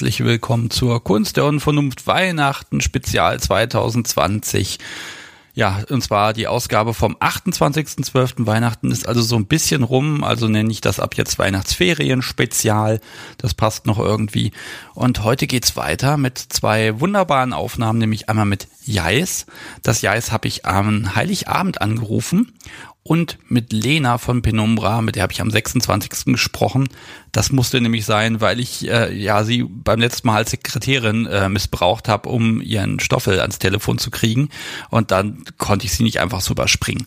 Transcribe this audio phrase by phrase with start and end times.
[0.00, 4.78] Herzlich willkommen zur Kunst der Unvernunft Weihnachten Spezial 2020.
[5.52, 8.46] Ja, und zwar die Ausgabe vom 28.12.
[8.46, 12.98] Weihnachten ist also so ein bisschen rum, also nenne ich das ab jetzt Weihnachtsferien Spezial.
[13.36, 14.52] Das passt noch irgendwie.
[14.94, 19.44] Und heute geht's weiter mit zwei wunderbaren Aufnahmen, nämlich einmal mit Jais.
[19.82, 22.54] Das Jais habe ich am Heiligabend angerufen
[23.02, 26.26] und mit Lena von Penumbra, mit der habe ich am 26.
[26.26, 26.88] gesprochen.
[27.32, 31.48] Das musste nämlich sein, weil ich äh, ja sie beim letzten Mal als Sekretärin äh,
[31.48, 34.50] missbraucht habe, um ihren Stoffel ans Telefon zu kriegen.
[34.90, 37.06] Und dann konnte ich sie nicht einfach so überspringen.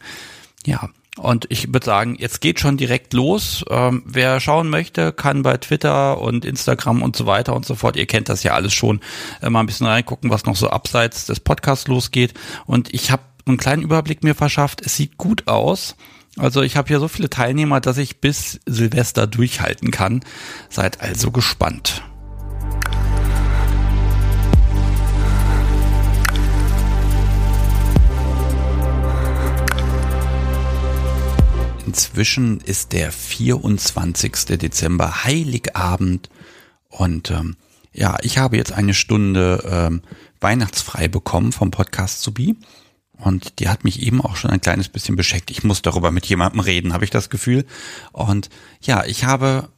[0.66, 3.64] Ja, und ich würde sagen, jetzt geht schon direkt los.
[3.70, 7.98] Ähm, wer schauen möchte, kann bei Twitter und Instagram und so weiter und so fort,
[7.98, 9.00] ihr kennt das ja alles schon,
[9.42, 12.34] äh, mal ein bisschen reingucken, was noch so abseits des Podcasts losgeht.
[12.66, 14.82] Und ich habe einen kleinen Überblick mir verschafft.
[14.86, 15.96] Es sieht gut aus.
[16.38, 20.24] Also ich habe hier so viele Teilnehmer, dass ich bis Silvester durchhalten kann.
[20.70, 22.04] Seid also gespannt.
[31.86, 34.58] Inzwischen ist der 24.
[34.58, 36.30] Dezember, Heiligabend.
[36.90, 37.56] Und ähm,
[37.92, 40.02] ja, ich habe jetzt eine Stunde ähm,
[40.40, 42.56] weihnachtsfrei bekommen vom Podcast Subi.
[43.24, 45.60] Und die hat mich eben auch schon ein kleines bisschen beschäftigt.
[45.60, 47.66] Ich muss darüber mit jemandem reden, habe ich das Gefühl.
[48.12, 48.50] Und
[48.82, 49.70] ja, ich habe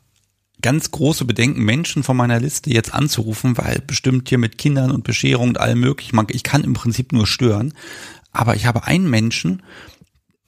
[0.61, 5.03] ganz große Bedenken, Menschen von meiner Liste jetzt anzurufen, weil bestimmt hier mit Kindern und
[5.03, 7.73] Bescherung und allem möglich, ich kann im Prinzip nur stören.
[8.31, 9.61] Aber ich habe einen Menschen,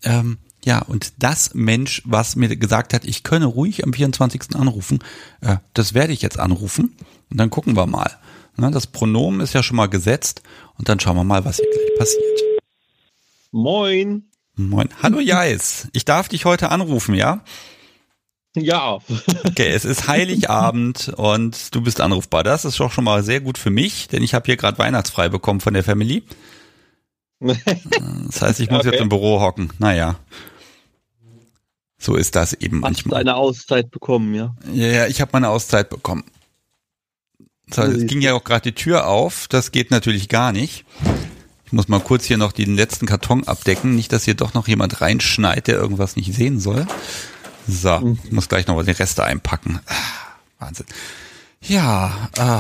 [0.04, 4.56] ähm, ja, und das Mensch, was mir gesagt hat, ich könne ruhig am 24.
[4.56, 5.00] anrufen,
[5.42, 6.96] äh, das werde ich jetzt anrufen
[7.30, 8.12] und dann gucken wir mal.
[8.56, 10.42] Na, das Pronomen ist ja schon mal gesetzt
[10.78, 12.47] und dann schauen wir mal, was hier gleich passiert.
[13.58, 14.30] Moin.
[14.56, 14.88] Moin.
[15.02, 15.88] Hallo Jais.
[15.92, 17.44] Ich darf dich heute anrufen, ja?
[18.56, 19.00] Ja.
[19.46, 22.44] okay, es ist Heiligabend und du bist anrufbar.
[22.44, 25.30] Das ist doch schon mal sehr gut für mich, denn ich habe hier gerade Weihnachtsfrei
[25.30, 26.24] bekommen von der Family.
[28.28, 28.92] Das heißt, ich muss okay.
[28.92, 29.74] jetzt im Büro hocken.
[29.80, 30.20] Naja.
[31.98, 33.16] So ist das eben Hast manchmal.
[33.16, 34.56] Hast eine Auszeit bekommen, ja?
[34.72, 36.26] Ja, ja, ich habe meine Auszeit bekommen.
[37.68, 39.48] Das heißt, es ging ja auch gerade die Tür auf.
[39.48, 40.86] Das geht natürlich gar nicht.
[41.68, 43.94] Ich muss mal kurz hier noch den letzten Karton abdecken.
[43.94, 46.88] Nicht, dass hier doch noch jemand reinschneit, der irgendwas nicht sehen soll.
[47.68, 48.20] So, mhm.
[48.24, 49.82] ich muss gleich noch mal die Reste einpacken.
[49.86, 50.86] Ah, Wahnsinn.
[51.62, 52.60] Ja, äh,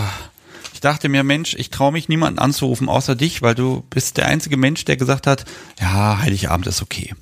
[0.73, 4.25] ich dachte mir, Mensch, ich traue mich niemanden anzurufen außer dich, weil du bist der
[4.25, 5.45] einzige Mensch, der gesagt hat,
[5.79, 7.16] ja, Heiligabend ist okay.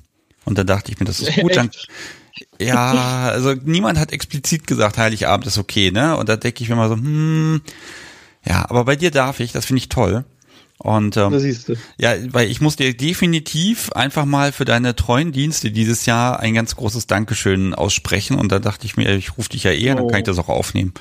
[0.44, 1.54] Und dann dachte ich mir, das ist gut.
[1.54, 1.70] Dann,
[2.60, 6.16] ja, also niemand hat explizit gesagt, Heiligabend ist okay, ne?
[6.16, 7.60] Und da denke ich mir mal so, hm,
[8.44, 10.24] ja, aber bei dir darf ich, das finde ich toll.
[10.78, 11.32] Und ähm,
[11.96, 16.54] ja, weil ich muss dir definitiv einfach mal für deine treuen Dienste dieses Jahr ein
[16.54, 18.38] ganz großes Dankeschön aussprechen.
[18.38, 19.98] Und da dachte ich mir, ich rufe dich ja eher, oh.
[19.98, 20.92] dann kann ich das auch aufnehmen.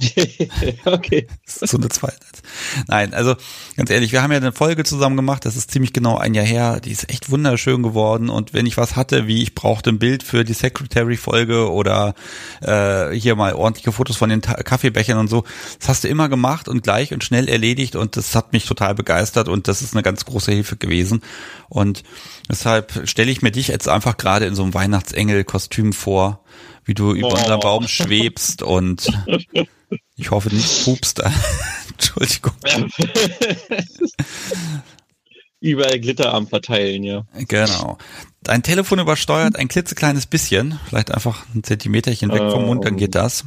[0.84, 1.26] okay.
[1.44, 2.16] so eine zweite.
[2.86, 3.34] Nein, also
[3.76, 6.44] ganz ehrlich, wir haben ja eine Folge zusammen gemacht, das ist ziemlich genau ein Jahr
[6.44, 9.98] her, die ist echt wunderschön geworden und wenn ich was hatte, wie ich brauchte ein
[9.98, 12.14] Bild für die Secretary-Folge oder
[12.60, 15.42] äh, hier mal ordentliche Fotos von den Ta Kaffeebechern und so,
[15.80, 18.94] das hast du immer gemacht und gleich und schnell erledigt und das hat mich total
[18.94, 21.22] begeistert und das ist eine ganz große Hilfe gewesen
[21.68, 22.04] und
[22.48, 26.40] deshalb stelle ich mir dich jetzt einfach gerade in so einem Weihnachtsengel-Kostüm vor,
[26.88, 27.36] wie du über oh.
[27.36, 29.06] unseren Baum schwebst und
[30.16, 31.22] Ich hoffe nicht pupst.
[31.92, 32.54] Entschuldigung.
[35.60, 37.26] Überall Glitter am Verteilen, ja.
[37.46, 37.98] Genau.
[38.42, 43.14] Dein Telefon übersteuert ein klitzekleines bisschen, vielleicht einfach ein Zentimeterchen weg vom Mund, dann geht
[43.14, 43.44] das.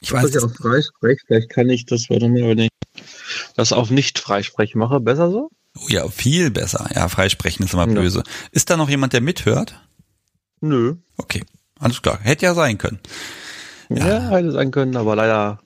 [0.00, 0.30] Ich weiß.
[0.30, 2.70] Dass ich auch freispreche, vielleicht kann ich das, warte mal, wenn ich
[3.54, 5.50] das auf nicht freisprechen mache, besser so?
[5.78, 6.90] Oh ja, viel besser.
[6.94, 7.94] Ja, freisprechen ist immer ja.
[7.94, 8.22] böse.
[8.50, 9.80] Ist da noch jemand, der mithört?
[10.60, 10.96] Nö.
[11.16, 11.44] Okay,
[11.82, 12.18] alles klar.
[12.22, 13.00] Hätte ja sein können.
[13.90, 15.58] Ja, ja hätte sein können, aber leider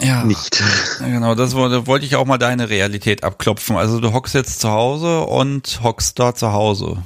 [0.00, 0.62] ja, nicht.
[0.98, 3.76] Genau, das wollte ich auch mal deine Realität abklopfen.
[3.76, 7.02] Also du hockst jetzt zu Hause und hockst da zu Hause.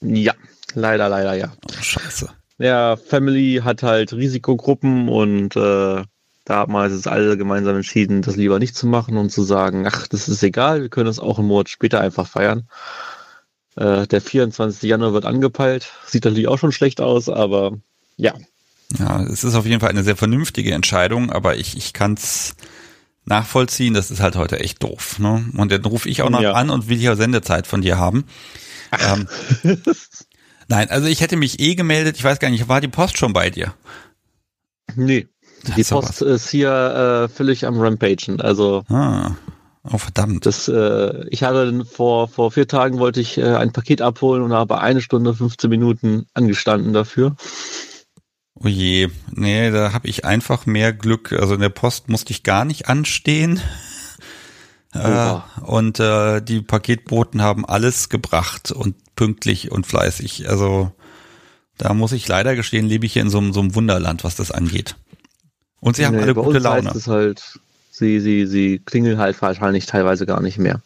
[0.00, 0.34] Ja,
[0.74, 1.52] leider, leider, ja.
[1.68, 2.28] Oh, scheiße.
[2.58, 6.04] Ja, Family hat halt Risikogruppen und äh,
[6.44, 9.86] da haben wir jetzt alle gemeinsam entschieden, das lieber nicht zu machen und zu sagen,
[9.86, 12.68] ach, das ist egal, wir können das auch einen Monat später einfach feiern.
[13.76, 14.82] Äh, der 24.
[14.82, 17.78] Januar wird angepeilt, sieht natürlich auch schon schlecht aus, aber
[18.16, 18.34] ja,
[18.98, 22.54] ja, es ist auf jeden Fall eine sehr vernünftige Entscheidung, aber ich, ich kann es
[23.24, 25.18] nachvollziehen, das ist halt heute echt doof.
[25.18, 25.44] Ne?
[25.56, 26.52] Und dann rufe ich auch noch ja.
[26.52, 28.24] an und will hier Sendezeit von dir haben.
[29.04, 29.26] Ähm,
[30.68, 33.32] nein, also ich hätte mich eh gemeldet, ich weiß gar nicht, war die Post schon
[33.32, 33.74] bei dir?
[34.94, 35.26] Nee.
[35.76, 38.40] Die Post ist hier äh, völlig am Rampagen.
[38.40, 39.32] Also ah.
[39.92, 40.46] Oh verdammt.
[40.46, 44.52] Das, äh, ich hatte vor, vor vier Tagen wollte ich äh, ein Paket abholen und
[44.52, 47.36] habe eine Stunde 15 Minuten angestanden dafür.
[48.54, 51.32] Oh je, nee, da habe ich einfach mehr Glück.
[51.32, 53.60] Also in der Post musste ich gar nicht anstehen.
[54.94, 60.48] Äh, und äh, die Paketboten haben alles gebracht und pünktlich und fleißig.
[60.48, 60.90] Also
[61.76, 64.36] da muss ich leider gestehen, lebe ich hier in so, einem so einem Wunderland, was
[64.36, 64.96] das angeht.
[65.80, 66.86] Und sie haben Nee, alle gute Laune.
[66.88, 67.60] heißt es halt,
[67.98, 70.80] sie, sie, sie klingeln halt wahrscheinlich teilweise gar nicht mehr.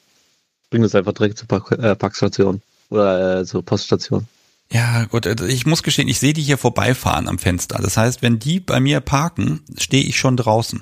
[0.71, 4.27] Bringen es einfach direkt zur Park, äh, Parkstation oder äh, zur Poststation.
[4.73, 7.81] Ja, gut, also ich muss gestehen, ich sehe die hier vorbeifahren am Fenster.
[7.83, 10.81] Das heißt, wenn die bei mir parken, stehe ich schon draußen.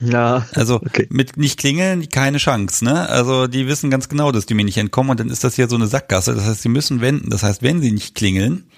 [0.00, 1.08] Ja, Also Okay.
[1.10, 3.08] mit nicht klingeln, keine Chance, ne?
[3.08, 5.68] Also die wissen ganz genau, dass die mir nicht entkommen und dann ist das hier
[5.68, 6.36] so eine Sackgasse.
[6.36, 7.30] Das heißt, sie müssen wenden.
[7.30, 8.70] Das heißt, wenn sie nicht klingeln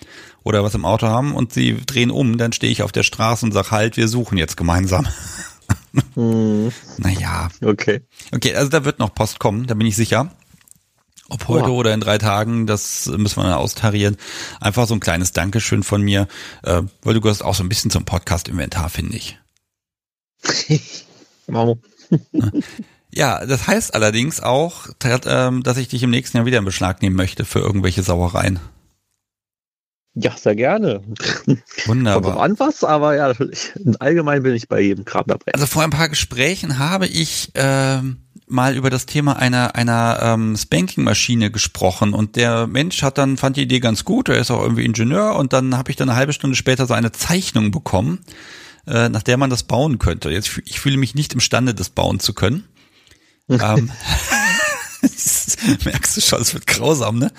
[0.45, 3.45] oder was im Auto haben und sie drehen um, dann stehe ich auf der Straße
[3.45, 5.07] und sag halt, wir suchen jetzt gemeinsam.
[6.15, 7.49] Hm, Naja.
[7.65, 8.03] okay.
[8.33, 10.31] Okay, also da wird noch Post kommen, da bin ich sicher.
[11.29, 11.73] Ob heute Oha.
[11.73, 14.17] oder in drei Tagen, das müssen wir dann austarieren.
[14.61, 16.27] Einfach so ein kleines Dankeschön von mir,
[16.65, 19.39] äh, weil du gehörst auch so ein bisschen zum Podcast-Inventar, finde ich.
[21.47, 21.79] Wow.
[23.13, 27.03] Ja, das heißt allerdings auch, ähm, dass ich dich im nächsten Jahr wieder in Beschlag
[27.03, 28.61] nehmen möchte für irgendwelche Sauereien.
[30.15, 31.03] Ja, sehr gerne.
[31.47, 32.41] Kommt Wunderbar.
[32.41, 33.73] an was, aber ja, natürlich.
[34.01, 35.53] Allgemein bin ich bei jedem Kram dabei.
[35.55, 40.57] Also vor ein paar Gesprächen habe ich ähm, mal über das Thema einer einer ähm,
[40.57, 44.29] Spanking-Maschine gesprochen und der Mensch hat dann fand die Idee ganz gut.
[44.29, 46.95] Er ist auch irgendwie Ingenieur und dann habe ich dann eine halbe Stunde später so
[46.95, 48.19] eine Zeichnung bekommen,
[48.89, 50.31] äh, nach der man das bauen könnte.
[50.31, 52.65] Jetzt ich fühle mich nicht imstande, das bauen zu können.
[53.49, 53.91] ähm,
[55.85, 57.33] merkst du schon, es wird grausam, ne?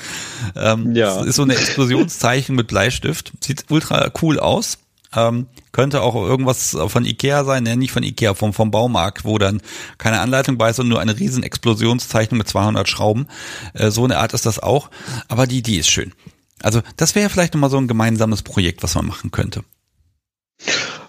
[0.55, 1.23] Ähm, Ja.
[1.23, 3.33] Ist so eine Explosionszeichnung mit Bleistift.
[3.41, 4.77] Sieht ultra cool aus.
[5.13, 9.37] Ähm, könnte auch irgendwas von Ikea sein, ne, nicht von Ikea, vom, vom Baumarkt, wo
[9.37, 9.61] dann
[9.97, 13.27] keine Anleitung bei ist und nur eine riesen Explosionszeichnung mit 200 Schrauben.
[13.73, 14.89] Äh, so eine Art ist das auch.
[15.27, 16.13] Aber die Idee ist schön.
[16.61, 19.63] Also das wäre vielleicht nochmal so ein gemeinsames Projekt, was man machen könnte.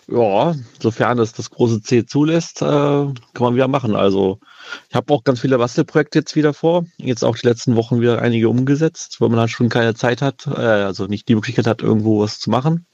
[0.09, 3.95] Ja, sofern es das große C zulässt, äh, kann man wieder machen.
[3.95, 4.41] Also
[4.89, 6.85] ich habe auch ganz viele Bastelprojekte jetzt wieder vor.
[6.97, 10.47] Jetzt auch die letzten Wochen wieder einige umgesetzt, weil man halt schon keine Zeit hat,
[10.47, 12.87] äh, also nicht die Möglichkeit hat, irgendwo was zu machen.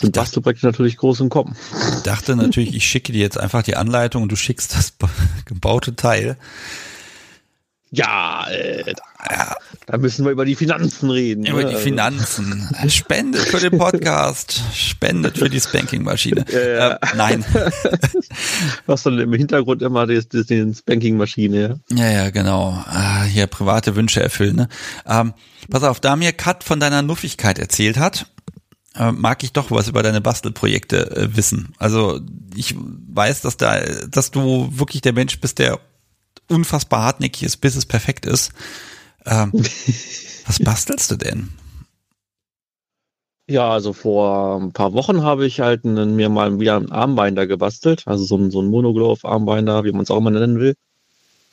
[0.00, 1.56] Sind dachte- Bastelprojekte natürlich groß im Kommen.
[1.96, 4.94] Ich dachte natürlich, ich schicke dir jetzt einfach die Anleitung und du schickst das
[5.44, 6.36] gebaute Teil.
[7.90, 9.56] Ja, äh, da,
[9.86, 11.46] da müssen wir über die Finanzen reden.
[11.46, 11.70] Über ne?
[11.70, 12.68] die Finanzen.
[12.88, 14.60] Spendet für den Podcast.
[14.74, 16.44] Spendet für die Spanking-Maschine.
[16.52, 16.92] Ja.
[16.92, 17.44] Äh, nein.
[18.86, 21.80] Was dann im Hintergrund immer das, das, den Spanking-Maschine.
[21.90, 21.96] Ja?
[21.96, 22.72] Ja, ja, genau.
[22.86, 24.56] Ah, hier private Wünsche erfüllen.
[24.56, 24.68] Ne?
[25.06, 25.32] Ähm,
[25.70, 28.26] pass auf, da mir Kat von deiner Nuffigkeit erzählt hat,
[28.94, 31.72] äh, mag ich doch was über deine Bastelprojekte äh, wissen.
[31.78, 32.20] Also
[32.54, 33.80] ich weiß, dass da,
[34.10, 35.80] dass du wirklich der Mensch bist, der
[36.48, 38.52] unfassbar hartnäckig ist, bis es perfekt ist.
[39.26, 39.52] Ähm,
[40.46, 41.50] was bastelst du denn?
[43.50, 47.46] Ja, also vor ein paar Wochen habe ich halt einen, mir mal wieder einen Armbinder
[47.46, 50.74] gebastelt, also so ein, so ein Monoglove-Armbinder, wie man es auch mal nennen will.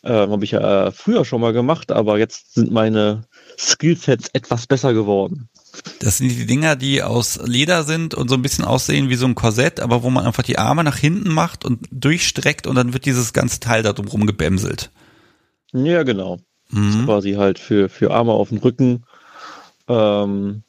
[0.04, 3.24] Ähm, habe ich ja äh, früher schon mal gemacht, aber jetzt sind meine
[3.58, 5.50] Skillsets etwas besser geworden.
[6.00, 9.26] Das sind die Dinger, die aus Leder sind und so ein bisschen aussehen wie so
[9.26, 12.94] ein Korsett, aber wo man einfach die Arme nach hinten macht und durchstreckt und dann
[12.94, 14.92] wird dieses ganze Teil da drum gebämselt.
[15.74, 16.40] Ja, genau.
[16.70, 17.06] Mhm.
[17.06, 19.06] Quasi halt für, für Arme auf dem Rücken.
[19.88, 20.64] Ähm,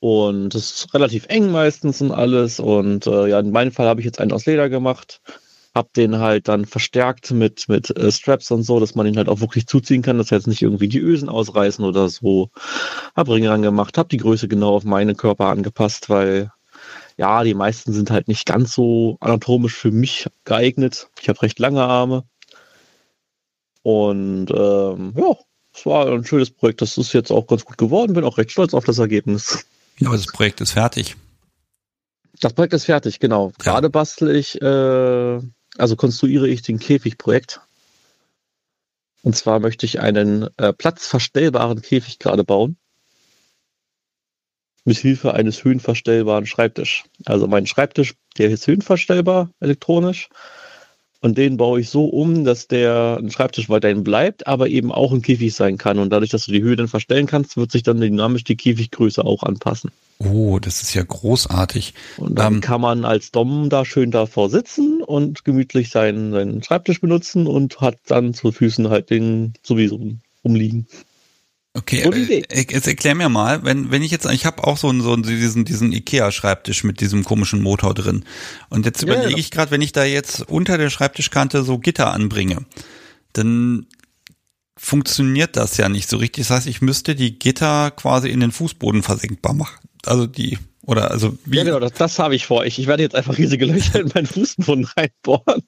[0.00, 2.60] und das ist relativ eng meistens und alles.
[2.60, 5.20] Und äh, ja, in meinem Fall habe ich jetzt einen aus Leder gemacht.
[5.74, 9.28] Hab den halt dann verstärkt mit, mit äh, Straps und so, dass man ihn halt
[9.28, 12.50] auch wirklich zuziehen kann, dass jetzt nicht irgendwie die Ösen ausreißen oder so.
[13.16, 16.50] Hab Ringe angemacht, hab die Größe genau auf meinen Körper angepasst, weil
[17.16, 21.08] ja, die meisten sind halt nicht ganz so anatomisch für mich geeignet.
[21.20, 22.24] Ich habe recht lange Arme.
[23.82, 25.36] Und ähm, ja,
[25.74, 26.82] es war ein schönes Projekt.
[26.82, 28.14] Das ist jetzt auch ganz gut geworden.
[28.14, 29.64] Bin auch recht stolz auf das Ergebnis.
[29.98, 31.16] Ja, aber das Projekt ist fertig.
[32.40, 33.52] Das Projekt ist fertig, genau.
[33.58, 35.38] Gerade bastel ich, äh,
[35.78, 37.60] also konstruiere ich den Käfigprojekt.
[39.22, 42.76] Und zwar möchte ich einen äh, platzverstellbaren Käfig gerade bauen.
[44.84, 47.04] Mit Hilfe eines höhenverstellbaren Schreibtisch.
[47.24, 50.28] Also mein Schreibtisch, der ist höhenverstellbar elektronisch.
[51.24, 55.10] Und den baue ich so um, dass der ein Schreibtisch weiterhin bleibt, aber eben auch
[55.10, 55.98] ein Käfig sein kann.
[55.98, 59.24] Und dadurch, dass du die Höhe dann verstellen kannst, wird sich dann dynamisch die Käfiggröße
[59.24, 59.90] auch anpassen.
[60.18, 61.94] Oh, das ist ja großartig.
[62.18, 66.62] Und dann Ähm, kann man als Dom da schön davor sitzen und gemütlich seinen, seinen
[66.62, 69.98] Schreibtisch benutzen und hat dann zu Füßen halt den sowieso
[70.44, 70.86] rumliegen.
[71.76, 72.44] Okay, Gute äh, Idee.
[72.70, 75.24] jetzt erklär mir mal, wenn, wenn ich jetzt, ich habe auch so einen, so einen,
[75.24, 78.24] diesen, diesen Ikea-Schreibtisch mit diesem komischen Motor drin.
[78.70, 79.36] Und jetzt überlege ja.
[79.36, 82.64] ich gerade, wenn ich da jetzt unter der Schreibtischkante so Gitter anbringe,
[83.32, 83.86] dann
[84.76, 86.46] funktioniert das ja nicht so richtig.
[86.46, 89.88] Das heißt, ich müsste die Gitter quasi in den Fußboden versenkbar machen.
[90.06, 91.56] Also die Oder also wie?
[91.56, 92.64] Ja, genau, das, das habe ich vor.
[92.66, 95.62] Ich, ich werde jetzt einfach riesige Löcher in meinen Fußboden reinbohren.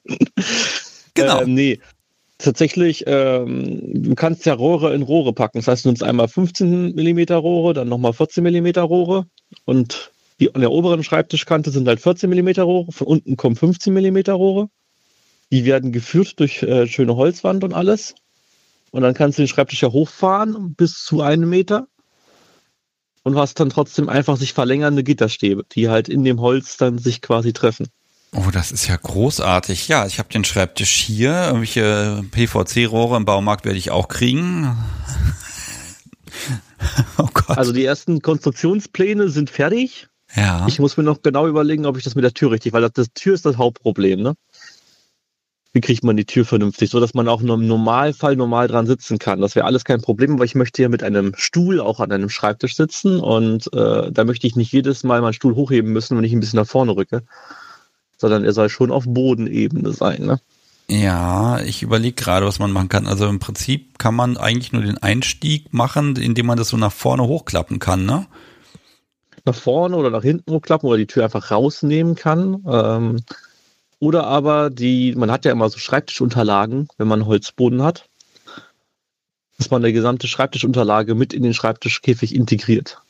[1.15, 1.41] Genau.
[1.41, 1.79] Ähm, nee,
[2.37, 5.59] tatsächlich, ähm, du kannst ja Rohre in Rohre packen.
[5.59, 9.25] Das heißt, du nimmst einmal 15 mm Rohre, dann nochmal 14 mm Rohre
[9.65, 13.93] und die an der oberen Schreibtischkante sind halt 14 mm Rohre, von unten kommen 15
[13.93, 14.69] mm Rohre.
[15.51, 18.15] Die werden geführt durch äh, schöne Holzwand und alles.
[18.91, 21.87] Und dann kannst du den Schreibtisch ja hochfahren bis zu einem Meter.
[23.23, 27.21] Und hast dann trotzdem einfach sich verlängernde Gitterstäbe, die halt in dem Holz dann sich
[27.21, 27.87] quasi treffen.
[28.33, 29.87] Oh, das ist ja großartig.
[29.87, 31.31] Ja, ich habe den Schreibtisch hier.
[31.45, 34.77] Irgendwelche PVC-Rohre im Baumarkt werde ich auch kriegen.
[37.17, 37.57] oh Gott.
[37.57, 40.07] Also die ersten Konstruktionspläne sind fertig.
[40.35, 40.65] Ja.
[40.67, 42.91] Ich muss mir noch genau überlegen, ob ich das mit der Tür richtig, weil das,
[42.93, 44.35] das Tür ist das Hauptproblem, ne?
[45.73, 49.19] Wie kriegt man die Tür vernünftig, so dass man auch im Normalfall normal dran sitzen
[49.19, 49.41] kann?
[49.41, 52.29] Das wäre alles kein Problem, weil ich möchte ja mit einem Stuhl auch an einem
[52.29, 56.23] Schreibtisch sitzen und äh, da möchte ich nicht jedes Mal meinen Stuhl hochheben müssen, wenn
[56.23, 57.23] ich ein bisschen nach vorne rücke,
[58.17, 60.39] sondern er soll schon auf Bodenebene sein, ne?
[60.89, 63.07] Ja, ich überlege gerade, was man machen kann.
[63.07, 66.93] Also im Prinzip kann man eigentlich nur den Einstieg machen, indem man das so nach
[66.93, 68.25] vorne hochklappen kann, ne?
[69.47, 72.63] nach vorne oder nach hinten hochklappen oder die Tür einfach rausnehmen kann.
[72.67, 73.23] Ähm,
[73.99, 78.07] oder aber die, man hat ja immer so Schreibtischunterlagen, wenn man Holzboden hat,
[79.57, 83.01] dass man eine gesamte Schreibtischunterlage mit in den Schreibtischkäfig integriert.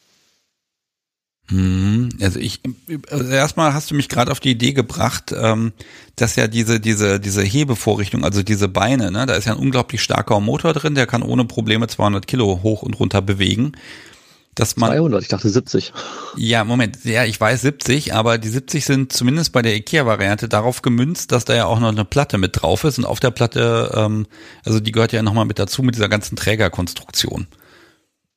[1.49, 2.09] Mhm.
[2.21, 2.61] Also ich
[3.09, 5.71] also erstmal hast du mich gerade auf die Idee gebracht, ähm,
[6.15, 10.01] dass ja diese diese diese Hebevorrichtung, also diese Beine, ne, da ist ja ein unglaublich
[10.01, 13.73] starker Motor drin, der kann ohne Probleme 200 Kilo hoch und runter bewegen
[14.57, 15.93] dass man 200, ich dachte 70.
[16.35, 20.81] Ja, Moment, ja, ich weiß 70, aber die 70 sind zumindest bei der IKEA-Variante darauf
[20.81, 23.91] gemünzt, dass da ja auch noch eine Platte mit drauf ist und auf der Platte,
[23.95, 24.25] ähm,
[24.65, 27.47] also die gehört ja nochmal mit dazu mit dieser ganzen Trägerkonstruktion.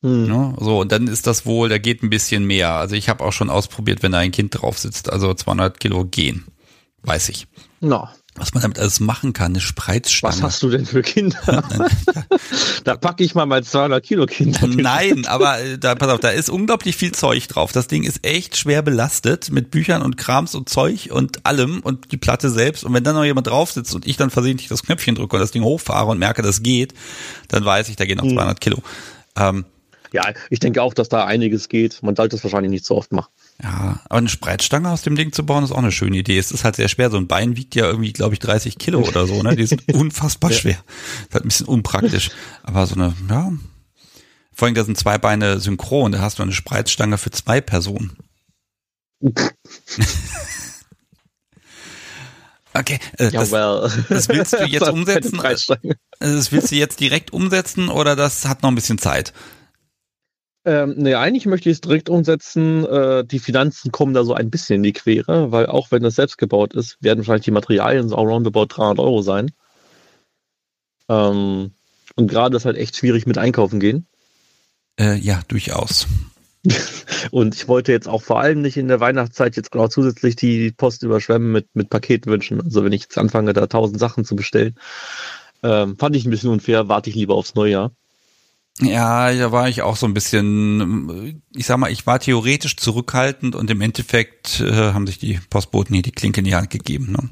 [0.03, 0.27] Hm.
[0.27, 2.71] Ja, so, und dann ist das wohl, da geht ein bisschen mehr.
[2.71, 6.05] Also ich habe auch schon ausprobiert, wenn da ein Kind drauf sitzt, also 200 Kilo
[6.05, 6.45] gehen,
[7.03, 7.47] weiß ich.
[7.81, 10.33] Na, was man damit alles machen kann, eine Spreizstange.
[10.33, 11.37] Was hast du denn für Kinder?
[12.85, 14.61] da packe ich mal mein 200 Kilo Kind.
[14.77, 17.73] Nein, aber äh, da, pass auf, da ist unglaublich viel Zeug drauf.
[17.73, 22.13] Das Ding ist echt schwer belastet mit Büchern und Krams und Zeug und allem und
[22.13, 22.85] die Platte selbst.
[22.85, 25.41] Und wenn dann noch jemand drauf sitzt und ich dann versehentlich das Knöpfchen drücke und
[25.41, 26.93] das Ding hochfahre und merke, das geht,
[27.49, 28.59] dann weiß ich, da gehen noch 200 hm.
[28.59, 28.77] Kilo.
[29.35, 29.65] Ähm,
[30.13, 32.03] ja, ich denke auch, dass da einiges geht.
[32.03, 33.31] Man sollte es wahrscheinlich nicht so oft machen.
[33.63, 36.37] Ja, aber eine Spreizstange aus dem Ding zu bauen, ist auch eine schöne Idee.
[36.37, 37.09] Es ist halt sehr schwer.
[37.09, 39.55] So ein Bein wiegt ja irgendwie, glaube ich, 30 Kilo oder so, ne?
[39.55, 40.77] Die sind unfassbar schwer.
[40.77, 42.31] Das ist halt ein bisschen unpraktisch.
[42.63, 43.51] Aber so eine, ja.
[44.53, 46.11] Vor allem, da sind zwei Beine synchron.
[46.11, 48.17] Da hast du eine Spreizstange für zwei Personen.
[52.73, 53.91] Okay, äh, ja, das, well.
[54.07, 55.41] das willst du jetzt umsetzen?
[56.19, 59.33] Das willst du jetzt direkt umsetzen oder das hat noch ein bisschen Zeit?
[60.63, 62.85] Ähm, nee, eigentlich möchte ich es direkt umsetzen.
[62.85, 66.15] Äh, die Finanzen kommen da so ein bisschen in die Quere, weil auch wenn das
[66.15, 69.51] selbst gebaut ist, werden wahrscheinlich die Materialien so roundabout 300 Euro sein.
[71.09, 71.71] Ähm,
[72.15, 74.05] und gerade ist halt echt schwierig mit einkaufen gehen.
[74.99, 76.07] Äh, ja, durchaus.
[77.31, 80.71] und ich wollte jetzt auch vor allem nicht in der Weihnachtszeit jetzt auch zusätzlich die
[80.71, 82.61] Post überschwemmen mit, mit Paketwünschen.
[82.61, 84.75] Also wenn ich jetzt anfange, da tausend Sachen zu bestellen,
[85.63, 87.91] ähm, fand ich ein bisschen unfair, warte ich lieber aufs Neujahr.
[88.81, 93.55] Ja, da war ich auch so ein bisschen, ich sag mal, ich war theoretisch zurückhaltend
[93.55, 97.11] und im Endeffekt äh, haben sich die Postboten hier die Klinke in die Hand gegeben.
[97.11, 97.29] Ne?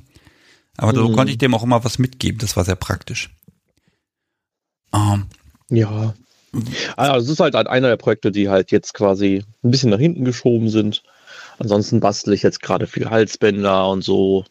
[0.78, 0.98] Aber mhm.
[0.98, 3.30] so konnte ich dem auch immer was mitgeben, das war sehr praktisch.
[4.94, 5.26] Ähm,
[5.70, 6.14] ja.
[6.96, 10.26] Also es ist halt einer der Projekte, die halt jetzt quasi ein bisschen nach hinten
[10.26, 11.04] geschoben sind.
[11.60, 14.46] Ansonsten bastel ich jetzt gerade viel Halsbänder und so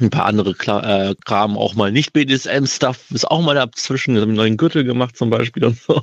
[0.00, 4.34] ein paar andere Kla äh, Kram, auch mal nicht BDSM-Stuff, ist auch mal dazwischen, einen
[4.34, 6.02] neuen Gürtel gemacht zum Beispiel und so.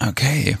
[0.00, 0.56] Okay.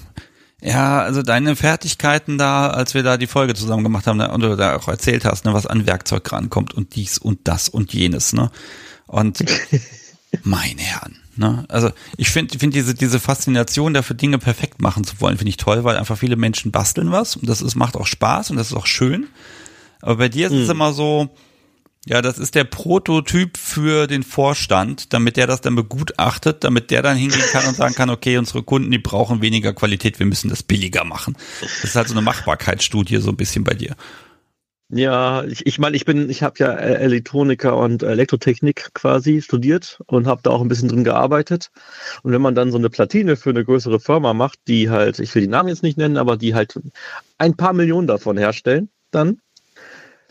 [0.60, 4.56] Ja, also deine Fertigkeiten da, als wir da die Folge zusammen gemacht haben und du
[4.56, 8.32] da auch erzählt hast, ne, was an Werkzeug rankommt und dies und das und jenes,
[8.32, 8.50] ne?
[9.06, 9.44] Und
[10.42, 11.64] meine Herren, ne?
[11.68, 15.58] Also ich finde finde diese diese Faszination dafür Dinge perfekt machen zu wollen, finde ich
[15.58, 18.72] toll, weil einfach viele Menschen basteln was und das ist macht auch Spaß und das
[18.72, 19.28] ist auch schön.
[20.00, 21.28] Aber bei dir ist es immer so,
[22.06, 27.02] ja, das ist der Prototyp für den Vorstand, damit der das dann begutachtet, damit der
[27.02, 30.48] dann hingehen kann und sagen kann, okay, unsere Kunden, die brauchen weniger Qualität, wir müssen
[30.48, 31.36] das billiger machen.
[31.60, 33.94] Das ist halt so eine Machbarkeitsstudie so ein bisschen bei dir.
[34.90, 40.26] Ja, ich, ich meine, ich bin, ich habe ja Elektroniker und Elektrotechnik quasi studiert und
[40.26, 41.68] habe da auch ein bisschen drin gearbeitet.
[42.22, 45.34] Und wenn man dann so eine Platine für eine größere Firma macht, die halt, ich
[45.34, 46.80] will die Namen jetzt nicht nennen, aber die halt
[47.36, 49.40] ein paar Millionen davon herstellen, dann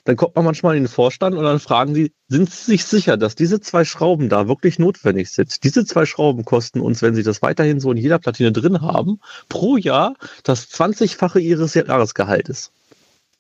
[0.07, 3.17] dann kommt man manchmal in den Vorstand und dann fragen die, sind Sie sich sicher,
[3.17, 5.65] dass diese zwei Schrauben da wirklich notwendig sind?
[5.65, 9.19] Diese zwei Schrauben kosten uns, wenn Sie das weiterhin so in jeder Platine drin haben,
[9.49, 12.71] pro Jahr das 20-fache Ihres Jahresgehaltes.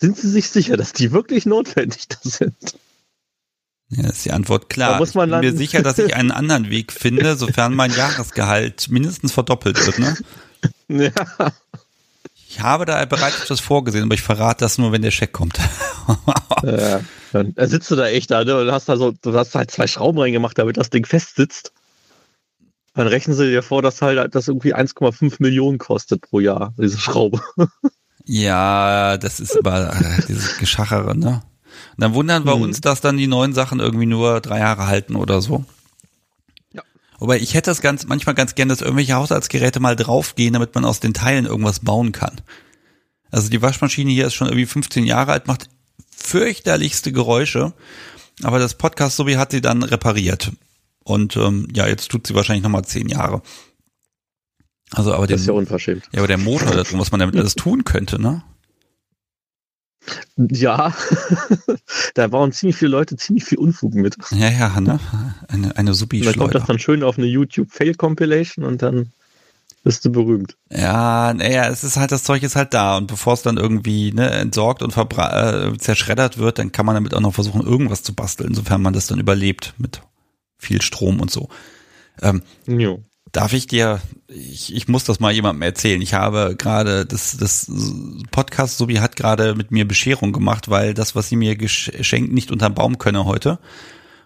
[0.01, 2.75] Sind Sie sich sicher, dass die wirklich notwendig da sind?
[3.87, 4.91] Ja, ist die Antwort klar.
[4.91, 7.93] Da muss man ich bin mir sicher, dass ich einen anderen Weg finde, sofern mein
[7.93, 9.99] Jahresgehalt mindestens verdoppelt wird.
[9.99, 10.17] Ne?
[10.89, 11.11] Ja.
[12.49, 15.59] Ich habe da bereits etwas vorgesehen, aber ich verrate das nur, wenn der Scheck kommt.
[16.63, 17.01] ja.
[17.33, 18.57] Dann sitzt du da echt da, ne?
[18.61, 21.73] Und hast da so, du hast halt zwei Schrauben reingemacht, damit das Ding fest sitzt.
[22.93, 26.97] Dann rechnen sie dir vor, dass halt das irgendwie 1,5 Millionen kostet pro Jahr, diese
[26.97, 27.41] Schraube.
[28.25, 31.43] ja, das ist aber äh, dieses Geschachere, ne?
[31.97, 32.61] Und dann wundern wir Hm.
[32.61, 35.65] uns, dass dann die neuen Sachen irgendwie nur drei Jahre halten oder so.
[37.19, 40.85] Wobei ich hätte das ganz, manchmal ganz gern, dass irgendwelche Haushaltsgeräte mal draufgehen, damit man
[40.85, 42.41] aus den Teilen irgendwas bauen kann.
[43.31, 45.69] Also die Waschmaschine hier ist schon irgendwie 15 Jahre alt, macht
[46.15, 47.73] fürchterlichste Geräusche,
[48.43, 50.51] aber das Podcast Sobi hat sie dann repariert.
[51.03, 53.41] Und ähm, ja, jetzt tut sie wahrscheinlich nochmal 10 Jahre.
[54.91, 56.03] Also aber Das den, ist ja unverschämt.
[56.11, 58.43] ja, aber der Motor da drin, was man damit alles tun könnte, ne?
[60.37, 60.93] Ja,
[62.13, 64.15] da bauen ziemlich viele Leute ziemlich viel Unfug mit.
[64.31, 64.99] Ja, ja, ne?
[65.47, 65.93] Eine, eine
[66.27, 69.11] Und dann kommt das dann schön auf eine YouTube-Fail-Compilation und dann
[69.83, 70.57] bist du berühmt.
[70.69, 74.11] Ja, naja, es ist halt, das Zeug ist halt da und bevor es dann irgendwie
[74.11, 78.13] ne, entsorgt und äh, zerschreddert wird, dann kann man damit auch noch versuchen, irgendwas zu
[78.13, 80.01] basteln, sofern man das dann überlebt mit
[80.57, 81.47] viel Strom und so.
[82.21, 83.01] Ähm, Jo.
[83.37, 86.01] Darf ich dir, ich, ich muss das mal jemandem erzählen.
[86.01, 87.71] Ich habe gerade, das, das
[88.31, 92.49] Podcast Subi hat gerade mit mir Bescherung gemacht, weil das, was sie mir geschenkt, nicht
[92.51, 93.59] unterm Baum könne heute.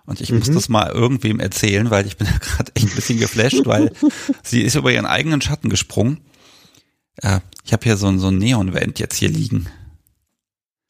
[0.06, 0.54] Und ich muss Mhm.
[0.54, 3.92] das mal irgendwem erzählen, weil ich bin da gerade echt ein bisschen geflasht, weil
[4.44, 6.22] sie ist über ihren eigenen Schatten gesprungen.
[7.18, 9.68] Äh, ich habe hier so ein, so ein Neon-Vent jetzt hier liegen.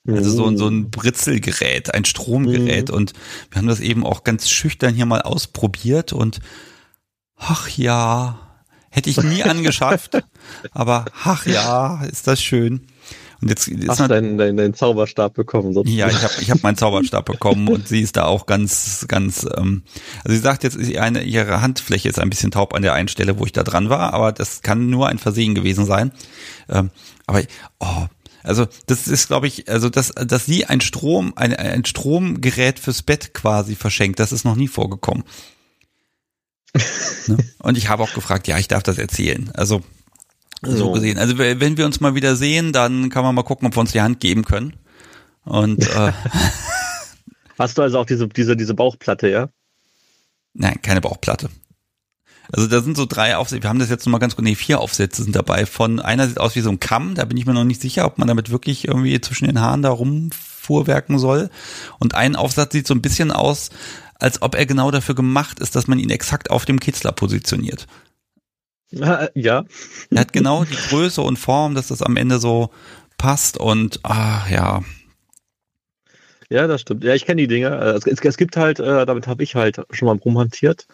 [0.07, 2.89] Also so, ein- so ein Britzelgerät, ein Stromgerät.
[2.89, 2.95] Mhm.
[2.95, 3.13] Und
[3.49, 6.39] wir haben das eben auch ganz schüchtern hier mal ausprobiert und
[7.41, 8.39] ach ja,
[8.89, 10.23] hätte ich nie angeschafft.
[10.71, 12.87] aber ach ja, ist das schön.
[13.41, 15.73] Und jetzt ist Hast du deinen, deinen, deinen Zauberstab bekommen?
[15.73, 15.97] sozusagen.
[15.97, 19.47] ja, ich habe ich hab meinen Zauberstab bekommen und sie ist da auch ganz, ganz,
[19.57, 19.81] ähm,
[20.23, 23.39] also sie sagt jetzt, eine, ihre Handfläche ist ein bisschen taub an der einen Stelle,
[23.39, 26.11] wo ich da dran war, aber das kann nur ein Versehen gewesen sein.
[26.69, 26.91] Ähm,
[27.25, 27.41] aber,
[27.79, 28.05] oh,
[28.43, 33.01] also das ist, glaube ich, also dass, dass sie ein Strom, ein, ein Stromgerät fürs
[33.01, 35.23] Bett quasi verschenkt, das ist noch nie vorgekommen.
[37.27, 37.37] Ne?
[37.59, 39.51] Und ich habe auch gefragt, ja, ich darf das erzählen.
[39.53, 39.81] Also
[40.63, 40.91] so So.
[40.91, 41.17] gesehen.
[41.17, 43.91] Also wenn wir uns mal wieder sehen, dann kann man mal gucken, ob wir uns
[43.91, 44.73] die Hand geben können.
[45.43, 46.11] Und äh,
[47.59, 49.49] Hast du also auch diese, diese, diese Bauchplatte, ja?
[50.53, 51.49] nein, keine Bauchplatte.
[52.51, 54.81] Also da sind so drei Aufsätze, wir haben das jetzt nochmal ganz gut, nee, vier
[54.81, 55.65] Aufsätze sind dabei.
[55.65, 58.05] Von einer sieht aus wie so ein Kamm, da bin ich mir noch nicht sicher,
[58.05, 61.49] ob man damit wirklich irgendwie zwischen den Haaren da rumfuhrwerken soll.
[61.99, 63.69] Und ein Aufsatz sieht so ein bisschen aus,
[64.21, 67.87] als ob er genau dafür gemacht ist, dass man ihn exakt auf dem Kitzler positioniert.
[69.35, 69.63] Ja.
[70.09, 72.71] Er hat genau die Größe und Form, dass das am Ende so
[73.17, 74.81] passt und ah ja,
[76.49, 77.05] Ja, das stimmt.
[77.05, 77.81] Ja, ich kenne die Dinger.
[77.81, 80.87] Äh, Es, es, gibt halt, äh, damit habe ich halt schon mal rumhantiert.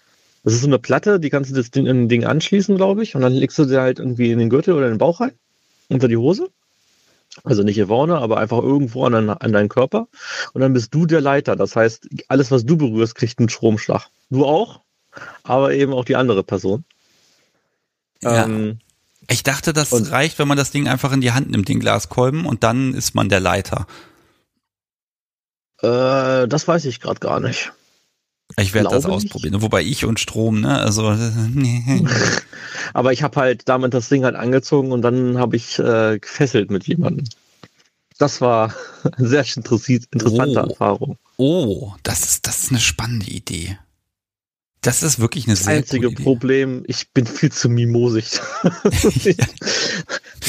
[0.43, 3.01] Das ist so eine Platte, die kannst du das Ding, in ein Ding anschließen, glaube
[3.01, 3.15] ich.
[3.15, 5.33] Und dann legst du sie halt irgendwie in den Gürtel oder in den Bauch rein.
[5.89, 6.49] Unter die Hose.
[7.43, 10.07] Also nicht hier vorne, aber einfach irgendwo an, dein, an deinen Körper.
[10.53, 11.55] Und dann bist du der Leiter.
[11.55, 14.07] Das heißt, alles, was du berührst, kriegt einen Stromschlag.
[14.29, 14.81] Du auch,
[15.43, 16.83] aber eben auch die andere Person.
[18.21, 18.45] Ja.
[18.45, 18.79] Ähm,
[19.29, 22.45] Ich dachte, das reicht, wenn man das Ding einfach in die Hand nimmt, den Glaskolben,
[22.45, 23.85] und dann ist man der Leiter.
[25.81, 27.71] äh, das weiß ich gerade gar nicht.
[28.55, 29.25] Ich werde das Glaube nicht.
[29.33, 29.61] ausprobieren.
[29.61, 30.79] Wobei ich und Strom, ne?
[30.79, 31.13] Also
[31.53, 31.83] nee.
[32.93, 36.71] Aber ich habe halt damit das Ding halt angezogen und dann habe ich äh, gefesselt
[36.71, 37.25] mit jemandem.
[38.17, 38.73] Das war
[39.17, 40.69] eine sehr interessante Oh.
[40.69, 41.17] Erfahrung.
[41.37, 43.77] Oh, das ist das ist eine spannende Idee.
[44.81, 48.39] Das ist wirklich eine Das sehr einzige Problem, ich bin viel zu mimosig.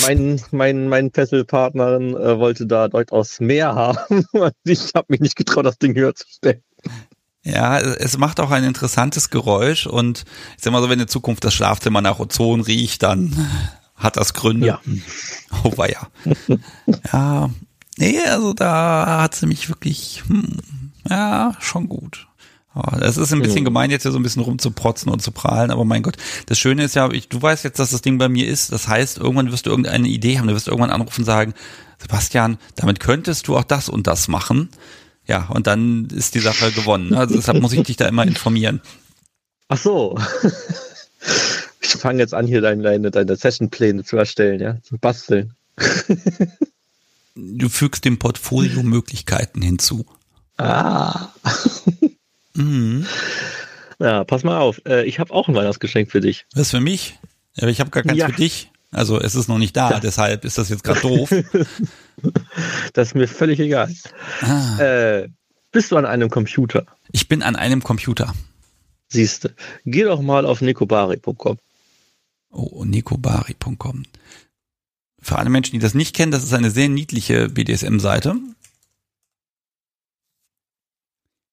[0.02, 4.24] Mein, mein, mein Fesselpartnerin äh, wollte da durchaus mehr haben.
[4.64, 6.62] ich habe mich nicht getraut, das Ding höher zu stellen.
[7.50, 10.24] Ja, es macht auch ein interessantes Geräusch und
[10.56, 13.48] ich sag mal so, wenn in Zukunft das Schlafzimmer nach Ozon riecht, dann
[13.96, 14.66] hat das Gründe.
[14.66, 14.80] Ja.
[15.64, 16.08] Oh weia.
[17.11, 17.48] ja.
[17.96, 20.58] Nee, also da hat sie mich wirklich, hm,
[21.08, 22.28] ja, schon gut.
[23.00, 25.84] Es ist ein bisschen gemein, jetzt hier so ein bisschen rumzuprotzen und zu prahlen, aber
[25.84, 26.16] mein Gott.
[26.46, 28.70] Das Schöne ist ja, ich, du weißt jetzt, dass das Ding bei mir ist.
[28.70, 31.54] Das heißt, irgendwann wirst du irgendeine Idee haben, du wirst irgendwann anrufen und sagen,
[31.98, 34.68] Sebastian, damit könntest du auch das und das machen.
[35.28, 37.14] Ja, und dann ist die Sache gewonnen.
[37.14, 38.80] Also deshalb muss ich dich da immer informieren.
[39.68, 40.18] Ach so.
[41.80, 45.54] Ich fange jetzt an, hier deine, deine, deine Sessionpläne zu erstellen, ja, zu basteln.
[47.34, 50.04] Du fügst dem Portfolio Möglichkeiten hinzu.
[50.58, 51.28] Ah.
[52.54, 53.06] Mhm.
[54.00, 54.82] Ja, pass mal auf.
[54.84, 56.44] Äh, Ich habe auch ein Weihnachtsgeschenk für dich.
[56.54, 57.16] Was für mich?
[57.54, 58.26] Ja, aber ich habe gar keins Ja.
[58.26, 58.70] für dich.
[58.90, 61.31] Also es ist noch nicht da, deshalb ist das jetzt gerade doof.
[62.94, 63.94] das ist mir völlig egal.
[64.40, 64.79] Ah.
[64.79, 65.29] Äh,
[65.72, 66.87] bist du an einem Computer?
[67.12, 68.35] Ich bin an einem Computer.
[69.09, 69.55] Siehste.
[69.85, 71.59] Geh doch mal auf nikobari.com.
[72.51, 74.05] Oh, nikobari.com.
[75.20, 78.37] Für alle Menschen, die das nicht kennen, das ist eine sehr niedliche BDSM-Seite.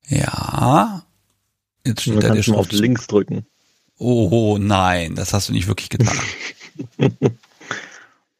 [0.08, 1.06] Ja.
[1.86, 2.56] Jetzt steht da der Schriftzug.
[2.56, 3.46] auf links drücken.
[3.98, 6.18] Oh nein, das hast du nicht wirklich getan.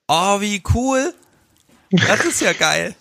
[0.08, 1.14] oh, wie cool.
[1.92, 2.96] Das ist ja geil.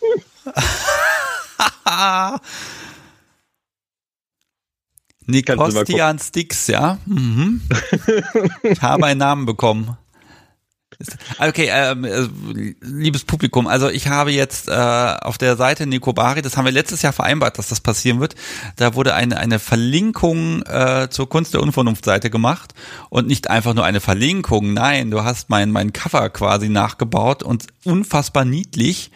[5.27, 6.99] Nikostian Sticks, ja.
[7.07, 7.63] Mhm.
[8.63, 9.97] ich habe einen Namen bekommen.
[11.39, 12.29] Okay, ähm, äh,
[12.81, 17.03] liebes Publikum, also ich habe jetzt äh, auf der Seite Nikobari, das haben wir letztes
[17.03, 18.35] Jahr vereinbart, dass das passieren wird,
[18.77, 22.75] da wurde eine, eine Verlinkung äh, zur Kunst der Unvernunft-Seite gemacht.
[23.11, 27.67] Und nicht einfach nur eine Verlinkung, nein, du hast mein, mein Cover quasi nachgebaut und
[27.85, 29.11] unfassbar niedlich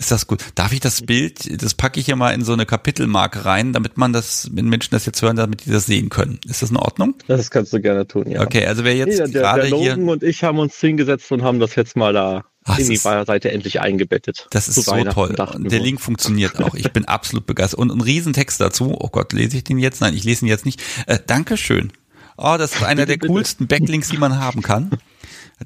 [0.00, 0.42] ist das gut?
[0.54, 3.98] Darf ich das Bild, das packe ich hier mal in so eine Kapitelmarke rein, damit
[3.98, 6.40] man das, wenn Menschen das jetzt hören, damit die das sehen können.
[6.48, 7.14] Ist das in Ordnung?
[7.28, 8.40] Das kannst du gerne tun, ja.
[8.40, 11.30] Okay, also wer jetzt ja, der, gerade der Logan hier und ich haben uns hingesetzt
[11.30, 14.46] und haben das jetzt mal da Ach, in die Seite endlich eingebettet.
[14.50, 15.34] Das ist so toll.
[15.34, 16.74] Der Link funktioniert auch.
[16.74, 17.78] Ich bin absolut begeistert.
[17.78, 18.96] Und ein Riesentext dazu.
[18.98, 20.00] Oh Gott, lese ich den jetzt?
[20.00, 20.82] Nein, ich lese ihn jetzt nicht.
[21.06, 21.92] Äh, Dankeschön.
[22.38, 24.90] Oh, das ist einer der coolsten Backlinks, die man haben kann.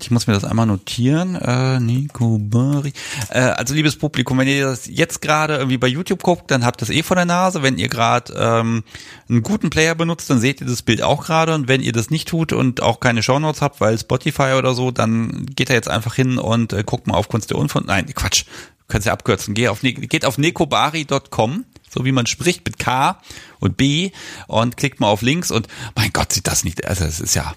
[0.01, 1.37] Ich muss mir das einmal notieren.
[1.37, 2.93] Äh, Nico Bari.
[3.31, 6.83] Äh, also liebes Publikum, wenn ihr das jetzt gerade irgendwie bei YouTube guckt, dann habt
[6.83, 7.63] ihr das eh vor der Nase.
[7.63, 8.83] Wenn ihr gerade ähm,
[9.29, 11.55] einen guten Player benutzt, dann seht ihr das Bild auch gerade.
[11.55, 14.91] Und wenn ihr das nicht tut und auch keine Shownotes habt, weil Spotify oder so,
[14.91, 17.87] dann geht er jetzt einfach hin und äh, guckt mal auf Kunst der Unfund.
[17.87, 18.47] Nein, Quatsch.
[18.89, 19.55] Könnt ihr abkürzen.
[19.55, 23.21] Geht auf, geht auf nekobari.com so wie man spricht mit K
[23.61, 24.11] und B
[24.49, 27.55] und klickt mal auf Links und mein Gott, sieht das nicht, also es ist ja,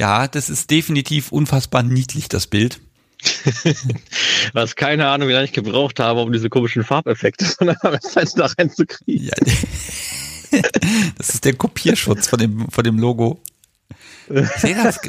[0.00, 2.80] ja, das ist definitiv unfassbar niedlich, das Bild.
[4.54, 8.46] Was keine Ahnung, wie lange ich gebraucht habe, um diese komischen Farbeffekte von der da
[8.46, 9.26] reinzukriegen.
[9.26, 9.34] Ja,
[11.18, 13.42] das ist der Kopierschutz von dem, von dem Logo.
[14.30, 15.00] Ich sehe das,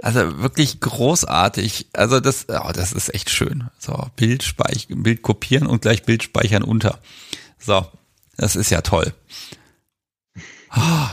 [0.00, 1.88] also wirklich großartig.
[1.92, 3.68] Also das, oh, das ist echt schön.
[3.80, 7.00] So, Bild speichern, Bild kopieren und gleich Bild speichern unter.
[7.58, 7.84] So,
[8.36, 9.12] das ist ja toll.
[10.76, 11.08] Oh,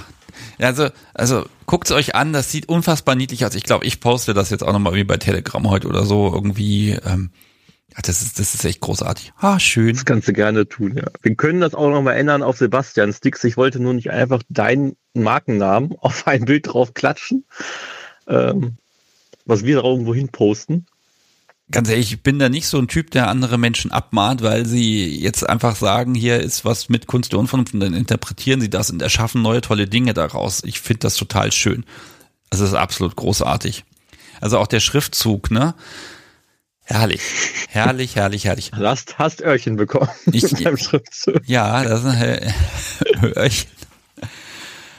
[0.59, 3.55] also, also guckt's euch an, das sieht unfassbar niedlich aus.
[3.55, 6.91] Ich glaube, ich poste das jetzt auch nochmal wie bei Telegram heute oder so irgendwie.
[7.05, 7.31] Ähm,
[7.91, 9.33] ja, das ist, das ist echt großartig.
[9.37, 9.93] Ah, schön.
[9.93, 11.05] Das kannst du gerne tun, ja.
[11.21, 13.43] Wir können das auch nochmal ändern auf Sebastian Sticks.
[13.43, 17.45] Ich wollte nur nicht einfach deinen Markennamen auf ein Bild drauf klatschen,
[18.27, 18.77] ähm,
[19.45, 20.85] was wir da irgendwo hin posten
[21.71, 25.19] ganz ehrlich, ich bin da nicht so ein Typ, der andere Menschen abmahnt, weil sie
[25.19, 28.89] jetzt einfach sagen, hier ist was mit Kunst der Unvernunft und dann interpretieren sie das
[28.89, 30.63] und erschaffen neue tolle Dinge daraus.
[30.63, 31.85] Ich finde das total schön.
[32.49, 33.83] Also das ist absolut großartig.
[34.39, 35.75] Also auch der Schriftzug, ne?
[36.83, 37.21] Herrlich,
[37.67, 38.71] herrlich, herrlich, herrlich.
[38.73, 41.41] Hast, hast Öhrchen bekommen ich, beim Schriftzug.
[41.45, 42.53] Ja, das ist ein
[43.35, 43.69] Öhrchen.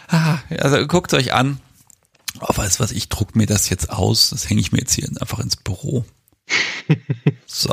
[0.09, 1.61] Ah, also guckt euch an.
[2.41, 4.31] Oh, weißt was, ich druck mir das jetzt aus.
[4.31, 6.05] Das hänge ich mir jetzt hier einfach ins Büro.
[7.47, 7.73] So.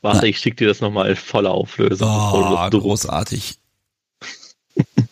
[0.00, 2.08] Warte, ich schicke dir das nochmal voller Auflösung.
[2.08, 3.58] Oh, großartig.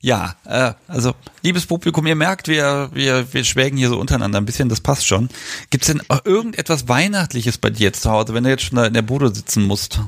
[0.00, 4.44] ja, äh, also, liebes Publikum, ihr merkt, wir, wir, wir schwägen hier so untereinander ein
[4.44, 5.28] bisschen, das passt schon.
[5.70, 8.86] Gibt es denn irgendetwas Weihnachtliches bei dir jetzt zu Hause, wenn du jetzt schon da
[8.86, 10.00] in der Bude sitzen musst?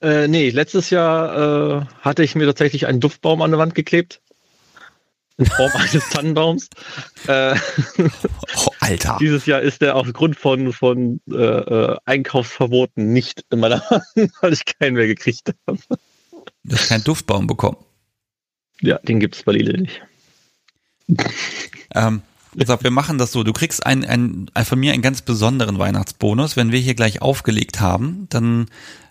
[0.00, 4.20] Äh, nee, letztes Jahr äh, hatte ich mir tatsächlich einen Duftbaum an der Wand geklebt
[5.38, 6.68] in Form eines Tannenbaums.
[7.28, 7.56] Äh,
[7.98, 9.16] oh, Alter.
[9.20, 14.04] Dieses Jahr ist der aufgrund von, von äh, äh, Einkaufsverboten nicht in meiner Hand,
[14.40, 15.78] weil ich keinen mehr gekriegt habe.
[16.62, 17.78] Du hast keinen Duftbaum bekommen.
[18.80, 20.02] Ja, den gibt es bei Lidl nicht.
[21.94, 22.22] Ähm,
[22.58, 23.42] also wir machen das so.
[23.42, 26.56] Du kriegst einen, einen, von mir einen ganz besonderen Weihnachtsbonus.
[26.56, 28.66] Wenn wir hier gleich aufgelegt haben, dann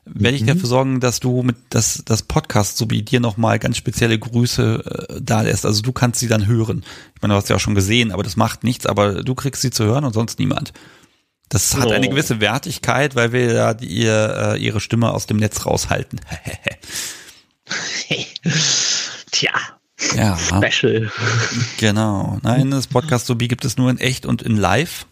[0.06, 0.48] werde ich mhm.
[0.48, 5.22] dafür sorgen, dass du mit das, das Podcast sowie dir nochmal ganz spezielle Grüße äh,
[5.22, 5.66] da lässt.
[5.66, 6.86] Also du kannst sie dann hören.
[7.16, 9.62] Ich meine, du hast ja auch schon gesehen, aber das macht nichts, aber du kriegst
[9.62, 10.74] sie zu hören und sonst niemand.
[11.50, 11.92] Das hat oh.
[11.92, 16.22] eine gewisse Wertigkeit, weil wir ja die, ihr, äh, ihre Stimme aus dem Netz raushalten.
[19.32, 19.54] Tja.
[20.16, 20.38] Ja.
[20.38, 21.12] Special.
[21.78, 22.40] Genau.
[22.44, 25.06] Nein, das Podcast Sobi gibt es nur in echt und in live.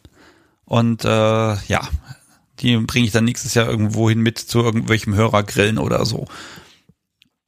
[0.65, 1.87] Und äh, ja,
[2.63, 6.27] die bringe ich dann nächstes Jahr irgendwo hin mit zu irgendwelchem Hörergrillen oder so.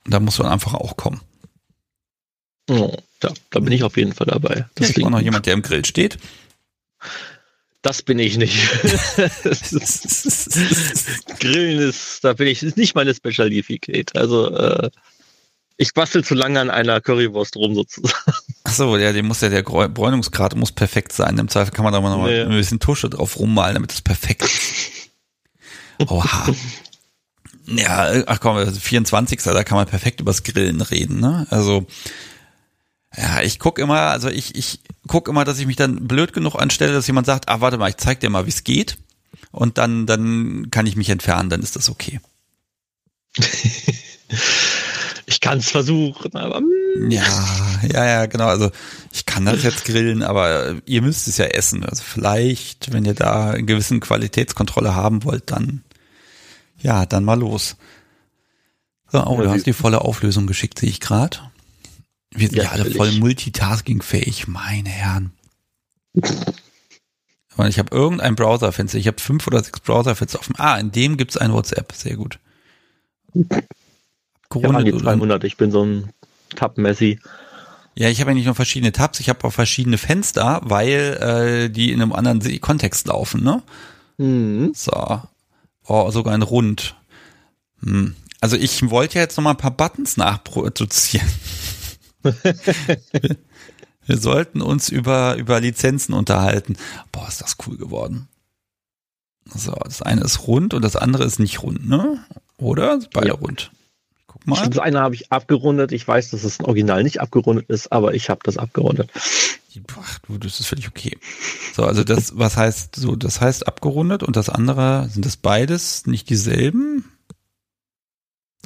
[0.06, 1.22] Da muss man einfach auch kommen.
[2.70, 4.66] Oh, ja, da bin ich auf jeden Fall dabei.
[4.76, 6.18] Das ist auch noch jemand, der im Grill steht.
[7.82, 8.58] Das bin ich nicht.
[11.40, 14.16] Grillen ist, da bin ich, ist nicht meine Spezialität.
[14.16, 14.90] Also, äh,
[15.78, 18.34] ich bastel zu lange an einer Currywurst rum sozusagen.
[18.68, 21.38] so, ja, dem muss ja der Bräunungsgrad muss perfekt sein.
[21.38, 24.02] Im Zweifel kann man da mal noch mal ein bisschen Tusche drauf rummalen, damit es
[24.02, 24.90] perfekt ist.
[26.08, 26.54] Oha.
[27.68, 29.42] Ja, ach komm, 24.
[29.42, 31.48] Da kann man perfekt übers Grillen reden, ne?
[31.50, 31.88] Also,
[33.16, 36.56] ja, ich guck immer, also ich, ich guck immer, dass ich mich dann blöd genug
[36.56, 38.98] anstelle, dass jemand sagt, ah, warte mal, ich zeig dir mal, wie es geht.
[39.52, 42.20] Und dann, dann kann ich mich entfernen, dann ist das okay.
[45.26, 46.58] ich kann es versuchen, aber.
[46.58, 47.12] Hm.
[47.12, 47.24] Ja,
[47.92, 48.48] ja, ja, genau.
[48.48, 48.72] Also
[49.12, 51.84] ich kann das jetzt grillen, aber ihr müsst es ja essen.
[51.84, 55.84] Also vielleicht, wenn ihr da eine gewissen Qualitätskontrolle haben wollt, dann
[56.82, 57.78] ja, dann mal los.
[59.12, 61.40] So, oh, du hast die volle Auflösung geschickt, sehe ich gerade.
[62.32, 65.32] Wir sind ja, ja alle voll multitaskingfähig, meine Herren.
[67.68, 68.98] Ich habe irgendein Browserfenster.
[68.98, 70.56] Ich habe fünf oder sechs Browserfenster offen.
[70.58, 71.94] Ah, in dem gibt's ein WhatsApp.
[71.94, 72.40] Sehr gut.
[74.50, 75.44] Corona ja, 300.
[75.44, 76.10] Ich bin so ein
[76.56, 77.20] Tab-Messi.
[77.98, 81.70] Ja, ich habe ja nicht nur verschiedene Tabs, ich habe auch verschiedene Fenster, weil äh,
[81.70, 83.64] die in einem anderen Kontext laufen, ne?
[84.18, 84.74] Mhm.
[84.76, 85.22] So.
[85.88, 86.96] Oh, sogar ein Rund.
[87.84, 88.16] Hm.
[88.42, 91.28] Also ich wollte jetzt noch mal ein paar Buttons nachproduzieren.
[94.06, 96.78] Wir sollten uns über, über Lizenzen unterhalten.
[97.12, 98.28] Boah, ist das cool geworden.
[99.54, 102.24] So, das eine ist rund und das andere ist nicht rund, ne?
[102.58, 103.00] Oder?
[103.14, 103.34] Beide ja.
[103.34, 103.72] rund.
[104.46, 104.70] Mal.
[104.70, 105.92] Das eine habe ich abgerundet.
[105.92, 109.10] Ich weiß, dass es das Original nicht abgerundet ist, aber ich habe das abgerundet.
[110.00, 111.18] Ach, du, das ist völlig okay.
[111.74, 116.06] So, also das, was heißt so, das heißt abgerundet und das andere, sind das beides
[116.06, 117.06] nicht dieselben?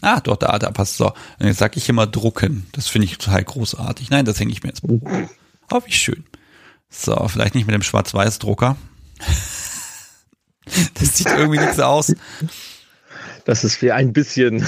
[0.02, 1.08] Ah, doch, da, da passt so.
[1.40, 2.68] Und jetzt sag ich immer drucken.
[2.72, 4.10] Das finde ich total großartig.
[4.10, 4.84] Nein, das hänge ich mir jetzt.
[4.84, 6.24] Oh, wie schön.
[6.90, 8.78] So, vielleicht nicht mit dem Schwarz-Weiß-Drucker.
[10.94, 12.14] Das sieht irgendwie nicht so aus.
[13.44, 14.68] Das ist wie ein bisschen.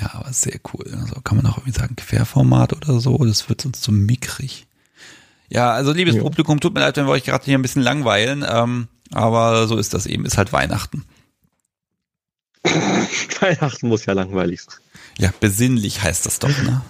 [0.00, 0.92] Ja, aber sehr cool.
[1.00, 3.16] Also kann man auch irgendwie sagen, Querformat oder so.
[3.18, 4.66] Das wird sonst so mickrig.
[5.48, 6.22] Ja, also liebes ja.
[6.22, 8.44] Publikum, tut mir leid, wenn wir euch gerade hier ein bisschen langweilen.
[8.48, 10.24] Ähm, aber so ist das eben.
[10.26, 11.04] Ist halt Weihnachten.
[13.40, 14.80] Weihnachten muss ja langweilig sein.
[15.18, 16.82] Ja, besinnlich heißt das doch, ne?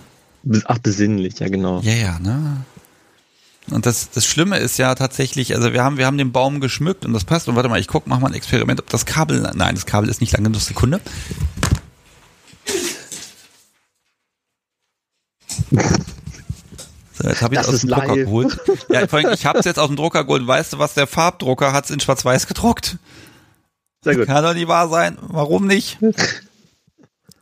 [0.66, 1.80] Ach, besinnlich, ja genau.
[1.80, 2.64] Ja, ja, ne?
[3.70, 7.06] Und das, das Schlimme ist ja tatsächlich, also wir haben, wir haben den Baum geschmückt
[7.06, 7.48] und das passt.
[7.48, 10.10] Und warte mal, ich guck, mach mal ein Experiment, ob das Kabel, nein, das Kabel
[10.10, 11.00] ist nicht lang genug, Sekunde.
[17.12, 18.24] So, jetzt habe ich es aus dem Drucker live.
[18.24, 18.58] geholt.
[18.88, 20.46] Ja, vor allem, ich habe es jetzt aus dem Drucker geholt.
[20.46, 22.98] Weißt du, was der Farbdrucker hat es in Schwarz-Weiß gedruckt?
[24.02, 24.26] Sehr gut.
[24.26, 25.16] Kann doch nicht wahr sein.
[25.20, 25.98] Warum nicht?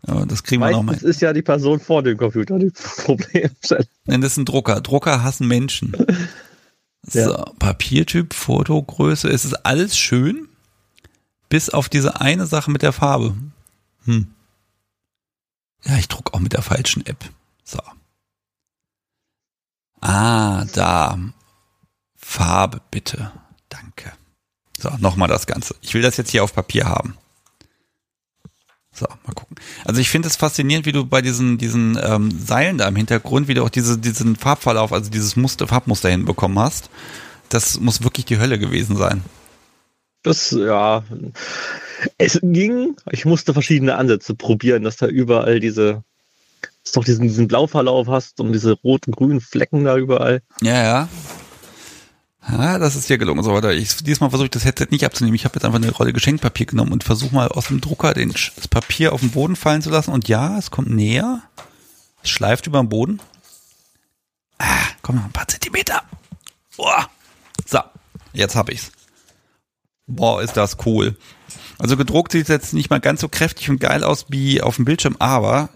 [0.06, 0.92] Ja, das kriegen Meistens wir noch mal.
[0.92, 3.50] Das ist ja die Person vor dem Computer, die Problem.
[4.04, 4.80] Nein, das ist ein Drucker.
[4.80, 5.92] Drucker hassen Menschen.
[7.04, 7.44] So, ja.
[7.58, 10.48] Papiertyp, Fotogröße, es ist alles schön,
[11.48, 13.34] bis auf diese eine Sache mit der Farbe.
[14.04, 14.28] Hm.
[15.84, 17.24] Ja, ich druck auch mit der falschen App.
[17.64, 17.80] So.
[20.02, 21.16] Ah, da.
[22.16, 23.32] Farbe bitte.
[23.68, 24.12] Danke.
[24.78, 25.76] So, nochmal das Ganze.
[25.80, 27.16] Ich will das jetzt hier auf Papier haben.
[28.92, 29.56] So, mal gucken.
[29.84, 33.48] Also ich finde es faszinierend, wie du bei diesen, diesen ähm, Seilen da im Hintergrund,
[33.48, 36.90] wie du auch diese, diesen Farbverlauf, also dieses Muster, Farbmuster hinbekommen hast.
[37.48, 39.22] Das muss wirklich die Hölle gewesen sein.
[40.22, 41.04] Das, ja.
[42.18, 46.02] Es ging, ich musste verschiedene Ansätze probieren, dass da überall diese,
[46.82, 50.42] dass du doch diesen, diesen Blauverlauf hast und diese roten, grünen Flecken da überall.
[50.60, 51.08] Ja, ja.
[52.48, 53.44] Ja, das ist dir gelungen.
[53.44, 53.72] So, weiter.
[53.72, 55.36] Ich, diesmal versuche ich das Headset nicht abzunehmen.
[55.36, 58.32] Ich habe jetzt einfach eine Rolle Geschenkpapier genommen und versuche mal aus dem Drucker den,
[58.32, 60.10] das Papier auf den Boden fallen zu lassen.
[60.10, 61.42] Und ja, es kommt näher.
[62.22, 63.20] Es schleift über den Boden.
[64.58, 66.02] Ah, komm noch ein paar Zentimeter.
[66.76, 67.08] Boah.
[67.64, 67.78] So,
[68.32, 68.90] jetzt habe ich's.
[70.08, 71.16] Boah, ist das cool.
[71.78, 74.76] Also gedruckt sieht es jetzt nicht mal ganz so kräftig und geil aus wie auf
[74.76, 75.68] dem Bildschirm, aber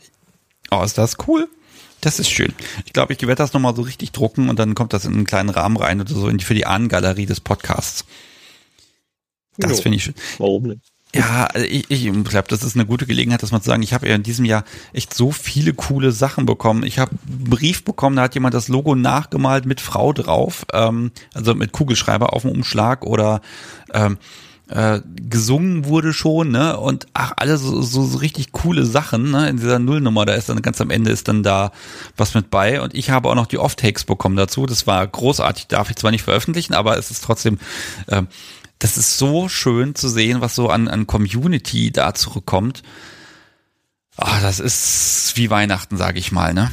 [0.70, 1.48] oh, ist das cool.
[2.00, 2.52] Das ist schön.
[2.84, 5.24] Ich glaube, ich werde das nochmal so richtig drucken und dann kommt das in einen
[5.24, 8.04] kleinen Rahmen rein oder so in die, für die Ahnengalerie des Podcasts.
[9.56, 10.14] Das finde ich schön.
[10.38, 10.92] Warum nicht?
[11.14, 13.94] Ja, also ich, ich glaube, das ist eine gute Gelegenheit, dass man zu sagen, ich
[13.94, 16.82] habe ja in diesem Jahr echt so viele coole Sachen bekommen.
[16.82, 21.12] Ich habe einen Brief bekommen, da hat jemand das Logo nachgemalt mit Frau drauf, ähm,
[21.32, 23.40] also mit Kugelschreiber auf dem Umschlag oder
[23.94, 24.18] ähm,
[24.68, 26.76] äh, gesungen wurde schon, ne?
[26.78, 29.48] Und ach, alle so, so, so richtig coole Sachen, ne?
[29.48, 31.70] In dieser Nullnummer, da ist dann ganz am Ende ist dann da
[32.16, 32.80] was mit bei.
[32.80, 34.66] Und ich habe auch noch die Off-Takes bekommen dazu.
[34.66, 37.58] Das war großartig, darf ich zwar nicht veröffentlichen, aber es ist trotzdem,
[38.08, 38.22] äh,
[38.78, 42.82] das ist so schön zu sehen, was so an, an Community da zurückkommt.
[44.16, 46.70] Ah, das ist wie Weihnachten, sage ich mal, ne?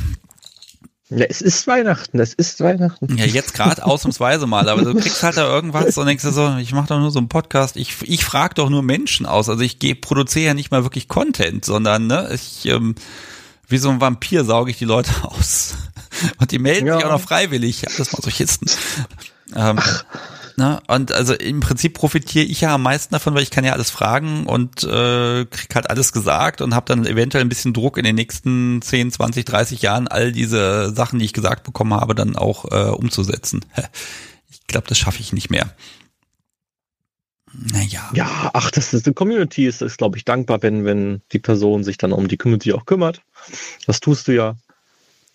[1.15, 3.17] Ja, es ist Weihnachten, es ist Weihnachten.
[3.17, 6.57] Ja, jetzt gerade ausnahmsweise mal, aber du kriegst halt da irgendwas und denkst dir so,
[6.57, 9.49] ich mache doch nur so einen Podcast, ich, ich frage doch nur Menschen aus.
[9.49, 12.95] Also ich produziere ja nicht mal wirklich Content, sondern ne, ich, ähm,
[13.67, 15.75] wie so ein Vampir sauge ich die Leute aus.
[16.39, 16.95] Und die melden ja.
[16.95, 17.81] sich auch noch freiwillig.
[17.81, 18.69] Ja, das Masochisten.
[19.55, 19.79] Ähm,
[20.55, 20.81] Ne?
[20.87, 23.89] Und also im Prinzip profitiere ich ja am meisten davon, weil ich kann ja alles
[23.89, 28.03] fragen und äh, krieg halt alles gesagt und habe dann eventuell ein bisschen Druck in
[28.03, 32.35] den nächsten 10, 20, 30 Jahren all diese Sachen, die ich gesagt bekommen habe, dann
[32.35, 33.65] auch äh, umzusetzen.
[34.49, 35.73] Ich glaube, das schaffe ich nicht mehr.
[37.53, 38.09] Naja.
[38.13, 41.83] Ja, ach, das ist die Community ist, ist glaube ich, dankbar, wenn, wenn die Person
[41.83, 43.21] sich dann um die Community auch kümmert.
[43.85, 44.55] Das tust du ja.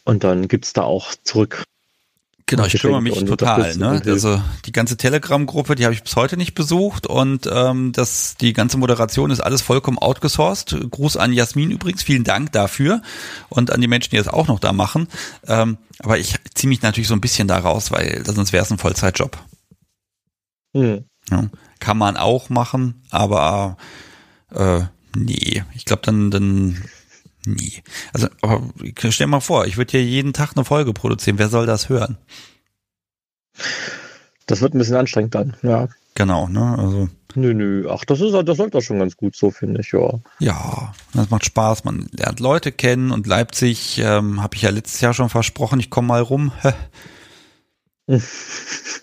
[0.04, 1.64] Und dann gibt's da auch zurück
[2.48, 3.76] Genau, ich kümmere mich total.
[3.76, 4.02] Ne?
[4.06, 8.54] Also die ganze Telegram-Gruppe, die habe ich bis heute nicht besucht und ähm, das, die
[8.54, 10.74] ganze Moderation ist alles vollkommen outgesourced.
[10.90, 13.02] Gruß an Jasmin übrigens, vielen Dank dafür
[13.50, 15.08] und an die Menschen, die das auch noch da machen.
[15.46, 18.70] Ähm, aber ich ziehe mich natürlich so ein bisschen da raus, weil sonst wäre es
[18.70, 19.36] ein Vollzeitjob.
[20.72, 21.04] Mhm.
[21.30, 23.76] Ja, kann man auch machen, aber
[24.54, 24.80] äh,
[25.14, 26.82] nee, ich glaube dann, dann
[27.46, 27.82] Nee.
[28.12, 28.62] Also, aber
[29.10, 31.38] stell mal vor, ich würde hier jeden Tag eine Folge produzieren.
[31.38, 32.18] Wer soll das hören?
[34.46, 35.88] Das wird ein bisschen anstrengend dann, ja.
[36.14, 36.76] Genau, ne?
[36.78, 37.08] Also.
[37.34, 37.88] Nö, nö.
[37.90, 40.18] Ach, das ist das läuft doch schon ganz gut so, finde ich, ja.
[40.40, 41.84] Ja, das macht Spaß.
[41.84, 45.90] Man lernt Leute kennen und Leipzig, ähm, habe ich ja letztes Jahr schon versprochen, ich
[45.90, 46.52] komme mal rum.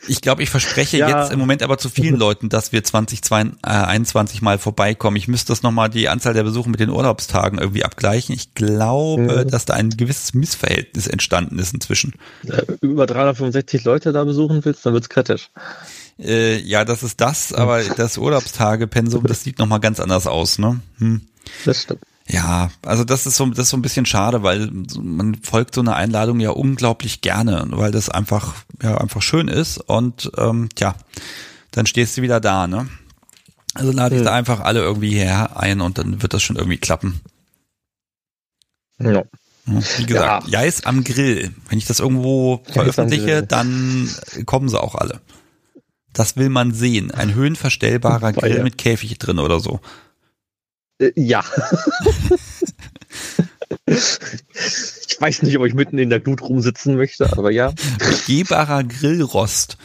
[0.08, 1.22] Ich glaube, ich verspreche ja.
[1.22, 5.18] jetzt im Moment aber zu vielen Leuten, dass wir 2021 mal vorbeikommen.
[5.18, 8.34] Ich müsste das nochmal die Anzahl der Besuche mit den Urlaubstagen irgendwie abgleichen.
[8.34, 9.50] Ich glaube, mhm.
[9.50, 12.13] dass da ein gewisses Missverhältnis entstanden ist inzwischen.
[12.48, 15.50] Äh, über 365 Leute da besuchen willst, dann wird's kritisch.
[16.18, 20.80] Äh, ja, das ist das, aber das Urlaubstagepensum, das sieht nochmal ganz anders aus, ne?
[20.98, 21.22] Hm.
[21.65, 22.02] Das stimmt.
[22.27, 25.81] Ja, also das ist so, das ist so ein bisschen schade, weil man folgt so
[25.81, 30.95] einer Einladung ja unglaublich gerne, weil das einfach, ja, einfach schön ist und ähm, tja,
[31.71, 32.88] dann stehst du wieder da, ne?
[33.75, 34.25] Also lade ich hm.
[34.25, 37.21] da einfach alle irgendwie her ein und dann wird das schon irgendwie klappen.
[38.99, 39.23] Ja.
[39.65, 40.61] Wie gesagt, ja.
[40.61, 41.53] Jais am Grill.
[41.69, 44.09] Wenn ich das irgendwo veröffentliche, dann
[44.45, 45.21] kommen sie auch alle.
[46.13, 47.11] Das will man sehen.
[47.11, 49.79] Ein höhenverstellbarer Grill mit Käfig drin oder so.
[50.99, 51.43] Äh, ja.
[53.88, 57.73] ich weiß nicht, ob ich mitten in der Glut rumsitzen möchte, aber ja.
[57.99, 59.77] Begehbarer Grillrost.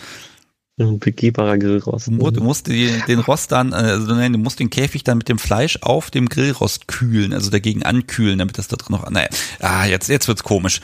[0.76, 2.06] Begehbarer Grillrost.
[2.06, 5.28] Du musst, du musst den Rost dann, also nein, du musst den Käfig dann mit
[5.28, 9.28] dem Fleisch auf dem Grillrost kühlen, also dagegen ankühlen, damit das da drin noch, naja,
[9.58, 10.80] ah, jetzt, jetzt wird's komisch.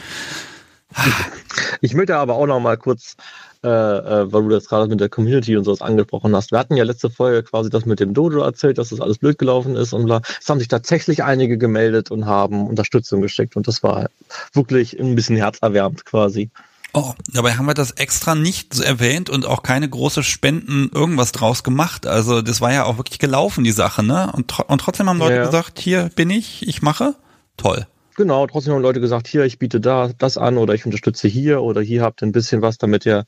[1.80, 3.16] Ich möchte aber auch noch mal kurz
[3.62, 6.52] äh, äh, weil du das gerade mit der Community und sowas angesprochen hast.
[6.52, 9.38] Wir hatten ja letzte Folge quasi das mit dem Dojo erzählt, dass das alles blöd
[9.38, 10.20] gelaufen ist und bla.
[10.40, 14.08] Es haben sich tatsächlich einige gemeldet und haben Unterstützung geschickt und das war
[14.52, 16.50] wirklich ein bisschen herzerwärmend quasi.
[16.92, 21.62] Oh, dabei haben wir das extra nicht erwähnt und auch keine große Spenden irgendwas draus
[21.62, 22.06] gemacht.
[22.06, 24.32] Also das war ja auch wirklich gelaufen, die Sache, ne?
[24.32, 25.44] Und, tr und trotzdem haben Leute ja.
[25.44, 27.14] gesagt, hier bin ich, ich mache.
[27.58, 27.86] Toll.
[28.16, 31.62] Genau, trotzdem haben Leute gesagt, hier, ich biete da das an oder ich unterstütze hier
[31.62, 33.26] oder hier habt ihr ein bisschen was, damit ihr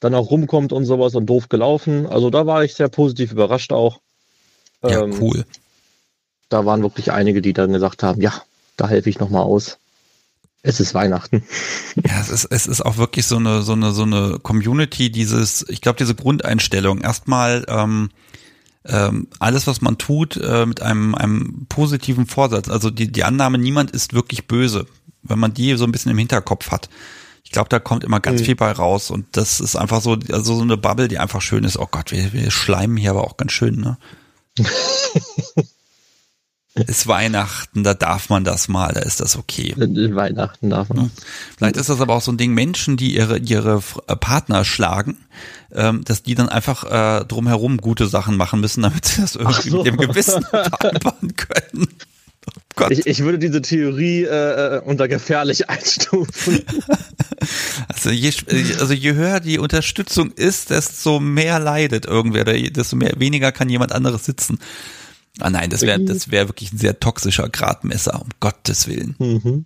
[0.00, 2.06] dann auch rumkommt und sowas und doof gelaufen.
[2.06, 4.00] Also da war ich sehr positiv überrascht auch.
[4.82, 5.44] Ja, ähm, cool.
[6.48, 8.32] Da waren wirklich einige, die dann gesagt haben, ja,
[8.76, 9.78] da helfe ich nochmal aus.
[10.62, 11.44] Es ist Weihnachten.
[12.06, 15.68] Ja, es ist, es ist auch wirklich so eine, so eine, so eine Community, dieses,
[15.68, 17.00] ich glaube, diese Grundeinstellung.
[17.00, 18.10] Erstmal, ähm,
[18.86, 22.68] ähm, alles, was man tut, äh, mit einem, einem positiven Vorsatz.
[22.68, 24.86] Also die, die Annahme, niemand ist wirklich böse.
[25.22, 26.88] Wenn man die so ein bisschen im Hinterkopf hat.
[27.44, 28.44] Ich glaube, da kommt immer ganz mhm.
[28.46, 31.64] viel bei raus und das ist einfach so, also so eine Bubble, die einfach schön
[31.64, 31.78] ist.
[31.78, 33.98] Oh Gott, wir, wir schleimen hier aber auch ganz schön, ne?
[36.86, 39.74] ist Weihnachten, da darf man das mal, da ist das okay.
[39.76, 41.10] Weihnachten darf man.
[41.56, 45.16] Vielleicht ist das aber auch so ein Ding, Menschen, die ihre, ihre äh, Partner schlagen,
[45.72, 49.70] ähm, dass die dann einfach äh, drumherum gute Sachen machen müssen, damit sie das irgendwie
[49.70, 49.78] so.
[49.78, 51.88] mit dem Gewissen vereinbaren können.
[52.78, 56.62] Oh ich, ich, würde diese Theorie äh, äh unter gefährlich einstufen.
[57.88, 58.32] Also je,
[58.78, 63.92] also je höher die Unterstützung ist, desto mehr leidet irgendwer, desto mehr, weniger kann jemand
[63.92, 64.58] anderes sitzen.
[65.38, 69.14] Ah nein, das wäre das wäre wirklich ein sehr toxischer Gradmesser, um Gottes Willen.
[69.18, 69.64] Mhm.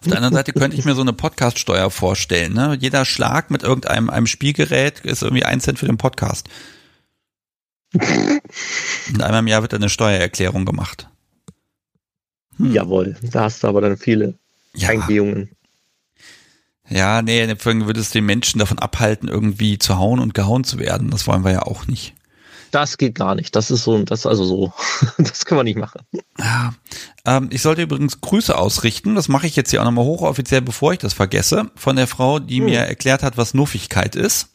[0.00, 2.54] Auf der anderen Seite könnte ich mir so eine Podcast-Steuer vorstellen.
[2.54, 2.76] Ne?
[2.80, 6.48] Jeder Schlag mit irgendeinem einem Spielgerät ist irgendwie ein Cent für den Podcast.
[7.92, 11.08] Und einmal im Jahr wird eine Steuererklärung gemacht.
[12.56, 12.72] Hm.
[12.72, 14.38] Jawohl, da hast du aber dann viele
[14.74, 14.88] ja.
[14.88, 15.50] Eingehungen.
[16.88, 20.78] Ja, nee, deswegen würde es den Menschen davon abhalten, irgendwie zu hauen und gehauen zu
[20.78, 21.10] werden.
[21.10, 22.14] Das wollen wir ja auch nicht.
[22.70, 23.56] Das geht gar nicht.
[23.56, 24.72] Das ist so, das also so,
[25.18, 26.02] das können wir nicht machen.
[26.38, 26.74] Ja,
[27.24, 29.14] ähm, ich sollte übrigens Grüße ausrichten.
[29.14, 31.70] Das mache ich jetzt hier auch nochmal hochoffiziell, bevor ich das vergesse.
[31.74, 32.66] Von der Frau, die hm.
[32.66, 34.48] mir erklärt hat, was Nuffigkeit ist.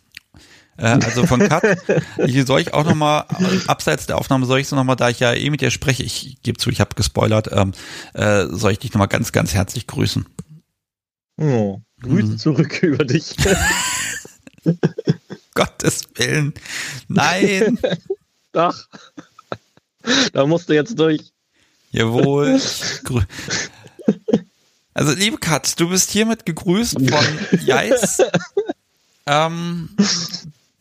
[0.77, 1.63] Äh, also von Kat.
[2.17, 3.25] ich soll ich auch nochmal,
[3.67, 6.37] abseits der Aufnahme soll ich so nochmal, da ich ja eh mit dir spreche, ich
[6.43, 7.71] gebe zu, ich habe gespoilert, ähm,
[8.13, 10.25] äh, soll ich dich nochmal ganz, ganz herzlich grüßen.
[11.37, 12.37] Oh, Grüße mhm.
[12.37, 13.35] zurück über dich.
[15.55, 16.53] Gottes Willen.
[17.07, 17.79] Nein.
[18.51, 18.75] Doch.
[20.33, 21.33] Da musst du jetzt durch.
[21.91, 22.61] Jawohl.
[24.93, 27.25] Also, liebe Katz, du bist hiermit gegrüßt von
[27.65, 28.19] Jais.
[29.25, 29.89] ähm,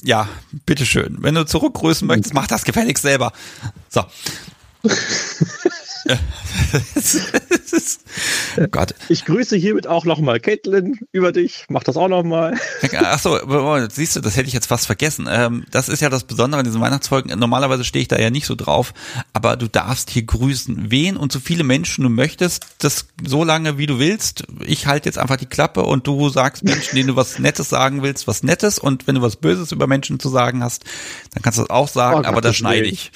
[0.03, 0.29] ja,
[0.67, 1.17] bitteschön.
[1.21, 3.33] Wenn du zurückgrüßen möchtest, mach das gefälligst selber.
[3.89, 4.05] So.
[8.59, 8.95] Oh Gott.
[9.09, 11.65] Ich grüße hiermit auch nochmal Caitlin über dich.
[11.69, 12.59] Mach das auch nochmal.
[12.93, 13.39] Achso,
[13.89, 15.29] siehst du, das hätte ich jetzt fast vergessen.
[15.31, 17.39] Ähm, das ist ja das Besondere an diesen Weihnachtsfolgen.
[17.39, 18.93] Normalerweise stehe ich da ja nicht so drauf,
[19.33, 22.67] aber du darfst hier grüßen, wen und so viele Menschen du möchtest.
[22.79, 24.45] Das so lange, wie du willst.
[24.65, 28.03] Ich halte jetzt einfach die Klappe und du sagst Menschen, denen du was Nettes sagen
[28.03, 28.79] willst, was Nettes.
[28.79, 30.85] Und wenn du was Böses über Menschen zu sagen hast,
[31.33, 33.13] dann kannst du das auch sagen, oh, aber da schneide ich.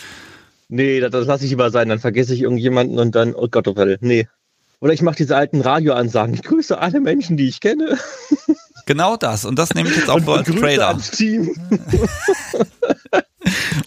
[0.68, 1.88] Nee, das, das lasse ich lieber sein.
[1.88, 4.28] Dann vergesse ich irgendjemanden und dann, oh Gott, oh Gott, nee.
[4.80, 6.34] Oder ich mache diese alten Radioansagen.
[6.34, 7.98] Ich grüße alle Menschen, die ich kenne.
[8.88, 9.44] Genau das.
[9.44, 10.88] Und das nehme ich jetzt auch so als Trailer.
[10.88, 11.50] Ans Team.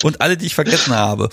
[0.03, 1.29] und alle, die ich vergessen habe.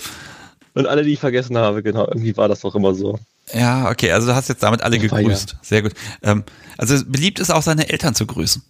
[0.73, 2.07] Und alle, die ich vergessen habe, genau.
[2.07, 3.19] Irgendwie war das doch immer so.
[3.53, 4.11] Ja, okay.
[4.11, 5.51] Also du hast jetzt damit alle oh, gegrüßt.
[5.51, 5.59] Ja.
[5.61, 5.93] Sehr gut.
[6.23, 6.45] Ähm,
[6.79, 8.63] also beliebt ist auch seine Eltern zu grüßen.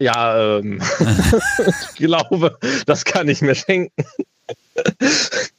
[0.00, 0.82] Ja, ähm,
[1.88, 3.94] ich glaube, das kann ich mir schenken.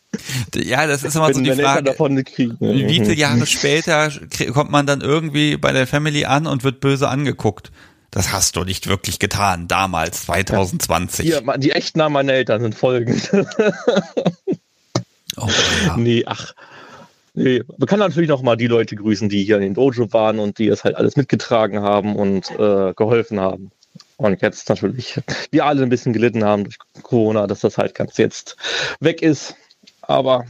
[0.55, 1.83] Ja, das ist immer so die Frage.
[1.83, 2.57] Davon kriegen.
[2.59, 4.11] Wie viele Jahre später
[4.53, 7.71] kommt man dann irgendwie bei der Family an und wird böse angeguckt?
[8.11, 11.25] Das hast du nicht wirklich getan, damals, 2020.
[11.25, 13.31] Ja, Hier, die echten Namen meiner Eltern sind folgend.
[15.37, 15.49] oh,
[15.87, 15.97] ja.
[15.97, 16.53] Nee, ach.
[17.33, 20.37] Nee, man kann natürlich noch mal die Leute grüßen, die hier in den Dojo waren
[20.37, 23.71] und die das halt alles mitgetragen haben und äh, geholfen haben.
[24.23, 25.19] Und jetzt natürlich,
[25.51, 28.55] wir alle ein bisschen gelitten haben durch Corona, dass das halt ganz jetzt
[28.99, 29.55] weg ist.
[30.01, 30.45] Aber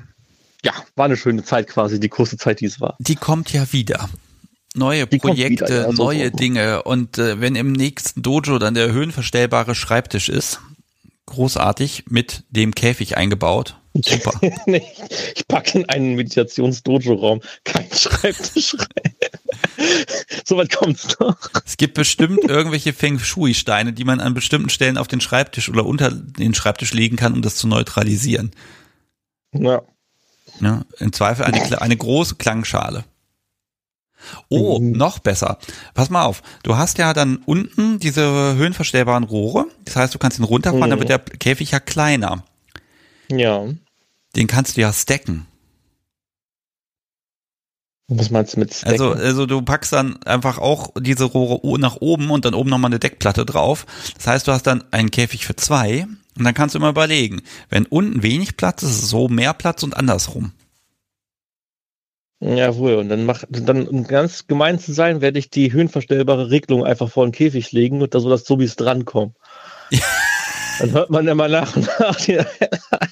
[0.63, 2.95] ja, war eine schöne Zeit quasi, die kurze Zeit, die es war.
[2.99, 4.09] Die kommt ja wieder.
[4.75, 6.37] Neue die Projekte, wieder, ja, so neue so.
[6.37, 6.83] Dinge.
[6.83, 10.61] Und äh, wenn im nächsten Dojo dann der höhenverstellbare Schreibtisch ist,
[11.25, 13.79] großartig, mit dem Käfig eingebaut.
[13.93, 14.33] Super.
[14.65, 14.83] nee,
[15.35, 19.15] ich packe in einen Meditations-Dojo-Raum keinen Schreibtisch rein.
[20.45, 21.37] Soweit kommt's noch.
[21.65, 25.85] Es gibt bestimmt irgendwelche Feng Shui-Steine, die man an bestimmten Stellen auf den Schreibtisch oder
[25.85, 28.51] unter den Schreibtisch legen kann, um das zu neutralisieren.
[29.53, 29.83] Ja.
[30.59, 33.03] ja Im Zweifel eine, eine große Klangschale.
[34.49, 34.93] Oh, mhm.
[34.93, 35.59] noch besser.
[35.93, 36.41] Pass mal auf.
[36.63, 39.65] Du hast ja dann unten diese höhenverstellbaren Rohre.
[39.85, 40.89] Das heißt, du kannst ihn runterfahren, mhm.
[40.89, 42.43] dann wird der Käfig ja kleiner.
[43.37, 43.67] Ja.
[44.35, 45.45] Den kannst du ja stacken.
[48.07, 48.91] Was meinst du mit Stacken?
[48.91, 52.89] Also, also du packst dann einfach auch diese Rohre nach oben und dann oben nochmal
[52.89, 53.85] eine Deckplatte drauf.
[54.15, 56.05] Das heißt, du hast dann einen Käfig für zwei
[56.37, 59.83] und dann kannst du immer überlegen, wenn unten wenig Platz ist, ist so mehr Platz
[59.83, 60.51] und andersrum.
[62.39, 66.83] Jawohl, und dann mach, dann, um ganz gemein zu sein, werde ich die höhenverstellbare Regelung
[66.85, 69.33] einfach vor den Käfig legen und da so, dass Zombies drankommen.
[70.79, 72.17] Dann hört man immer nach und nach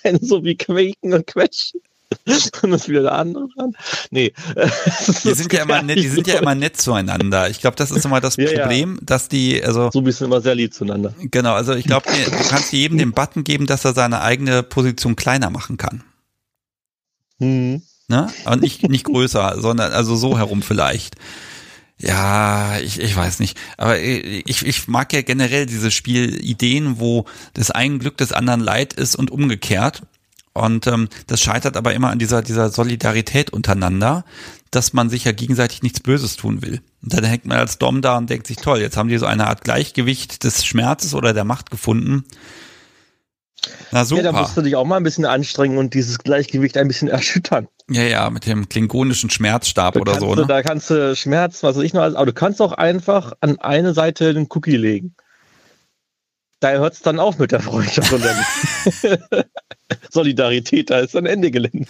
[0.04, 1.82] einen so wie quaken und quetschen.
[2.62, 3.74] Dann ist wieder der andere dran.
[4.10, 4.34] Nee.
[5.24, 7.50] Die sind ja immer nett, die sind ja immer nett zueinander.
[7.50, 9.90] Ich glaube, das ist immer das ja, Problem, dass die, also.
[9.92, 11.14] So bist du immer sehr lieb zueinander.
[11.20, 15.16] Genau, also ich glaube, du kannst jedem den Button geben, dass er seine eigene Position
[15.16, 16.04] kleiner machen kann.
[17.40, 17.82] Mhm.
[18.08, 18.28] Ne?
[18.44, 21.16] Aber nicht, nicht größer, sondern also so herum vielleicht.
[22.02, 23.58] Ja, ich, ich weiß nicht.
[23.78, 28.94] Aber ich, ich mag ja generell diese Spielideen, wo das einen Glück des anderen Leid
[28.94, 30.02] ist und umgekehrt.
[30.54, 34.26] Und ähm, das scheitert aber immer an dieser, dieser Solidarität untereinander,
[34.72, 36.82] dass man sich ja gegenseitig nichts Böses tun will.
[37.04, 39.28] Und dann hängt man als Dom da und denkt sich, toll, jetzt haben die so
[39.28, 42.26] eine Art Gleichgewicht des Schmerzes oder der Macht gefunden.
[43.92, 44.24] Na super.
[44.24, 47.08] Ja, da musst du dich auch mal ein bisschen anstrengen und dieses Gleichgewicht ein bisschen
[47.10, 47.68] erschüttern.
[47.90, 50.36] Ja, ja, mit dem klingonischen Schmerzstab da oder so.
[50.36, 50.48] Du, ne?
[50.48, 53.94] Da kannst du Schmerz, was weiß ich noch, aber du kannst auch einfach an eine
[53.94, 55.16] Seite den Cookie legen
[56.62, 59.46] da hört es dann auf mit der Freundschaft und der
[60.10, 61.88] Solidarität, da ist ein Ende Gelände.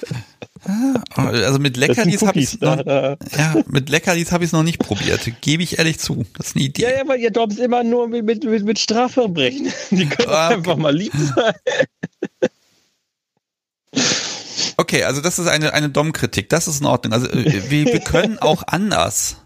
[0.64, 4.78] Ah, also mit Leckerlis habe ich noch, ja, mit Leckerlis habe ich es noch nicht
[4.78, 6.26] probiert, gebe ich ehrlich zu.
[6.38, 6.84] Das ist eine Idee.
[6.84, 9.72] Ja, ja, weil ihr Doms immer nur mit, mit, mit, Strafverbrechen.
[9.92, 10.56] Die können ah, okay.
[10.56, 11.54] einfach mal lieb sein.
[14.78, 16.50] Okay, also das ist eine, eine Dom-Kritik.
[16.50, 17.14] Das ist in Ordnung.
[17.14, 19.38] Also äh, wir, wir können auch anders.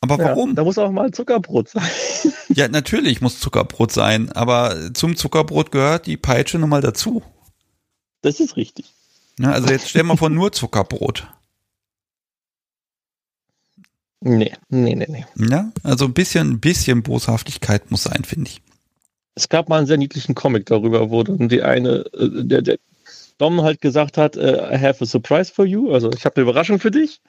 [0.00, 0.50] Aber warum?
[0.50, 1.88] Ja, da muss auch mal Zuckerbrot sein.
[2.48, 7.22] ja, natürlich muss Zuckerbrot sein, aber zum Zuckerbrot gehört die Peitsche nun mal dazu.
[8.22, 8.92] Das ist richtig.
[9.38, 11.28] Ja, also jetzt stellen wir vor nur Zuckerbrot.
[14.20, 15.26] Nee, nee, nee, nee.
[15.48, 18.62] Ja, also ein bisschen, ein bisschen Boshaftigkeit muss sein, finde ich.
[19.36, 22.78] Es gab mal einen sehr niedlichen Comic darüber, wo dann die eine, äh, der, der,
[23.38, 26.42] Dom halt gesagt hat, äh, I have a surprise for you, also ich habe eine
[26.42, 27.20] Überraschung für dich.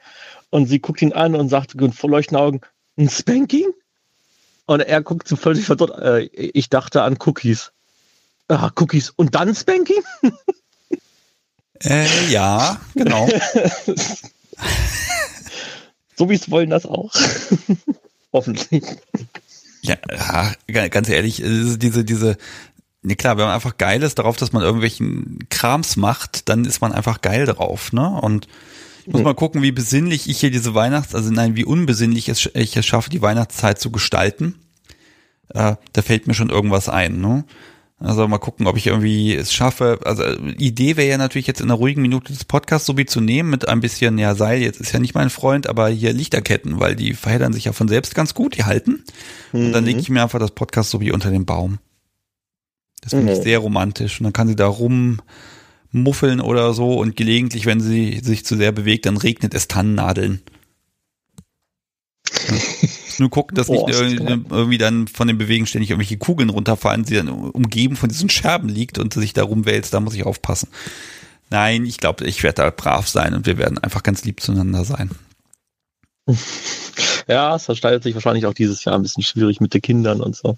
[0.49, 2.61] Und sie guckt ihn an und sagt mit vorleuchtenden Augen,
[2.97, 3.67] ein Spanking?
[4.65, 7.71] Und er guckt so völlig verdorrt, äh, ich dachte an Cookies.
[8.47, 10.03] Ah, Cookies und dann Spanking?
[11.83, 13.27] Äh, ja, genau.
[16.15, 17.13] so wie es wollen das auch.
[18.33, 18.83] Hoffentlich.
[19.81, 19.95] Ja,
[20.89, 22.37] ganz ehrlich, diese, diese,
[23.01, 26.81] ne klar, wenn man einfach geil ist darauf, dass man irgendwelchen Krams macht, dann ist
[26.81, 28.09] man einfach geil drauf, ne?
[28.21, 28.47] Und
[29.05, 32.77] ich muss mal gucken, wie besinnlich ich hier diese Weihnachts-, also nein, wie unbesinnlich ich
[32.77, 34.55] es schaffe, die Weihnachtszeit zu gestalten.
[35.49, 37.45] Äh, da fällt mir schon irgendwas ein, ne?
[38.01, 39.99] Also mal gucken, ob ich irgendwie es schaffe.
[40.05, 40.23] Also
[40.57, 43.49] Idee wäre ja natürlich jetzt in einer ruhigen Minute des Podcasts so wie zu nehmen
[43.49, 46.95] mit ein bisschen, ja, Seil, jetzt ist ja nicht mein Freund, aber hier Lichterketten, weil
[46.95, 49.03] die verheddern sich ja von selbst ganz gut, die halten.
[49.51, 49.65] Mhm.
[49.65, 50.01] Und dann lege mhm.
[50.01, 51.79] ich mir einfach das Podcast so wie unter den Baum.
[53.01, 53.37] Das finde mhm.
[53.37, 54.21] ich sehr romantisch.
[54.21, 58.71] Und dann kann sie da rummuffeln oder so und gelegentlich, wenn sie sich zu sehr
[58.71, 60.41] bewegt, dann regnet es Tannennadeln.
[62.47, 62.55] Ja.
[63.19, 67.15] Nur gucken, dass nicht irgendwie, irgendwie dann von den Bewegen ständig irgendwelche Kugeln runterfallen, sie
[67.15, 70.69] dann umgeben von diesen Scherben liegt und sich da rumwälzt, da muss ich aufpassen.
[71.49, 74.85] Nein, ich glaube, ich werde da brav sein und wir werden einfach ganz lieb zueinander
[74.85, 75.11] sein.
[77.27, 80.35] Ja, es gestaltet sich wahrscheinlich auch dieses Jahr ein bisschen schwierig mit den Kindern und
[80.35, 80.57] so.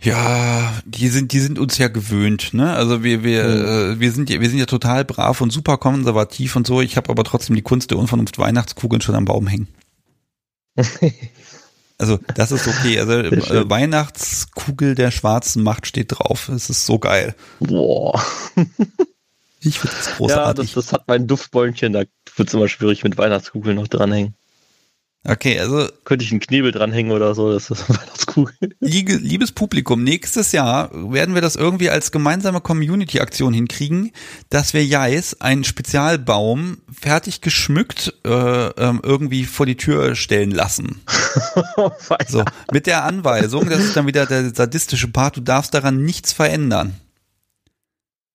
[0.00, 2.72] Ja, die sind, die sind uns ja gewöhnt, ne?
[2.72, 3.94] Also wir, wir, mhm.
[3.94, 6.80] äh, wir sind ja, wir sind ja total brav und super konservativ und so.
[6.80, 9.68] Ich habe aber trotzdem die Kunst der Unvernunft Weihnachtskugeln schon am Baum hängen.
[11.98, 12.98] Also das ist okay.
[12.98, 16.48] Also äh, Weihnachtskugel der schwarzen Macht steht drauf.
[16.48, 17.36] Es ist so geil.
[17.60, 18.20] Boah.
[19.60, 20.70] Ich finde das großartig.
[20.70, 21.92] Ja, das, das hat mein Duftbäumchen.
[21.92, 22.02] Da
[22.34, 24.34] wird es immer schwierig mit Weihnachtskugeln noch dranhängen.
[25.24, 25.88] Okay, also.
[26.04, 28.54] Könnte ich einen Knebel dranhängen oder so, das ist Weihnachtskugel.
[28.80, 34.10] Liebes Publikum, nächstes Jahr werden wir das irgendwie als gemeinsame Community-Aktion hinkriegen,
[34.50, 41.02] dass wir Jais einen Spezialbaum fertig geschmückt äh, ähm, irgendwie vor die Tür stellen lassen.
[42.28, 46.32] so, mit der Anweisung, das ist dann wieder der sadistische Part, du darfst daran nichts
[46.32, 46.96] verändern.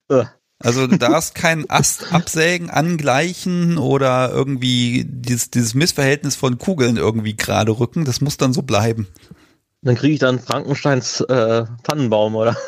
[0.10, 0.24] Uh.
[0.60, 7.36] Also du darfst keinen Ast absägen, angleichen oder irgendwie dieses, dieses Missverhältnis von Kugeln irgendwie
[7.36, 8.06] gerade rücken.
[8.06, 9.08] Das muss dann so bleiben.
[9.84, 12.58] Dann kriege ich dann Frankensteins äh, Tannenbaum, oder?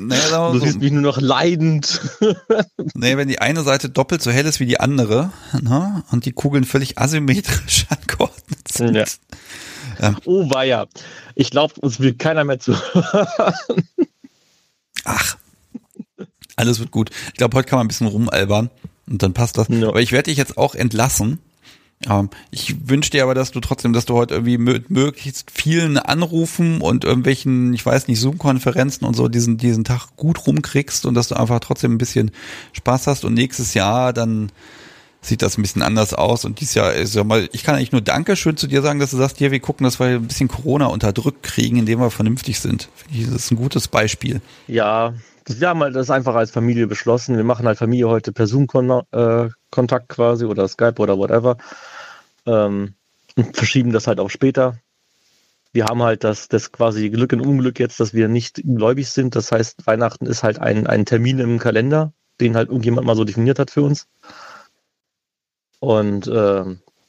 [0.00, 2.00] naja, du siehst so, mich nur noch leidend.
[2.94, 6.32] naja, wenn die eine Seite doppelt so hell ist wie die andere ne, und die
[6.32, 8.94] Kugeln völlig asymmetrisch angeordnet sind.
[8.94, 9.04] Ja.
[9.98, 10.86] Ähm, oh weia.
[11.34, 13.48] Ich glaube, uns will keiner mehr zuhören.
[15.04, 15.36] Ach,
[16.56, 17.10] alles wird gut.
[17.28, 18.70] Ich glaube, heute kann man ein bisschen rumalbern
[19.08, 19.68] und dann passt das.
[19.68, 19.88] Ja.
[19.88, 21.38] Aber ich werde dich jetzt auch entlassen.
[22.08, 25.98] Ähm, ich wünsche dir aber, dass du trotzdem, dass du heute irgendwie mit möglichst vielen
[25.98, 31.14] Anrufen und irgendwelchen, ich weiß nicht, Zoom-Konferenzen und so diesen, diesen Tag gut rumkriegst und
[31.14, 32.30] dass du einfach trotzdem ein bisschen
[32.72, 34.50] Spaß hast und nächstes Jahr dann
[35.22, 36.44] sieht das ein bisschen anders aus.
[36.44, 39.12] Und dieses Jahr ist ja mal, ich kann eigentlich nur Dankeschön zu dir sagen, dass
[39.12, 42.60] du sagst, hier, wir gucken, dass wir ein bisschen Corona unterdrückt kriegen, indem wir vernünftig
[42.60, 42.88] sind.
[42.94, 44.40] Finde ich, das ist ein gutes Beispiel.
[44.66, 45.14] Ja,
[45.46, 47.36] wir haben halt das einfach als Familie beschlossen.
[47.36, 51.56] Wir machen halt Familie heute per Zoom-Kontakt quasi oder Skype oder whatever.
[52.44, 52.94] Ähm,
[53.36, 54.78] und verschieben das halt auch später.
[55.72, 59.36] Wir haben halt das, das quasi Glück und Unglück jetzt, dass wir nicht gläubig sind.
[59.36, 63.24] Das heißt, Weihnachten ist halt ein, ein Termin im Kalender, den halt irgendjemand mal so
[63.24, 64.06] definiert hat für uns.
[65.82, 66.62] Und äh,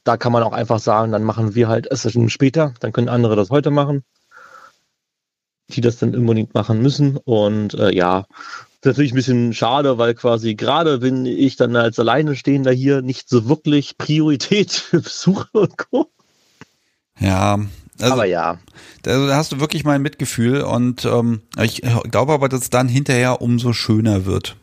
[0.03, 3.35] da kann man auch einfach sagen, dann machen wir halt es später, dann können andere
[3.35, 4.03] das heute machen,
[5.69, 7.17] die das dann unbedingt machen müssen.
[7.17, 8.25] Und äh, ja,
[8.83, 13.47] natürlich ein bisschen schade, weil quasi gerade wenn ich dann als Alleinestehender hier nicht so
[13.47, 16.09] wirklich Priorität für Besuche und Co.
[17.19, 17.59] Ja,
[17.99, 18.57] also, aber ja.
[19.05, 22.87] Also, da hast du wirklich mein Mitgefühl und ähm, ich glaube aber, dass es dann
[22.87, 24.55] hinterher umso schöner wird.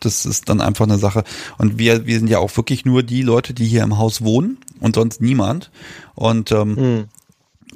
[0.00, 1.24] Das ist dann einfach eine Sache.
[1.58, 4.58] Und wir, wir sind ja auch wirklich nur die Leute, die hier im Haus wohnen
[4.80, 5.70] und sonst niemand.
[6.14, 7.04] Und ähm, mhm.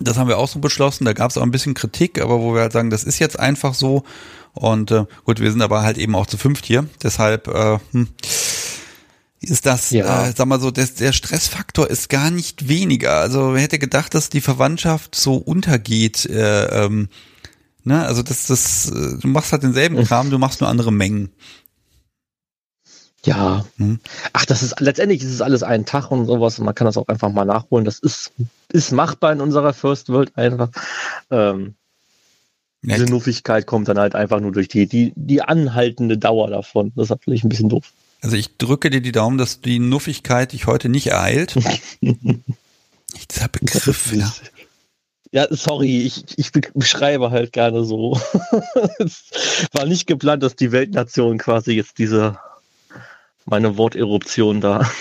[0.00, 1.04] das haben wir auch so beschlossen.
[1.04, 3.38] Da gab es auch ein bisschen Kritik, aber wo wir halt sagen, das ist jetzt
[3.38, 4.04] einfach so.
[4.52, 6.86] Und äh, gut, wir sind aber halt eben auch zu fünft hier.
[7.02, 8.08] Deshalb äh, hm,
[9.50, 10.26] ist das, ja.
[10.26, 13.16] äh, sag mal so, das, der Stressfaktor ist gar nicht weniger.
[13.16, 16.26] Also wer hätte gedacht, dass die Verwandtschaft so untergeht.
[16.26, 17.08] Äh, ähm,
[17.84, 18.04] ne?
[18.06, 21.30] Also das, das, äh, du machst halt denselben Kram, du machst nur andere Mengen.
[23.24, 23.64] Ja.
[23.78, 24.00] Hm.
[24.32, 26.58] Ach, das ist letztendlich ist es alles ein Tag und sowas.
[26.58, 27.84] Man kann das auch einfach mal nachholen.
[27.84, 28.32] Das ist,
[28.72, 30.70] ist machbar in unserer First World einfach.
[31.30, 31.74] Ähm,
[32.82, 36.92] diese Nuffigkeit kommt dann halt einfach nur durch die, die, die anhaltende Dauer davon.
[36.94, 37.92] Das ist natürlich ein bisschen doof.
[38.20, 41.54] Also ich drücke dir die Daumen, dass die Nuffigkeit dich heute nicht ereilt.
[42.00, 44.32] Dieser Begriff, ja.
[45.32, 48.20] Ja, sorry, ich, ich beschreibe halt gerne so.
[48.98, 49.24] es
[49.72, 52.38] war nicht geplant, dass die Weltnation quasi jetzt diese
[53.44, 54.88] meine Worteruption da.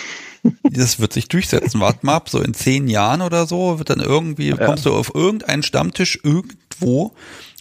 [0.63, 1.79] Das wird sich durchsetzen.
[1.79, 4.57] Wart mal ab, so in zehn Jahren oder so wird dann irgendwie, ja.
[4.57, 7.13] kommst du auf irgendeinen Stammtisch irgendwo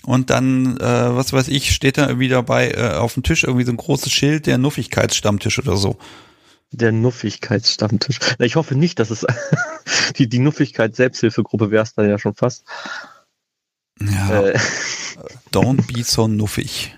[0.04, 3.64] und dann, äh, was weiß ich, steht da wieder bei äh, auf dem Tisch irgendwie
[3.64, 5.96] so ein großes Schild, der Nuffigkeitsstammtisch oder so.
[6.72, 8.18] Der Nuffigkeitsstammtisch.
[8.40, 9.24] Ich hoffe nicht, dass es
[10.16, 12.64] die, die Nuffigkeit-Selbsthilfegruppe wäre es dann ja schon fast.
[14.00, 14.42] Ja.
[14.42, 14.58] Äh.
[15.52, 16.94] Don't be so nuffig.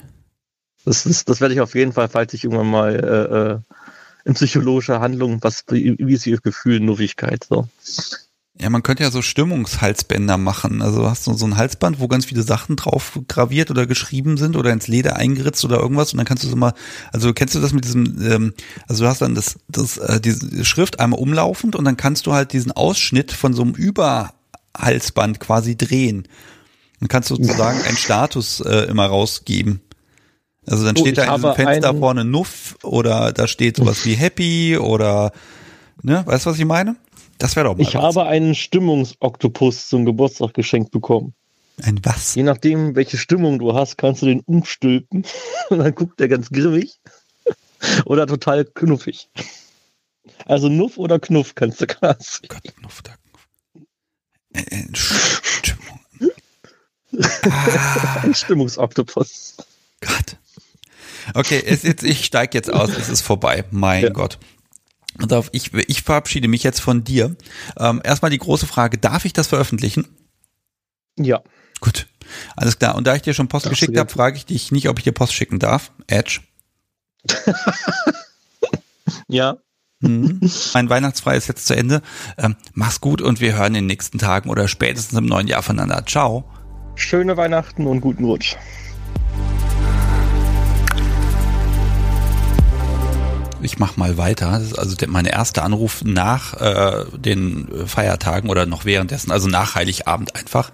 [0.85, 3.59] Das, ist, das werde ich auf jeden Fall, falls ich irgendwann mal äh, äh
[4.27, 7.69] in psychologischer Handlung, was, wie Ihr Gefühl, Nuffigkeit, so.
[8.57, 10.81] Ja, man könnte ja so Stimmungshalsbänder machen.
[10.81, 14.57] Also hast du so ein Halsband, wo ganz viele Sachen drauf graviert oder geschrieben sind
[14.57, 16.73] oder ins Leder eingeritzt oder irgendwas und dann kannst du so mal,
[17.13, 18.55] also kennst du das mit diesem, ähm,
[18.87, 22.33] also du hast dann das, das, äh, diese Schrift einmal umlaufend und dann kannst du
[22.33, 26.29] halt diesen Ausschnitt von so einem Überhalsband quasi drehen.
[27.01, 29.81] Dann kannst du sozusagen einen Status äh, immer rausgeben.
[30.67, 34.15] Also dann oh, steht da in diesem Fenster vorne Nuff oder da steht sowas wie
[34.15, 35.33] Happy oder
[36.03, 36.97] ne, weißt du, was ich meine?
[37.39, 38.03] Das wäre doch mal Ich was.
[38.03, 41.35] habe einen Stimmungsoktopus zum Geburtstag geschenkt bekommen.
[41.83, 42.35] Ein was?
[42.37, 45.25] Je nachdem, welche Stimmung du hast, kannst du den umstülpen
[45.71, 46.99] und dann guckt der ganz grimmig
[48.05, 49.29] oder total knuffig.
[50.47, 52.47] Also Nuff oder Knuff kannst du quasi.
[52.49, 53.13] Gott, Knuff, da
[54.53, 55.43] Knuff.
[55.43, 56.01] Stimmung.
[57.51, 58.21] Ah.
[58.23, 59.57] Ein Stimmungsoktopus.
[60.01, 60.37] Gott.
[61.33, 63.65] Okay, es jetzt, ich steige jetzt aus, es ist vorbei.
[63.71, 64.09] Mein ja.
[64.11, 64.39] Gott.
[65.21, 67.37] Und auf, ich, ich verabschiede mich jetzt von dir.
[67.79, 70.09] Ähm, erstmal die große Frage, darf ich das veröffentlichen?
[71.17, 71.43] Ja.
[71.81, 72.07] Gut.
[72.57, 72.97] Alles klar.
[72.97, 75.05] Und da ich dir schon Post Darfst geschickt habe, frage ich dich nicht, ob ich
[75.05, 75.93] dir Post schicken darf.
[76.09, 76.41] Edge.
[79.29, 79.57] ja.
[80.01, 80.41] Mhm.
[80.75, 82.03] Mein Weihnachtsfrei ist jetzt zu Ende.
[82.37, 85.63] Ähm, mach's gut und wir hören in den nächsten Tagen oder spätestens im neuen Jahr
[85.63, 86.05] voneinander.
[86.07, 86.45] Ciao.
[86.97, 88.57] Schöne Weihnachten und guten Rutsch.
[93.65, 94.51] Ich mache mal weiter.
[94.53, 99.75] Das ist also mein erster Anruf nach äh, den Feiertagen oder noch währenddessen, also nach
[99.75, 100.71] Heiligabend einfach.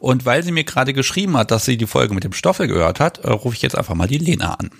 [0.00, 3.00] Und weil sie mir gerade geschrieben hat, dass sie die Folge mit dem Stoffel gehört
[3.00, 4.70] hat, äh, rufe ich jetzt einfach mal die Lena an.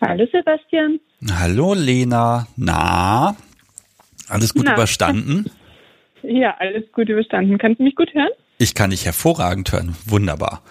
[0.00, 0.98] Hallo Sebastian.
[1.30, 2.48] Hallo Lena.
[2.56, 3.36] Na,
[4.28, 4.74] alles gut Na.
[4.74, 5.50] überstanden?
[6.24, 7.58] Ja, alles gut überstanden.
[7.58, 8.30] Kannst du mich gut hören?
[8.56, 9.96] Ich kann dich hervorragend hören.
[10.06, 10.62] Wunderbar.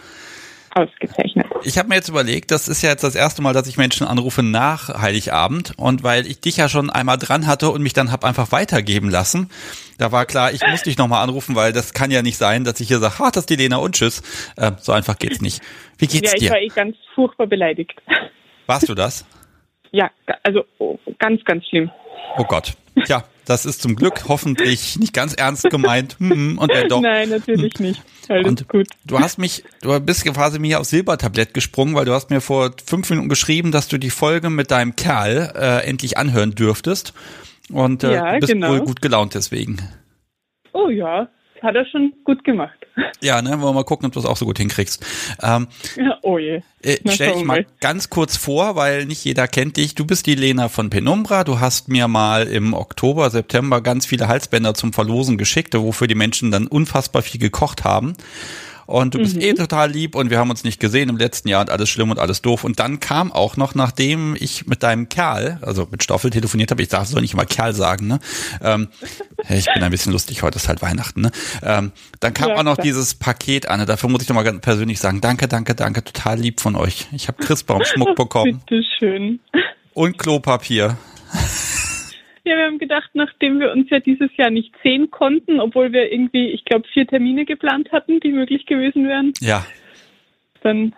[0.73, 1.45] Ausgezeichnet.
[1.63, 4.07] Ich habe mir jetzt überlegt, das ist ja jetzt das erste Mal, dass ich Menschen
[4.07, 8.11] anrufe nach Heiligabend und weil ich dich ja schon einmal dran hatte und mich dann
[8.11, 9.49] hab einfach weitergeben lassen,
[9.97, 12.79] da war klar, ich muss dich nochmal anrufen, weil das kann ja nicht sein, dass
[12.79, 14.23] ich hier sage, ha, das ist die Lena und tschüss.
[14.57, 15.61] Äh, so einfach geht's nicht.
[15.99, 16.39] Wie geht's dir?
[16.39, 18.01] Ja, ich war eh ganz furchtbar beleidigt.
[18.65, 19.25] Warst du das?
[19.91, 20.09] Ja,
[20.43, 21.91] also oh, ganz, ganz schlimm.
[22.37, 22.73] Oh Gott.
[23.05, 26.15] Tja, das ist zum Glück hoffentlich nicht ganz ernst gemeint.
[26.19, 27.01] Hm, und äh, doch.
[27.01, 28.01] Nein, natürlich nicht.
[28.29, 28.87] Alles und gut.
[29.05, 32.71] Du hast mich, du bist quasi mir aufs Silbertablett gesprungen, weil du hast mir vor
[32.85, 37.13] fünf Minuten geschrieben, dass du die Folge mit deinem Kerl äh, endlich anhören dürftest.
[37.69, 38.69] Und äh, ja, du bist genau.
[38.69, 39.77] wohl gut gelaunt deswegen.
[40.71, 41.29] Oh ja,
[41.61, 42.77] hat er schon gut gemacht.
[43.21, 45.05] Ja, ne, wollen wir mal gucken, ob du das auch so gut hinkriegst.
[45.41, 46.61] Ähm, ja, oh je.
[46.81, 49.95] Äh, stell dich mal ganz kurz vor, weil nicht jeder kennt dich.
[49.95, 51.43] Du bist die Lena von Penumbra.
[51.43, 56.15] Du hast mir mal im Oktober, September ganz viele Halsbänder zum Verlosen geschickt, wofür die
[56.15, 58.15] Menschen dann unfassbar viel gekocht haben
[58.91, 59.41] und du bist mhm.
[59.41, 62.11] eh total lieb und wir haben uns nicht gesehen im letzten Jahr und alles schlimm
[62.11, 62.65] und alles doof.
[62.65, 66.81] Und dann kam auch noch, nachdem ich mit deinem Kerl, also mit Stoffel telefoniert habe,
[66.81, 68.19] ich darf soll nicht immer Kerl sagen, ne?
[68.61, 68.89] Ähm,
[69.49, 71.31] ich bin ein bisschen lustig, heute ist halt Weihnachten, ne?
[71.63, 72.83] Ähm, dann kam ja, auch noch klar.
[72.83, 73.85] dieses Paket an.
[73.85, 77.07] Dafür muss ich nochmal ganz persönlich sagen, danke, danke, danke, total lieb von euch.
[77.13, 78.61] Ich habe Christbaum-Schmuck bekommen.
[78.67, 79.39] Bitteschön.
[79.93, 80.97] Und Klopapier.
[82.43, 86.11] Ja, wir haben gedacht, nachdem wir uns ja dieses Jahr nicht sehen konnten, obwohl wir
[86.11, 89.33] irgendwie, ich glaube, vier Termine geplant hatten, die möglich gewesen wären.
[89.39, 89.65] Ja.
[90.61, 90.95] Dann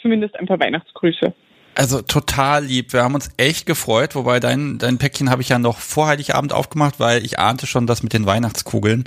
[0.00, 1.34] zumindest ein paar Weihnachtsgrüße.
[1.74, 2.92] Also total lieb.
[2.92, 6.52] Wir haben uns echt gefreut, wobei dein, dein Päckchen habe ich ja noch vor Heiligabend
[6.52, 9.04] aufgemacht, weil ich ahnte schon das mit den Weihnachtskugeln.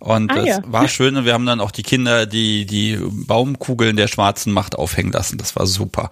[0.00, 0.58] Und ah, ja.
[0.66, 4.76] war schön und wir haben dann auch die Kinder die, die Baumkugeln der schwarzen Macht
[4.76, 5.38] aufhängen lassen.
[5.38, 6.10] Das war super.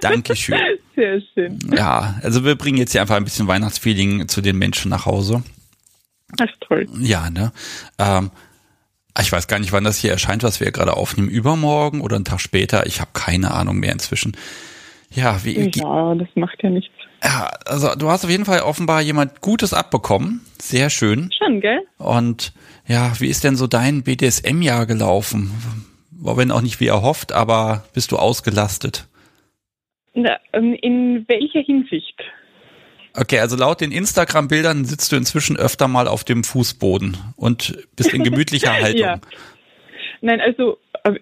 [0.00, 0.58] Dankeschön.
[0.96, 1.58] Sehr schön.
[1.76, 5.42] Ja, also wir bringen jetzt hier einfach ein bisschen Weihnachtsfeeling zu den Menschen nach Hause.
[6.36, 6.86] Das ist toll.
[6.98, 7.52] Ja, ne?
[7.98, 8.30] Ähm,
[9.20, 11.28] ich weiß gar nicht, wann das hier erscheint, was wir gerade aufnehmen.
[11.28, 12.86] Übermorgen oder einen Tag später.
[12.86, 14.36] Ich habe keine Ahnung mehr inzwischen.
[15.10, 15.70] Ja, wie.
[15.74, 16.92] Ja, das macht ja nichts.
[17.22, 20.40] Ja, also du hast auf jeden Fall offenbar jemand Gutes abbekommen.
[20.60, 21.30] Sehr schön.
[21.36, 21.80] Schon, gell?
[21.98, 22.52] Und
[22.86, 25.50] ja, wie ist denn so dein BDSM-Jahr gelaufen?
[26.10, 29.06] War wenn auch nicht wie erhofft, aber bist du ausgelastet?
[30.14, 32.20] Na, ähm, in welcher Hinsicht?
[33.14, 38.12] Okay, also laut den Instagram-Bildern sitzt du inzwischen öfter mal auf dem Fußboden und bist
[38.12, 39.00] in gemütlicher Haltung.
[39.00, 39.20] ja.
[40.20, 40.78] Nein, also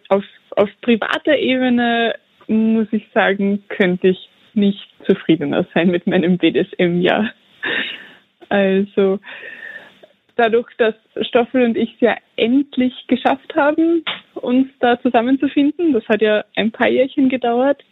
[0.08, 0.24] auf,
[0.56, 2.14] auf privater Ebene
[2.48, 7.30] muss ich sagen, könnte ich nicht zufriedener sein mit meinem BDSM-Jahr.
[8.48, 9.18] Also
[10.36, 16.22] dadurch, dass Stoffel und ich es ja endlich geschafft haben, uns da zusammenzufinden, das hat
[16.22, 17.82] ja ein paar Jährchen gedauert,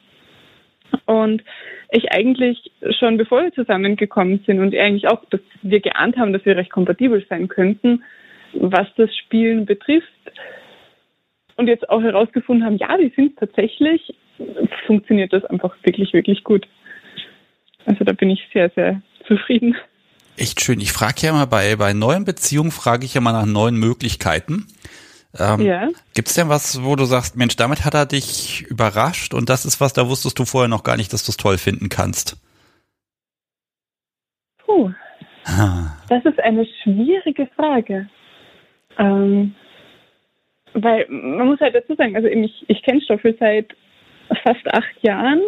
[1.07, 1.43] und
[1.91, 6.45] ich eigentlich schon bevor wir zusammengekommen sind und eigentlich auch, dass wir geahnt haben, dass
[6.45, 8.03] wir recht kompatibel sein könnten,
[8.55, 10.09] was das Spielen betrifft.
[11.57, 14.15] Und jetzt auch herausgefunden haben, ja, wir sind tatsächlich,
[14.87, 16.67] funktioniert das einfach wirklich, wirklich gut.
[17.87, 19.77] Also da bin ich sehr, sehr zufrieden.
[20.37, 20.81] Echt schön.
[20.81, 24.67] Ich frage ja mal bei, bei neuen Beziehungen, frage ich ja mal nach neuen Möglichkeiten.
[25.39, 25.89] Ähm, ja.
[26.15, 29.65] Gibt es denn was, wo du sagst, Mensch, damit hat er dich überrascht und das
[29.65, 32.37] ist was, da wusstest du vorher noch gar nicht, dass du es toll finden kannst?
[34.59, 34.93] Puh.
[35.45, 35.97] Ah.
[36.09, 38.09] Das ist eine schwierige Frage.
[38.99, 39.55] Ähm,
[40.75, 43.75] weil man muss halt dazu sagen, also ich, ich kenne Stoffel seit
[44.43, 45.41] fast acht Jahren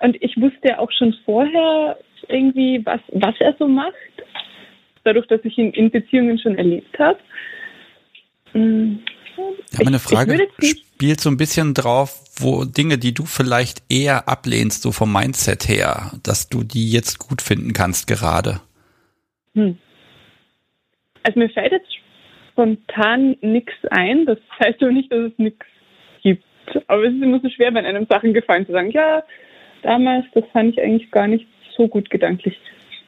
[0.00, 3.94] und ich wusste auch schon vorher irgendwie, was, was er so macht,
[5.04, 7.18] dadurch, dass ich ihn in Beziehungen schon erlebt habe.
[8.52, 14.82] Ja, meine Frage spielt so ein bisschen drauf, wo Dinge, die du vielleicht eher ablehnst,
[14.82, 18.60] so vom Mindset her, dass du die jetzt gut finden kannst gerade.
[19.54, 19.78] Hm.
[21.22, 21.92] Also mir fällt jetzt
[22.52, 24.26] spontan nichts ein.
[24.26, 25.66] Das heißt aber nicht, dass es nichts.
[26.88, 29.22] Aber es ist immer so schwer, wenn einem Sachen gefallen, zu sagen, ja,
[29.82, 31.46] damals, das fand ich eigentlich gar nicht
[31.76, 32.56] so gut gedanklich.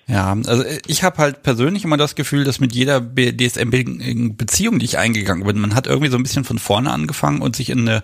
[0.06, 4.96] Ja, also ich habe halt persönlich immer das Gefühl, dass mit jeder DSM-Beziehung, die ich
[4.96, 8.02] eingegangen bin, man hat irgendwie so ein bisschen von vorne angefangen und sich in eine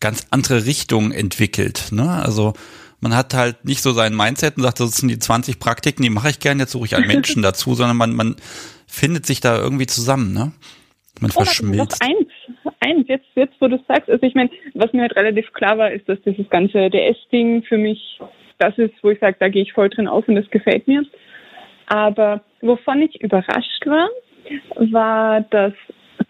[0.00, 1.88] ganz andere Richtung entwickelt.
[1.92, 2.08] Ne?
[2.08, 2.54] Also
[3.00, 6.10] man hat halt nicht so sein Mindset und sagt, das sind die 20 Praktiken, die
[6.10, 8.36] mache ich gerne, jetzt suche ich einen Menschen dazu, sondern man, man
[8.86, 10.52] findet sich da irgendwie zusammen, ne?
[11.20, 12.02] Man oh, verschmilzt.
[12.02, 12.28] eins,
[12.86, 15.90] eins, jetzt, jetzt wo du sagst, also ich meine, was mir halt relativ klar war,
[15.90, 18.20] ist, dass dieses ganze DS-Ding für mich
[18.58, 21.04] das ist, wo ich sage, da gehe ich voll drin auf und das gefällt mir.
[21.86, 24.08] Aber wovon ich überrascht war,
[24.76, 25.72] war, dass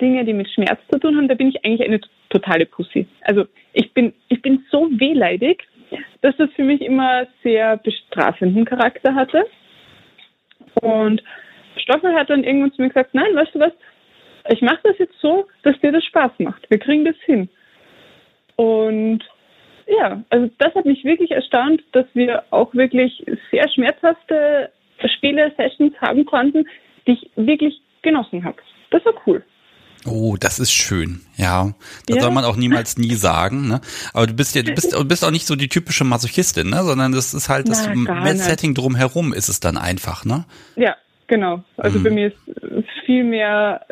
[0.00, 2.00] Dinge, die mit Schmerz zu tun haben, da bin ich eigentlich eine
[2.30, 3.07] totale Pussy.
[3.22, 5.62] Also ich bin, ich bin so wehleidig,
[6.22, 9.46] dass das für mich immer sehr bestrafenden Charakter hatte.
[10.82, 11.22] Und
[11.76, 13.72] Stoffel hat dann irgendwann zu mir gesagt, nein, weißt du was,
[14.49, 16.68] ich mache das jetzt so, dass dir das Spaß macht.
[16.70, 17.49] Wir kriegen das hin.
[18.57, 19.20] Und
[19.86, 24.70] ja, also das hat mich wirklich erstaunt, dass wir auch wirklich sehr schmerzhafte
[25.16, 26.66] Spiele, Sessions haben konnten,
[27.07, 28.57] die ich wirklich genossen habe.
[28.90, 29.44] Das war cool.
[30.05, 31.20] Oh, das ist schön.
[31.36, 31.74] Ja,
[32.07, 32.22] das ja.
[32.22, 33.68] soll man auch niemals nie sagen.
[33.68, 33.80] Ne?
[34.12, 36.84] Aber du bist ja, du bist, du bist auch nicht so die typische Masochistin, ne?
[36.84, 40.44] Sondern das ist halt das Setting drumherum ist es dann einfach, ne?
[40.76, 41.64] Ja, genau.
[41.76, 42.05] Also hm.
[42.05, 42.36] bei mir ist
[43.05, 43.84] viel mehr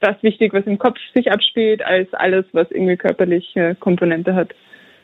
[0.00, 4.50] das wichtig, was im Kopf sich abspielt, als alles, was irgendwie körperliche Komponente hat.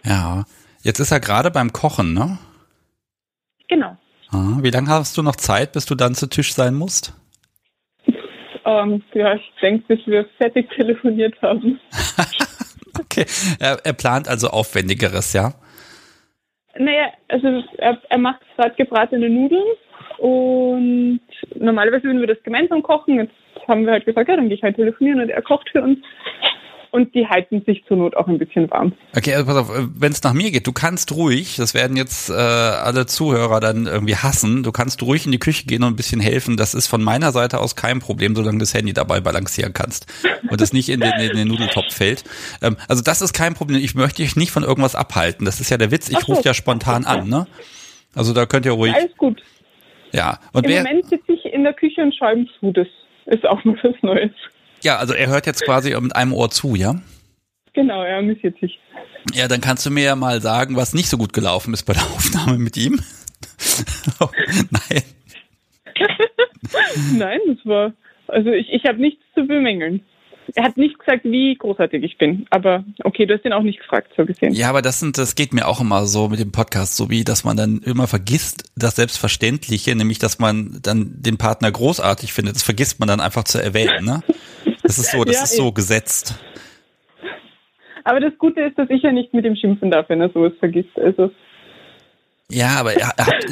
[0.04, 0.44] Ja,
[0.82, 2.38] jetzt ist er gerade beim Kochen, ne?
[3.68, 3.96] Genau.
[4.30, 7.14] Ah, wie lange hast du noch Zeit, bis du dann zu Tisch sein musst?
[8.64, 11.78] Ähm, ja, ich denke, bis wir fertig telefoniert haben.
[12.98, 13.24] okay,
[13.60, 15.52] er, er, plant also Aufwendigeres, ja?
[16.76, 19.64] Naja, also er, er macht gerade gebratene Nudeln
[20.18, 21.20] und
[21.54, 23.16] normalerweise würden wir das gemeinsam kochen.
[23.16, 23.34] Jetzt
[23.68, 25.98] haben wir halt gesagt, ja, dann gehe ich halt telefonieren und er kocht für uns
[26.96, 28.94] und die halten sich zur Not auch ein bisschen warm.
[29.14, 32.30] Okay, also pass auf, wenn es nach mir geht, du kannst ruhig, das werden jetzt
[32.30, 35.96] äh, alle Zuhörer dann irgendwie hassen, du kannst ruhig in die Küche gehen und ein
[35.96, 36.56] bisschen helfen.
[36.56, 40.06] Das ist von meiner Seite aus kein Problem, solange du das Handy dabei balancieren kannst
[40.48, 42.24] und es nicht in den, in den Nudeltopf fällt.
[42.62, 43.82] Ähm, also das ist kein Problem.
[43.82, 45.44] Ich möchte dich nicht von irgendwas abhalten.
[45.44, 46.08] Das ist ja der Witz.
[46.08, 46.32] Ich so.
[46.32, 47.46] rufe ja spontan an, ne?
[48.14, 48.94] Also da könnt ihr ruhig.
[48.94, 49.42] Alles gut.
[50.12, 50.38] Ja.
[50.54, 52.72] Und Im wer, Moment sitze ich in der Küche und schaue ihm zu.
[52.72, 52.86] Das
[53.26, 54.32] ist auch mal was Neues.
[54.82, 57.00] Ja, also er hört jetzt quasi mit einem Ohr zu, ja?
[57.72, 58.78] Genau, er amüsiert sich.
[59.34, 61.92] Ja, dann kannst du mir ja mal sagen, was nicht so gut gelaufen ist bei
[61.92, 63.00] der Aufnahme mit ihm.
[64.20, 64.28] oh,
[64.70, 65.02] nein.
[67.18, 67.92] nein, das war,
[68.28, 70.02] also ich, ich habe nichts zu bemängeln.
[70.54, 73.80] Er hat nicht gesagt, wie großartig ich bin, aber okay, du hast ihn auch nicht
[73.80, 74.52] gefragt, so gesehen.
[74.52, 77.24] Ja, aber das sind, das geht mir auch immer so mit dem Podcast, so wie,
[77.24, 82.56] dass man dann immer vergisst, das Selbstverständliche, nämlich, dass man dann den Partner großartig findet.
[82.56, 84.22] Das vergisst man dann einfach zu erwähnen, ne?
[84.82, 86.38] Das ist so, das ja, ist so gesetzt.
[88.04, 90.52] Aber das Gute ist, dass ich ja nicht mit ihm schimpfen darf, wenn er sowas
[90.60, 90.96] vergisst.
[90.96, 91.32] Also.
[92.50, 93.46] Ja, aber ihr habt,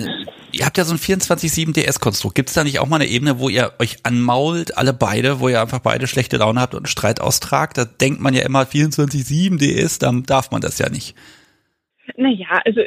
[0.52, 2.36] ihr habt ja so ein 24-7 DS-Konstrukt.
[2.36, 5.48] Gibt es da nicht auch mal eine Ebene, wo ihr euch anmault, alle beide, wo
[5.48, 7.76] ihr einfach beide schlechte Laune habt und einen Streit austragt?
[7.76, 11.16] Da denkt man ja immer 24-7 DS, dann darf man das ja nicht.
[12.16, 12.82] Naja, also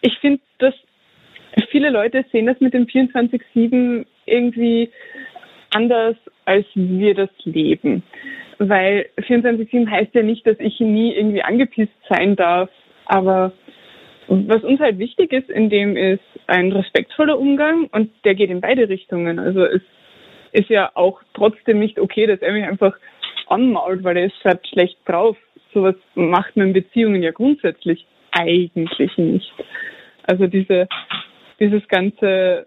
[0.00, 0.74] ich finde, das
[1.70, 4.90] viele Leute sehen das mit dem 24-7 irgendwie
[5.70, 8.02] anders, als wir das leben.
[8.58, 12.70] Weil 24-7 heißt ja nicht, dass ich nie irgendwie angepisst sein darf,
[13.06, 13.52] aber
[14.28, 18.60] was uns halt wichtig ist, in dem ist ein respektvoller Umgang und der geht in
[18.60, 19.38] beide Richtungen.
[19.38, 19.82] Also es
[20.52, 22.96] ist ja auch trotzdem nicht okay, dass er mich einfach
[23.48, 25.36] anmault, weil er ist halt schlecht drauf.
[25.72, 29.52] Sowas macht man in Beziehungen ja grundsätzlich eigentlich nicht.
[30.26, 30.88] Also diese,
[31.60, 32.66] dieses ganze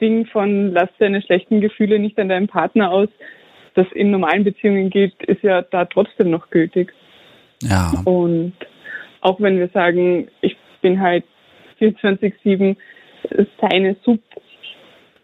[0.00, 3.08] Ding von lass deine schlechten Gefühle nicht an deinem Partner aus,
[3.74, 6.92] das in normalen Beziehungen gilt, ist ja da trotzdem noch gültig.
[7.62, 7.92] Ja.
[8.04, 8.54] Und
[9.20, 11.24] auch wenn wir sagen, ich bin halt
[11.80, 12.76] 24-7
[13.60, 14.20] seine Sub,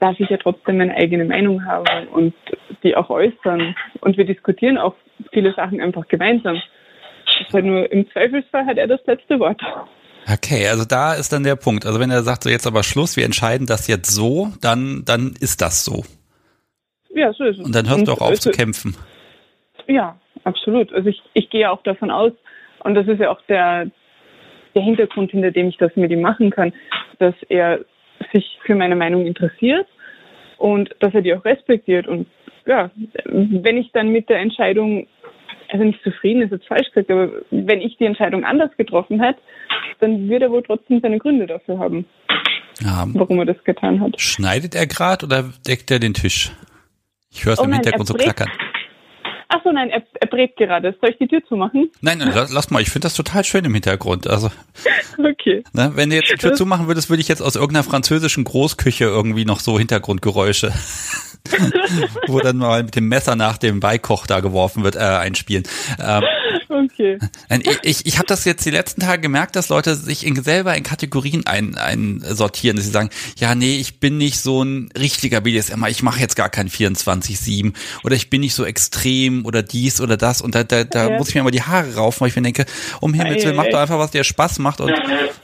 [0.01, 2.35] darf ich ja trotzdem meine eigene Meinung haben und
[2.83, 3.75] die auch äußern.
[4.01, 4.95] Und wir diskutieren auch
[5.33, 6.61] viele Sachen einfach gemeinsam.
[7.39, 9.61] Das halt nur im Zweifelsfall hat er das letzte Wort.
[10.31, 11.87] Okay, also da ist dann der Punkt.
[11.87, 15.35] Also wenn er sagt, so jetzt aber Schluss, wir entscheiden das jetzt so, dann, dann
[15.41, 16.05] ist das so.
[17.15, 17.65] Ja, so ist es.
[17.65, 18.97] Und dann hörst du auch auf also, zu kämpfen.
[19.87, 20.93] Ja, absolut.
[20.93, 22.33] Also ich, ich gehe auch davon aus,
[22.87, 23.91] und das ist ja auch der,
[24.75, 26.73] der Hintergrund, hinter dem ich das mit ihm machen kann,
[27.19, 27.81] dass er
[28.33, 29.87] sich für meine Meinung interessiert
[30.57, 32.07] und dass er die auch respektiert.
[32.07, 32.27] Und
[32.65, 32.91] ja,
[33.25, 35.09] wenn ich dann mit der Entscheidung,
[35.69, 39.41] also nicht zufrieden ist jetzt falsch gesagt, aber wenn ich die Entscheidung anders getroffen hätte,
[39.99, 42.07] dann wird er wohl trotzdem seine Gründe dafür haben,
[42.81, 43.05] ja.
[43.09, 44.21] warum er das getan hat.
[44.21, 46.53] Schneidet er gerade oder deckt er den Tisch?
[47.31, 48.49] Ich höre es oh im Hintergrund so klackern.
[49.57, 50.95] Ach so, nein, er, er brät gerade.
[51.01, 51.91] Soll ich die Tür zumachen?
[52.01, 52.83] Nein, nein, lass, lass mal.
[52.83, 54.27] Ich finde das total schön im Hintergrund.
[54.27, 54.51] Also,
[55.19, 55.65] okay.
[55.73, 58.45] Ne, wenn du jetzt die Tür das zumachen würdest, würde ich jetzt aus irgendeiner französischen
[58.45, 60.73] Großküche irgendwie noch so Hintergrundgeräusche,
[62.27, 65.65] wo dann mal mit dem Messer nach dem Beikoch da geworfen wird, äh, einspielen.
[66.05, 66.23] Ähm,
[66.85, 67.19] Okay.
[67.83, 70.83] Ich, ich, habe das jetzt die letzten Tage gemerkt, dass Leute sich in, selber in
[70.83, 75.85] Kategorien ein, einsortieren, dass sie sagen, ja, nee, ich bin nicht so ein richtiger BDSM,
[75.87, 77.73] ich mache jetzt gar kein 24-7
[78.05, 81.19] oder ich bin nicht so extrem oder dies oder das und da, da, da ja.
[81.19, 82.67] muss ich mir immer die Haare raufen, weil ich mir denke,
[83.01, 84.93] um Himmels Willen, mach doch einfach, was dir Spaß macht und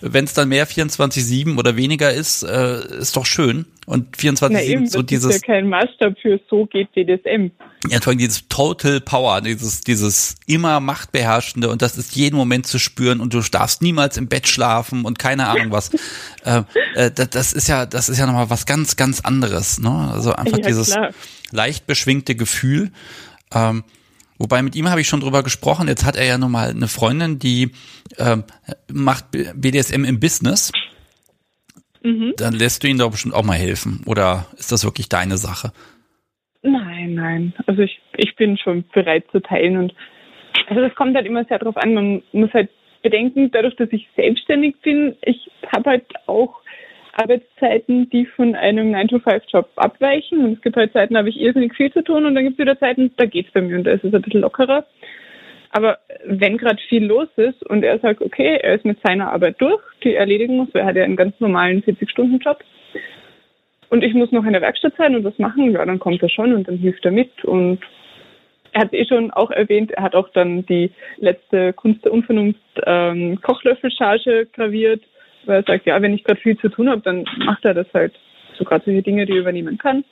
[0.01, 3.67] wenn es dann mehr 24-7 oder weniger ist, äh, ist doch schön.
[3.85, 5.35] Und 24 Na eben, so dieses.
[5.35, 7.51] ist ja kein Maßstab für so geht BDSM.
[7.89, 12.67] Ja, vor allem dieses Total Power, dieses, dieses immer Machtbeherrschende und das ist jeden Moment
[12.67, 15.91] zu spüren und du darfst niemals im Bett schlafen und keine Ahnung was.
[16.45, 16.63] äh,
[16.95, 20.11] äh, das ist ja, das ist ja nochmal was ganz, ganz anderes, ne?
[20.13, 21.11] Also einfach ja, dieses klar.
[21.51, 22.93] leicht beschwingte Gefühl.
[23.53, 23.83] Ähm,
[24.39, 25.87] Wobei mit ihm habe ich schon drüber gesprochen.
[25.87, 27.71] Jetzt hat er ja nun mal eine Freundin, die
[28.19, 28.43] ähm,
[28.91, 30.73] macht BDSM im Business.
[32.03, 32.35] Mhm.
[32.37, 34.03] Dann lässt du ihn doch bestimmt auch mal helfen.
[34.07, 35.73] Oder ist das wirklich deine Sache?
[36.63, 37.55] Nein, nein.
[37.67, 39.95] Also ich, ich bin schon bereit zu teilen und
[40.69, 41.95] also das kommt halt immer sehr darauf an.
[41.95, 42.71] Man muss halt
[43.03, 46.61] bedenken, dadurch, dass ich selbstständig bin, ich habe halt auch
[47.15, 50.45] Arbeitszeiten, die von einem 9-to-5-Job abweichen.
[50.45, 52.59] Und es gibt halt Zeiten, da habe ich irrsinnig viel zu tun und dann gibt
[52.59, 54.87] es wieder Zeiten, da geht es bei mir und da ist es ein bisschen lockerer.
[55.73, 59.57] Aber wenn gerade viel los ist und er sagt, okay, er ist mit seiner Arbeit
[59.59, 62.63] durch, die er erledigen muss, weil er hat ja einen ganz normalen 40-Stunden-Job
[63.89, 66.29] und ich muss noch in der Werkstatt sein und was machen, ja, dann kommt er
[66.29, 67.81] schon und dann hilft er mit und
[68.73, 72.61] er hat eh schon auch erwähnt, er hat auch dann die letzte Kunst der Unvernunft
[72.87, 75.03] ähm, Kochlöffelcharge graviert,
[75.45, 77.87] weil er sagt, ja, wenn ich gerade viel zu tun habe, dann macht er das
[77.93, 78.15] halt.
[78.59, 80.05] So gerade solche Dinge, die er übernehmen kann.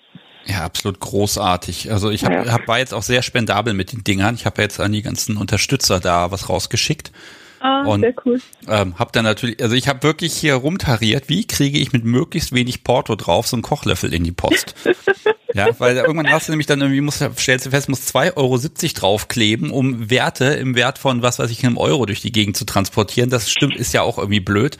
[0.46, 1.92] Ja, absolut großartig.
[1.92, 2.52] Also ich hab, ja.
[2.52, 4.34] hab, war jetzt auch sehr spendabel mit den Dingern.
[4.34, 7.12] Ich habe jetzt an die ganzen Unterstützer da was rausgeschickt.
[7.60, 8.40] Ah, und, sehr cool.
[8.68, 12.54] Ähm, hab dann natürlich, also ich habe wirklich hier rumtariert, wie kriege ich mit möglichst
[12.54, 14.74] wenig Porto drauf so einen Kochlöffel in die Post.
[15.54, 18.58] ja, weil irgendwann hast du nämlich dann irgendwie, musst, stellst du fest, musst 2,70 Euro
[18.94, 22.64] draufkleben, um Werte im Wert von, was weiß ich, einem Euro durch die Gegend zu
[22.64, 23.28] transportieren.
[23.28, 24.78] Das stimmt, ist ja auch irgendwie blöd.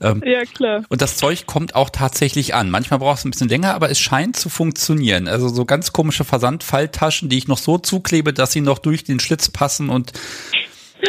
[0.00, 0.82] Ähm, ja, klar.
[0.88, 2.70] Und das Zeug kommt auch tatsächlich an.
[2.70, 5.28] Manchmal brauchst du ein bisschen länger, aber es scheint zu funktionieren.
[5.28, 9.20] Also so ganz komische Versandfalltaschen, die ich noch so zuklebe, dass sie noch durch den
[9.20, 10.12] Schlitz passen und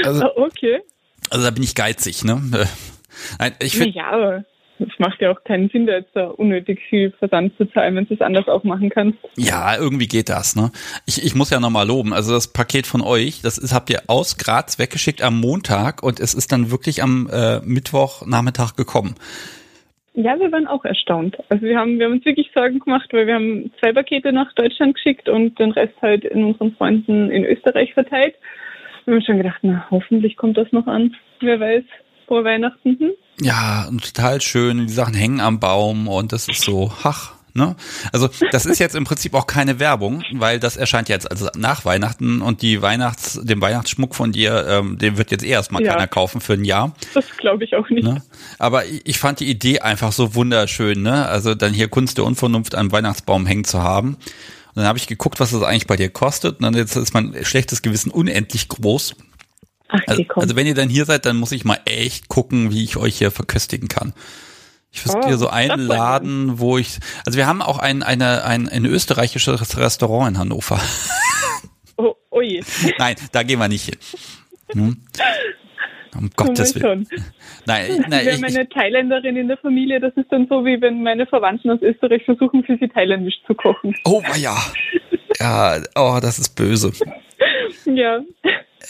[0.03, 0.81] also, okay.
[1.29, 2.41] Also da bin ich geizig, ne?
[2.53, 2.65] Äh,
[3.39, 4.45] nein, ich find, ja, aber
[4.79, 8.07] es macht ja auch keinen Sinn, da jetzt da unnötig viel Versand zu zahlen, wenn
[8.07, 9.17] du es anders auch machen kannst.
[9.35, 10.71] Ja, irgendwie geht das, ne?
[11.05, 12.13] Ich, ich muss ja nochmal loben.
[12.13, 16.19] Also das Paket von euch, das ist, habt ihr aus Graz weggeschickt am Montag und
[16.19, 19.15] es ist dann wirklich am äh, Mittwochnachmittag gekommen.
[20.13, 21.37] Ja, wir waren auch erstaunt.
[21.49, 24.51] Also wir haben, wir haben uns wirklich Sorgen gemacht, weil wir haben zwei Pakete nach
[24.53, 28.33] Deutschland geschickt und den Rest halt in unseren Freunden in Österreich verteilt.
[29.07, 31.15] Wir haben schon gedacht, na, hoffentlich kommt das noch an.
[31.39, 31.83] Wer weiß,
[32.27, 32.99] vor Weihnachten.
[32.99, 33.11] Hm?
[33.39, 34.85] Ja, total schön.
[34.85, 37.75] Die Sachen hängen am Baum und das ist so, ach, Ne?
[38.13, 41.85] Also das ist jetzt im Prinzip auch keine Werbung, weil das erscheint jetzt also nach
[41.85, 45.93] Weihnachten und die Weihnachts, den Weihnachtsschmuck von dir, ähm, den wird jetzt eh erstmal ja.
[45.93, 46.93] keiner kaufen für ein Jahr.
[47.15, 48.03] Das glaube ich auch nicht.
[48.03, 48.21] Ne?
[48.59, 51.27] Aber ich fand die Idee einfach so wunderschön, ne?
[51.27, 54.17] Also dann hier Kunst der Unvernunft am Weihnachtsbaum hängen zu haben.
[54.77, 56.57] Dann habe ich geguckt, was das eigentlich bei dir kostet.
[56.57, 59.15] Und dann jetzt ist mein schlechtes Gewissen unendlich groß.
[59.87, 62.83] Ach, also, also wenn ihr dann hier seid, dann muss ich mal echt gucken, wie
[62.83, 64.13] ich euch hier verköstigen kann.
[64.91, 68.69] Ich wüsste oh, so einen Laden, wo ich, also wir haben auch ein, eine, ein,
[68.69, 70.79] ein österreichisches Restaurant in Hannover.
[71.95, 72.63] Oh, oh je.
[72.99, 73.97] Nein, da gehen wir nicht hin.
[74.73, 75.01] Hm?
[76.17, 77.07] Um Gottes Willen.
[77.65, 81.03] Nein, nein, wir haben eine Thailänderin in der Familie, das ist dann so, wie wenn
[81.03, 83.93] meine Verwandten aus Österreich versuchen, für sie thailändisch zu kochen.
[84.05, 84.57] Oh, ja.
[85.39, 86.91] Ja, oh, das ist böse.
[87.85, 88.19] Ja.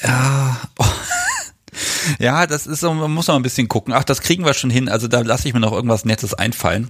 [0.02, 0.62] Ja.
[0.80, 0.86] Oh.
[2.20, 3.94] Ja, das ist so, man muss noch ein bisschen gucken.
[3.94, 4.90] Ach, das kriegen wir schon hin.
[4.90, 6.90] Also da lasse ich mir noch irgendwas Nettes einfallen.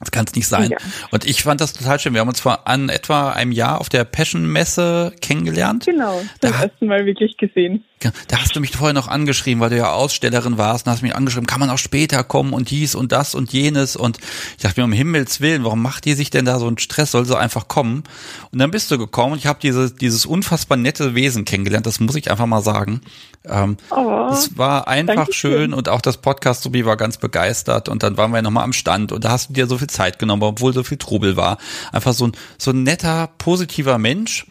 [0.00, 0.70] Das kann es nicht sein.
[0.70, 0.78] Ja.
[1.12, 2.12] Und ich fand das total schön.
[2.12, 5.86] Wir haben uns vor an etwa einem Jahr auf der Passion-Messe kennengelernt.
[5.86, 7.84] Genau, zum da, ersten Mal wirklich gesehen.
[8.28, 11.14] Da hast du mich vorher noch angeschrieben, weil du ja Ausstellerin warst und hast mich
[11.14, 14.18] angeschrieben, kann man auch später kommen und dies und das und jenes und
[14.56, 17.12] ich dachte mir, um Himmels Willen, warum macht die sich denn da so einen Stress,
[17.12, 18.04] soll so einfach kommen?
[18.50, 22.00] Und dann bist du gekommen und ich habe diese, dieses unfassbar nette Wesen kennengelernt, das
[22.00, 23.00] muss ich einfach mal sagen.
[23.44, 28.02] Ähm, oh, es war einfach schön und auch das Podcast Subi war ganz begeistert und
[28.02, 30.42] dann waren wir nochmal am Stand und da hast du dir so viel Zeit genommen,
[30.42, 31.58] obwohl so viel Trubel war.
[31.90, 34.46] Einfach so ein, so ein netter, positiver Mensch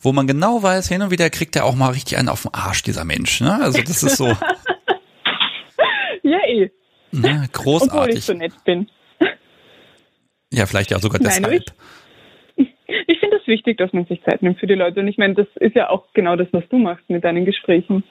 [0.00, 2.54] wo man genau weiß, hin und wieder kriegt er auch mal richtig einen auf den
[2.54, 3.40] Arsch, dieser Mensch.
[3.40, 3.58] Ne?
[3.60, 4.26] Also das ist so.
[6.22, 6.70] ja, eh.
[7.12, 7.94] Ne, großartig.
[7.94, 8.88] Obwohl ich so nett bin.
[10.52, 11.46] Ja, vielleicht ja sogar deshalb.
[11.46, 11.62] Nein,
[12.56, 12.74] ich,
[13.06, 15.00] ich finde es das wichtig, dass man sich Zeit nimmt für die Leute.
[15.00, 18.04] Und ich meine, das ist ja auch genau das, was du machst mit deinen Gesprächen.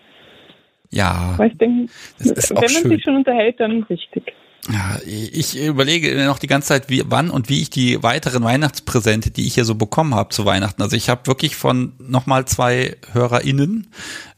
[0.89, 1.33] Ja.
[1.37, 2.89] Weil ich denke, wenn man schön.
[2.89, 4.33] sich schon unterhält, dann richtig.
[4.71, 9.31] Ja, ich überlege noch die ganze Zeit, wie, wann und wie ich die weiteren Weihnachtspräsente,
[9.31, 10.83] die ich hier so bekommen habe zu Weihnachten.
[10.83, 13.87] Also ich habe wirklich von nochmal zwei HörerInnen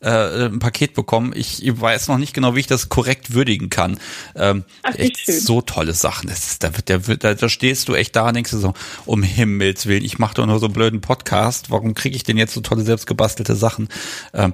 [0.02, 1.32] äh, ein Paket bekommen.
[1.36, 3.99] Ich weiß noch nicht genau, wie ich das korrekt würdigen kann.
[4.36, 5.39] Ähm, Ach, echt schön.
[5.39, 6.30] so tolle Sachen.
[6.30, 8.74] Das da, wird, da, da, da stehst du echt da und denkst du so,
[9.06, 11.70] um Himmels Willen, ich mache doch nur so einen blöden Podcast.
[11.70, 13.89] Warum kriege ich denn jetzt so tolle selbstgebastelte Sachen?
[14.34, 14.54] Ähm,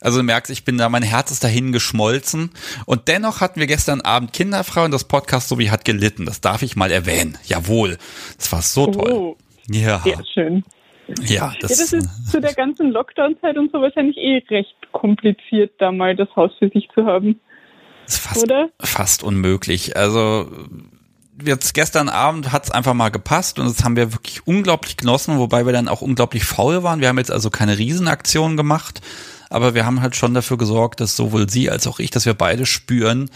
[0.00, 2.50] also du merkst, ich bin da, mein Herz ist dahin geschmolzen.
[2.86, 6.26] Und dennoch hatten wir gestern Abend Kinderfrau und das Podcast so wie hat gelitten.
[6.26, 7.38] Das darf ich mal erwähnen.
[7.46, 7.98] Jawohl.
[8.36, 9.12] Das war so toll.
[9.12, 9.36] Oh,
[9.70, 10.00] ja.
[10.02, 10.64] Sehr schön.
[11.08, 15.72] Ja, das, ja, das ist zu der ganzen Lockdown-Zeit und so wahrscheinlich eh recht kompliziert,
[15.78, 17.40] da mal das Haus für sich zu haben.
[18.06, 18.68] Ist fast, Oder?
[18.80, 19.96] fast unmöglich.
[19.96, 20.50] Also
[21.44, 25.66] jetzt gestern Abend hat's einfach mal gepasst und das haben wir wirklich unglaublich genossen, wobei
[25.66, 27.00] wir dann auch unglaublich faul waren.
[27.00, 29.00] Wir haben jetzt also keine Riesenaktion gemacht,
[29.50, 32.34] aber wir haben halt schon dafür gesorgt, dass sowohl sie als auch ich, dass wir
[32.34, 33.30] beide spüren,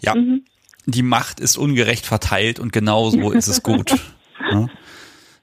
[0.00, 0.44] ja, mhm.
[0.86, 3.90] die Macht ist ungerecht verteilt und genau so ist es gut.
[4.50, 4.66] ja.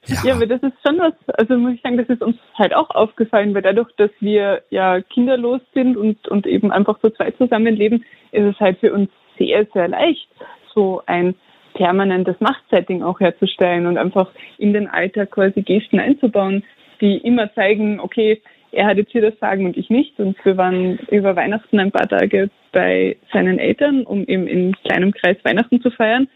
[0.06, 0.16] Ja.
[0.24, 2.90] ja, aber das ist schon was, also muss ich sagen, das ist uns halt auch
[2.90, 8.04] aufgefallen, weil dadurch, dass wir ja kinderlos sind und, und eben einfach so zwei zusammenleben,
[8.32, 10.28] ist es halt für uns sehr, sehr leicht,
[10.74, 11.34] so ein
[11.74, 16.64] permanentes Machtsetting auch herzustellen und einfach in den Alltag quasi Gesten einzubauen,
[17.00, 18.40] die immer zeigen, okay,
[18.72, 20.18] er hat jetzt hier das Sagen und ich nicht.
[20.18, 25.12] Und wir waren über Weihnachten ein paar Tage bei seinen Eltern, um eben in kleinem
[25.12, 26.28] Kreis Weihnachten zu feiern.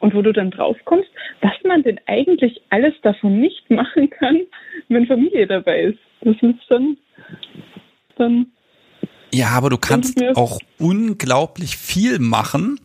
[0.00, 1.08] Und wo du dann draufkommst,
[1.40, 4.40] was man denn eigentlich alles davon nicht machen kann,
[4.88, 5.98] wenn Familie dabei ist.
[6.20, 6.96] Das ist dann,
[8.16, 8.46] dann
[9.32, 12.80] ja, aber du kannst auch unglaublich viel machen,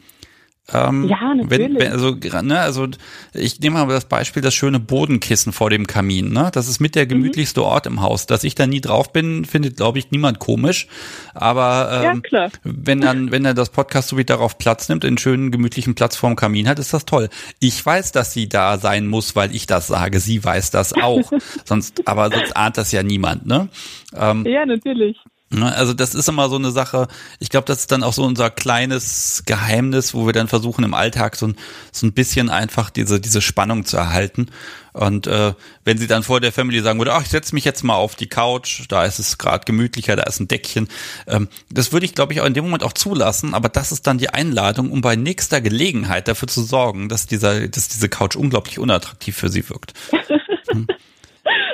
[0.72, 1.50] ähm, ja, natürlich.
[1.50, 2.88] Wenn, wenn, also, ne, also
[3.34, 6.32] ich nehme mal das Beispiel, das schöne Bodenkissen vor dem Kamin.
[6.32, 6.50] Ne?
[6.54, 7.10] Das ist mit der mhm.
[7.10, 7.66] gemütlichste mhm.
[7.66, 8.28] Ort im Haus.
[8.28, 10.88] Dass ich da nie drauf bin, findet, glaube ich, niemand komisch.
[11.34, 15.18] Aber ähm, ja, wenn dann, wenn er das Podcast so wie darauf Platz nimmt, einen
[15.18, 17.28] schönen gemütlichen Platz vorm Kamin hat, ist das toll.
[17.60, 20.22] Ich weiß, dass sie da sein muss, weil ich das sage.
[20.22, 21.30] Sie weiß das auch.
[21.66, 23.46] sonst, aber sonst ahnt das ja niemand.
[23.46, 23.68] Ne?
[24.16, 25.18] Ähm, ja, natürlich.
[25.54, 27.08] Ne, also das ist immer so eine Sache,
[27.40, 30.96] ich glaube, das ist dann auch so unser kleines Geheimnis, wo wir dann versuchen im
[30.96, 31.56] Alltag so ein,
[31.92, 34.48] so ein bisschen einfach diese, diese Spannung zu erhalten.
[34.94, 35.54] Und äh,
[35.86, 38.16] wenn sie dann vor der Family sagen würde, ach, ich setze mich jetzt mal auf
[38.16, 40.88] die Couch, da ist es gerade gemütlicher, da ist ein Deckchen,
[41.28, 44.08] ähm, das würde ich, glaube ich, auch in dem Moment auch zulassen, aber das ist
[44.08, 48.36] dann die Einladung, um bei nächster Gelegenheit dafür zu sorgen, dass dieser, dass diese Couch
[48.36, 49.94] unglaublich unattraktiv für sie wirkt.
[50.72, 50.88] Hm.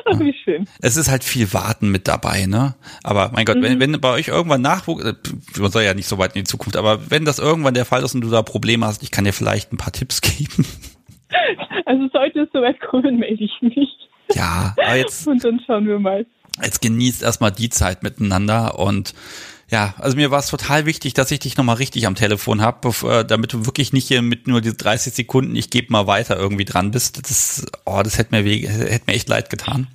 [0.05, 0.67] Ach, wie schön.
[0.82, 2.76] Es ist halt viel Warten mit dabei, ne?
[3.03, 3.63] Aber mein Gott, mhm.
[3.63, 5.13] wenn, wenn bei euch irgendwann Nachwuchs, äh,
[5.59, 8.03] man soll ja nicht so weit in die Zukunft, aber wenn das irgendwann der Fall
[8.03, 10.65] ist und du da Probleme hast, ich kann dir vielleicht ein paar Tipps geben.
[11.86, 13.89] Also sollte es soweit kommen, melde ich mich.
[14.34, 15.28] Ja, aber jetzt.
[15.28, 16.26] Und dann schauen wir mal.
[16.61, 19.13] Jetzt genießt erstmal die Zeit miteinander und
[19.70, 22.89] ja, also mir war es total wichtig, dass ich dich nochmal richtig am Telefon habe,
[23.07, 26.38] äh, damit du wirklich nicht hier mit nur diese 30 Sekunden, ich gebe mal weiter
[26.38, 27.20] irgendwie dran bist.
[27.30, 29.88] Das, oh, das hätte mir, weh, hätte mir echt leid getan.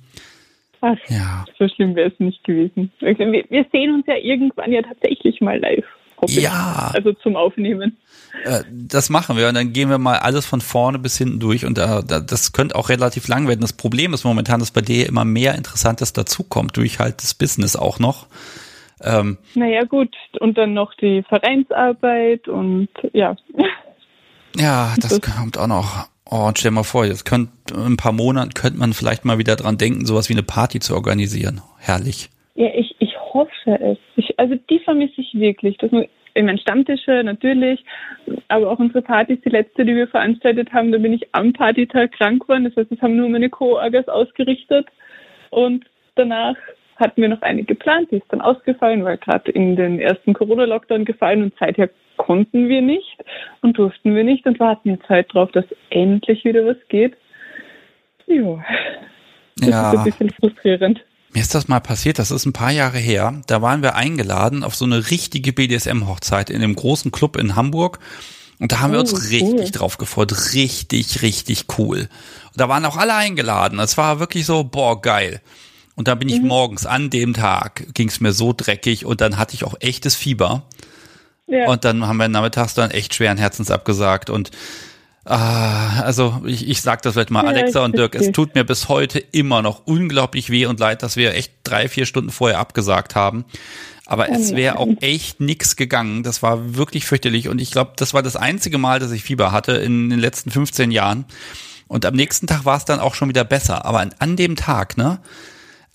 [0.81, 1.45] Ach, ja.
[1.59, 2.91] So schlimm wäre es nicht gewesen.
[2.99, 5.85] Wir, wir, sehen uns ja irgendwann ja tatsächlich mal live.
[6.27, 6.91] Ja.
[6.93, 7.97] Also zum Aufnehmen.
[8.43, 11.65] Äh, das machen wir und dann gehen wir mal alles von vorne bis hinten durch
[11.65, 13.61] und da, da, das könnte auch relativ lang werden.
[13.61, 17.75] Das Problem ist momentan, dass bei dir immer mehr Interessantes dazukommt, durch halt das Business
[17.75, 18.27] auch noch.
[19.03, 20.15] Ähm, naja, gut.
[20.39, 23.35] Und dann noch die Vereinsarbeit und ja.
[24.55, 26.07] Ja, das, das kommt auch noch.
[26.29, 29.37] Oh, und stell mal vor, jetzt könnt, in ein paar Monaten könnte man vielleicht mal
[29.37, 31.61] wieder dran denken, sowas wie eine Party zu organisieren.
[31.79, 32.29] Herrlich.
[32.55, 33.97] Ja, ich, ich hoffe es.
[34.15, 35.77] Ich, also die vermisse ich wirklich.
[35.77, 37.83] Das, ich meine, Stammtische natürlich,
[38.47, 42.13] aber auch unsere Partys, die letzte, die wir veranstaltet haben, da bin ich am Partytag
[42.13, 42.63] krank geworden.
[42.63, 44.87] Das heißt, das haben nur meine Co-Orgas ausgerichtet.
[45.51, 45.85] Und
[46.15, 46.55] danach
[46.95, 51.05] hatten wir noch eine geplant, die ist dann ausgefallen, weil gerade in den ersten Corona-Lockdown
[51.05, 53.17] gefallen und seither konnten wir nicht
[53.61, 57.15] und durften wir nicht und warten jetzt halt drauf, dass endlich wieder was geht.
[58.27, 58.61] Jo.
[59.57, 59.91] Das ja.
[59.91, 61.03] ist ein bisschen frustrierend.
[61.33, 63.41] Mir ist das mal passiert, das ist ein paar Jahre her.
[63.47, 67.99] Da waren wir eingeladen auf so eine richtige BDSM-Hochzeit in einem großen Club in Hamburg.
[68.59, 69.71] Und da haben wir uns oh, richtig cool.
[69.71, 70.53] drauf gefreut.
[70.53, 72.07] Richtig, richtig cool.
[72.51, 73.79] Und da waren auch alle eingeladen.
[73.79, 75.41] Es war wirklich so, boah, geil.
[75.95, 76.47] Und da bin ich mhm.
[76.47, 80.15] morgens an dem Tag, ging es mir so dreckig und dann hatte ich auch echtes
[80.15, 80.63] Fieber.
[81.47, 81.69] Ja.
[81.69, 84.51] Und dann haben wir nachmittags dann echt schweren Herzens abgesagt und
[85.27, 88.63] Ah, also ich, ich sag das vielleicht mal, ja, Alexa und Dirk, es tut mir
[88.63, 92.59] bis heute immer noch unglaublich weh und leid, dass wir echt drei, vier Stunden vorher
[92.59, 93.43] abgesagt haben.
[94.05, 96.21] Aber oh, es wäre auch echt nix gegangen.
[96.21, 97.49] Das war wirklich fürchterlich.
[97.49, 100.51] Und ich glaube, das war das einzige Mal, dass ich Fieber hatte in den letzten
[100.51, 101.25] 15 Jahren.
[101.87, 103.83] Und am nächsten Tag war es dann auch schon wieder besser.
[103.83, 105.19] Aber an, an dem Tag, ne,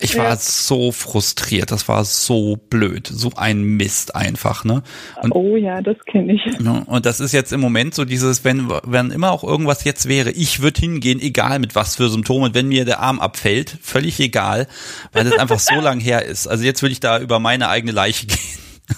[0.01, 0.35] ich war ja.
[0.35, 4.83] so frustriert, das war so blöd, so ein Mist einfach, ne?
[5.21, 6.59] Und, oh ja, das kenne ich.
[6.59, 10.31] Und das ist jetzt im Moment so dieses, wenn, wenn immer auch irgendwas jetzt wäre,
[10.31, 14.67] ich würde hingehen, egal mit was für Symptomen, wenn mir der Arm abfällt, völlig egal,
[15.13, 16.47] weil das einfach so lang her ist.
[16.47, 18.39] Also jetzt würde ich da über meine eigene Leiche gehen.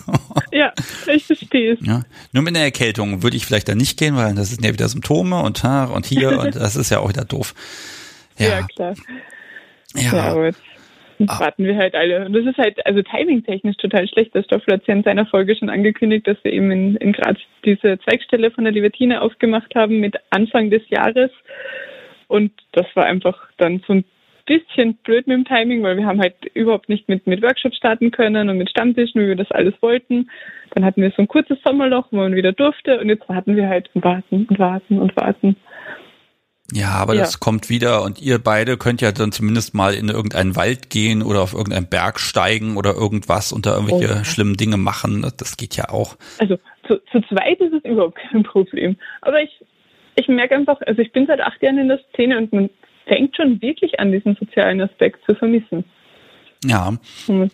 [0.52, 0.74] ja,
[1.08, 1.80] ich verstehe es.
[1.86, 4.74] Ja, nur mit einer Erkältung würde ich vielleicht da nicht gehen, weil das sind ja
[4.74, 7.54] wieder Symptome und, und hier und das ist ja auch wieder doof.
[8.38, 8.94] Ja, ja klar.
[9.96, 10.52] Ja, ja
[11.30, 11.40] ah.
[11.40, 12.26] warten wir halt alle.
[12.26, 14.34] Und das ist halt, also timingtechnisch total schlecht.
[14.36, 17.38] Der Stoffel hat ja in seiner Folge schon angekündigt, dass wir eben in, in Graz
[17.66, 21.32] diese Zweigstelle von der Libertine aufgemacht haben mit Anfang des Jahres.
[22.28, 24.06] Und das war einfach dann so ein
[24.46, 28.12] bisschen blöd mit dem Timing, weil wir haben halt überhaupt nicht mit, mit Workshops starten
[28.12, 30.30] können und mit Stammtischen, wie wir das alles wollten.
[30.72, 33.70] Dann hatten wir so ein kurzes Sommerloch, wo man wieder durfte und jetzt warten wir
[33.70, 35.56] halt und warten und warten und warten.
[36.74, 37.22] Ja, aber ja.
[37.22, 41.22] das kommt wieder und ihr beide könnt ja dann zumindest mal in irgendeinen Wald gehen
[41.22, 44.24] oder auf irgendeinen Berg steigen oder irgendwas und da irgendwelche oh.
[44.24, 45.22] schlimmen Dinge machen.
[45.38, 46.16] Das geht ja auch.
[46.40, 46.58] Also
[46.88, 48.98] zu, zu zweit ist es überhaupt kein Problem.
[49.22, 49.52] Aber ich,
[50.16, 52.70] ich merke einfach, also ich bin seit acht Jahren in der Szene und man
[53.06, 55.84] fängt schon wirklich an, diesen sozialen Aspekt zu vermissen.
[56.66, 56.94] Ja.
[57.28, 57.52] Mhm.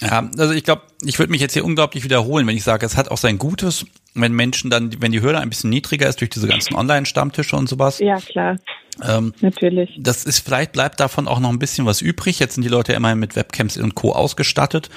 [0.00, 2.96] Ja, also ich glaube, ich würde mich jetzt hier unglaublich wiederholen, wenn ich sage, es
[2.96, 6.30] hat auch sein Gutes, wenn Menschen dann, wenn die Hürde ein bisschen niedriger ist durch
[6.30, 7.98] diese ganzen Online-Stammtische und sowas.
[7.98, 8.58] Ja, klar.
[9.02, 9.98] Ähm, Natürlich.
[9.98, 12.38] Das ist, vielleicht bleibt davon auch noch ein bisschen was übrig.
[12.38, 14.12] Jetzt sind die Leute ja immer mit Webcams und Co.
[14.12, 14.90] ausgestattet.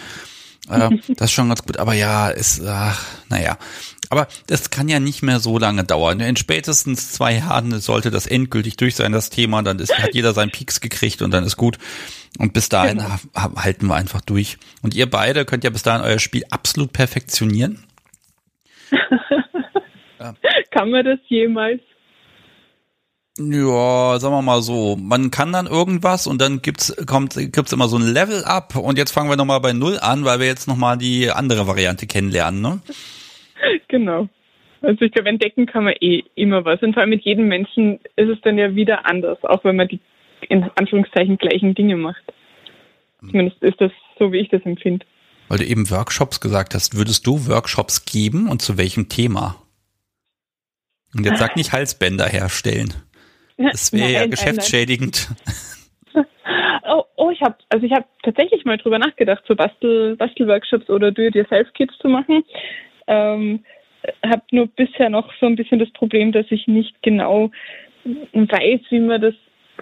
[0.69, 3.57] Äh, das ist schon ganz gut, aber ja, ist, ach, naja.
[4.09, 6.19] Aber das kann ja nicht mehr so lange dauern.
[6.19, 9.61] In spätestens zwei Jahren sollte das endgültig durch sein, das Thema.
[9.61, 11.77] Dann ist, hat jeder seinen Peaks gekriegt und dann ist gut.
[12.37, 13.55] Und bis dahin genau.
[13.57, 14.57] halten wir einfach durch.
[14.81, 17.83] Und ihr beide könnt ja bis dahin euer Spiel absolut perfektionieren.
[20.19, 20.35] ja.
[20.71, 21.81] Kann man das jemals?
[23.39, 27.87] Ja, sagen wir mal so, man kann dann irgendwas und dann gibt's kommt gibt's immer
[27.87, 30.67] so ein Level up und jetzt fangen wir nochmal bei null an, weil wir jetzt
[30.67, 32.81] nochmal die andere Variante kennenlernen, ne?
[33.87, 34.29] Genau.
[34.81, 36.81] Also ich glaube, entdecken kann man eh immer was.
[36.81, 39.87] Und vor allem mit jedem Menschen ist es dann ja wieder anders, auch wenn man
[39.87, 39.99] die
[40.47, 42.23] in Anführungszeichen gleichen Dinge macht.
[43.19, 45.05] Zumindest ist das so, wie ich das empfinde.
[45.49, 49.55] Weil du eben Workshops gesagt hast, würdest du Workshops geben und zu welchem Thema?
[51.15, 52.93] Und jetzt sag nicht Halsbänder herstellen.
[53.61, 55.29] Das wäre ja geschäftsschädigend.
[56.91, 61.11] Oh, oh, ich habe also ich habe tatsächlich mal drüber nachgedacht, so Bastel Bastelworkshops oder
[61.11, 62.43] Do-it-yourself-Kits zu machen.
[63.05, 63.63] Ähm,
[64.25, 67.51] habe nur bisher noch so ein bisschen das Problem, dass ich nicht genau
[68.33, 69.35] weiß, wie man das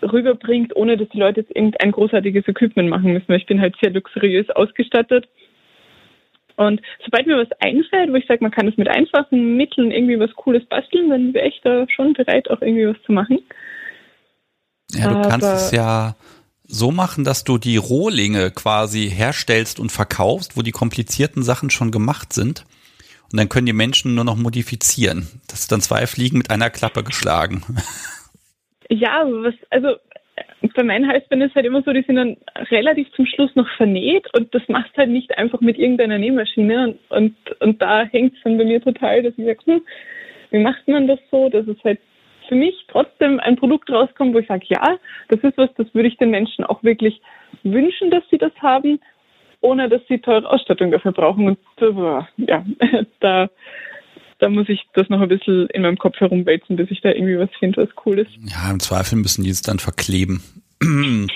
[0.04, 3.28] rüberbringt, ohne dass die Leute jetzt irgendein großartiges Equipment machen müssen.
[3.28, 5.28] Weil ich bin halt sehr luxuriös ausgestattet.
[6.58, 10.20] Und sobald mir was einfällt, wo ich sage, man kann es mit einfachen Mitteln irgendwie
[10.20, 13.40] was Cooles basteln, dann wäre ich da schon bereit, auch irgendwie was zu machen.
[14.92, 16.16] Ja, du Aber kannst es ja
[16.64, 21.92] so machen, dass du die Rohlinge quasi herstellst und verkaufst, wo die komplizierten Sachen schon
[21.92, 22.66] gemacht sind.
[23.32, 25.28] Und dann können die Menschen nur noch modifizieren.
[25.48, 27.64] Das ist dann zwei Fliegen mit einer Klappe geschlagen.
[28.90, 29.96] Ja, was, also
[30.76, 32.38] bei meinen Halsbändern ist halt immer so, die sind dann
[32.72, 37.00] relativ zum Schluss noch vernäht und das machst halt nicht einfach mit irgendeiner Nähmaschine und,
[37.10, 39.82] und, und da hängt es dann bei mir total, dass ich sage, hm,
[40.52, 42.00] wie macht man das so, dass es halt
[42.48, 44.98] für mich trotzdem ein Produkt rauskommt, wo ich sage, ja,
[45.30, 47.22] das ist was, das würde ich den Menschen auch wirklich
[47.64, 49.00] wünschen, dass sie das haben,
[49.62, 51.48] ohne dass sie teure Ausstattung dafür brauchen.
[51.48, 52.66] Und äh, ja,
[53.20, 53.50] da,
[54.40, 57.40] da muss ich das noch ein bisschen in meinem Kopf herumwälzen, bis ich da irgendwie
[57.40, 58.32] was finde, was cool ist.
[58.46, 60.42] Ja, im Zweifel müssen die es dann verkleben.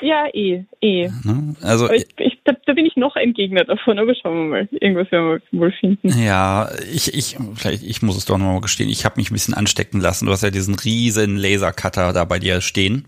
[0.00, 1.08] Ja, eh, eh.
[1.24, 1.54] Ne?
[1.62, 4.68] Also ich, ich, da, da, bin ich noch ein Gegner davon, aber schauen wir mal.
[4.70, 6.08] Irgendwas werden wir wohl finden.
[6.22, 9.54] Ja, ich, ich, vielleicht, ich muss es doch nochmal gestehen, ich habe mich ein bisschen
[9.54, 10.26] anstecken lassen.
[10.26, 13.06] Du hast ja diesen riesen Lasercutter da bei dir stehen.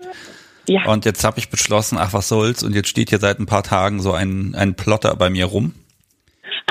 [0.69, 0.87] Ja.
[0.87, 3.63] Und jetzt habe ich beschlossen, ach was soll's, und jetzt steht hier seit ein paar
[3.63, 5.75] Tagen so ein, ein Plotter bei mir rum.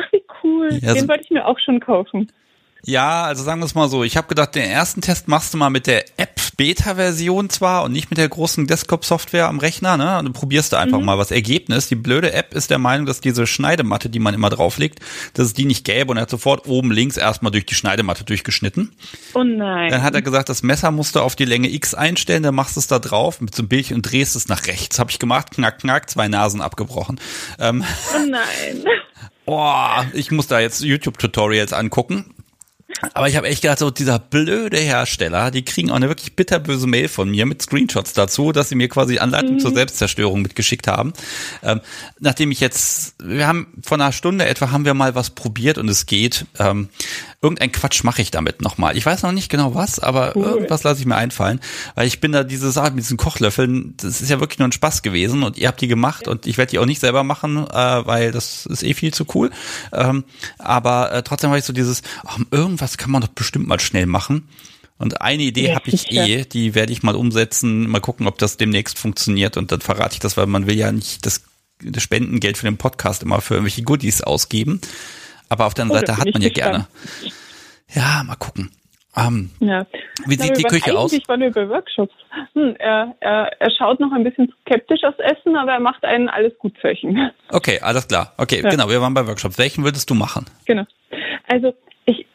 [0.02, 0.70] Ach, wie cool.
[0.82, 2.32] Ja, Den so wollte ich mir auch schon kaufen.
[2.86, 4.04] Ja, also sagen wir es mal so.
[4.04, 8.10] Ich habe gedacht, den ersten Test machst du mal mit der App-Beta-Version zwar und nicht
[8.10, 10.20] mit der großen Desktop-Software am Rechner, ne?
[10.20, 11.06] Und du probierst da einfach mhm.
[11.06, 11.88] mal was Ergebnis.
[11.88, 15.00] Die blöde App ist der Meinung, dass diese Schneidematte, die man immer drauflegt,
[15.34, 18.26] dass es die nicht gäbe und er hat sofort oben links erstmal durch die Schneidematte
[18.26, 18.92] durchgeschnitten.
[19.34, 19.90] Oh nein.
[19.90, 22.76] Dann hat er gesagt, das Messer musst du auf die Länge X einstellen, dann machst
[22.76, 25.00] du es da drauf mit so einem Bildchen und drehst es nach rechts.
[25.00, 27.18] Habe ich gemacht, knack, knack, zwei Nasen abgebrochen.
[27.60, 28.84] Ähm, oh nein.
[29.46, 32.33] Boah, ich muss da jetzt YouTube-Tutorials angucken.
[33.14, 36.88] Aber ich habe echt gedacht, so dieser blöde Hersteller, die kriegen auch eine wirklich bitterböse
[36.88, 39.60] Mail von mir mit Screenshots dazu, dass sie mir quasi Anleitung mhm.
[39.60, 41.14] zur Selbstzerstörung mitgeschickt haben.
[41.64, 41.82] Ähm,
[42.20, 45.90] nachdem ich jetzt, wir haben vor einer Stunde etwa haben wir mal was probiert und
[45.90, 46.46] es geht.
[46.60, 46.90] Ähm,
[47.44, 48.96] irgendein Quatsch mache ich damit nochmal.
[48.96, 50.46] Ich weiß noch nicht genau was, aber cool.
[50.46, 51.60] irgendwas lasse ich mir einfallen,
[51.96, 54.72] weil ich bin da diese Sache mit diesen Kochlöffeln, das ist ja wirklich nur ein
[54.72, 57.58] Spaß gewesen und ihr habt die gemacht und ich werde die auch nicht selber machen,
[57.58, 59.52] äh, weil das ist eh viel zu cool.
[59.92, 60.24] Ähm,
[60.58, 64.06] aber äh, trotzdem habe ich so dieses, ach, irgendwas kann man doch bestimmt mal schnell
[64.06, 64.48] machen.
[64.98, 68.38] Und eine Idee ja, habe ich eh, die werde ich mal umsetzen, mal gucken, ob
[68.38, 71.44] das demnächst funktioniert und dann verrate ich das, weil man will ja nicht das,
[71.84, 74.80] das Spendengeld für den Podcast immer für irgendwelche Goodies ausgeben.
[75.54, 76.88] Aber auf der anderen oh, Seite hat man ja gerne.
[77.94, 78.72] Ja, mal gucken.
[79.16, 79.86] Ähm, ja.
[80.26, 81.14] Wie sieht die Küche aus?
[81.14, 82.16] Ich war nur über Workshops.
[82.54, 86.28] Hm, er, er, er schaut noch ein bisschen skeptisch aufs Essen, aber er macht einen
[86.28, 87.30] alles gut Zeichen.
[87.50, 88.34] Okay, alles klar.
[88.40, 88.70] Okay, ja.
[88.72, 89.60] genau, wir waren bei Workshops.
[89.60, 90.46] Welchen würdest du machen?
[90.66, 90.86] Genau.
[91.48, 91.76] Also
[92.06, 92.26] ich,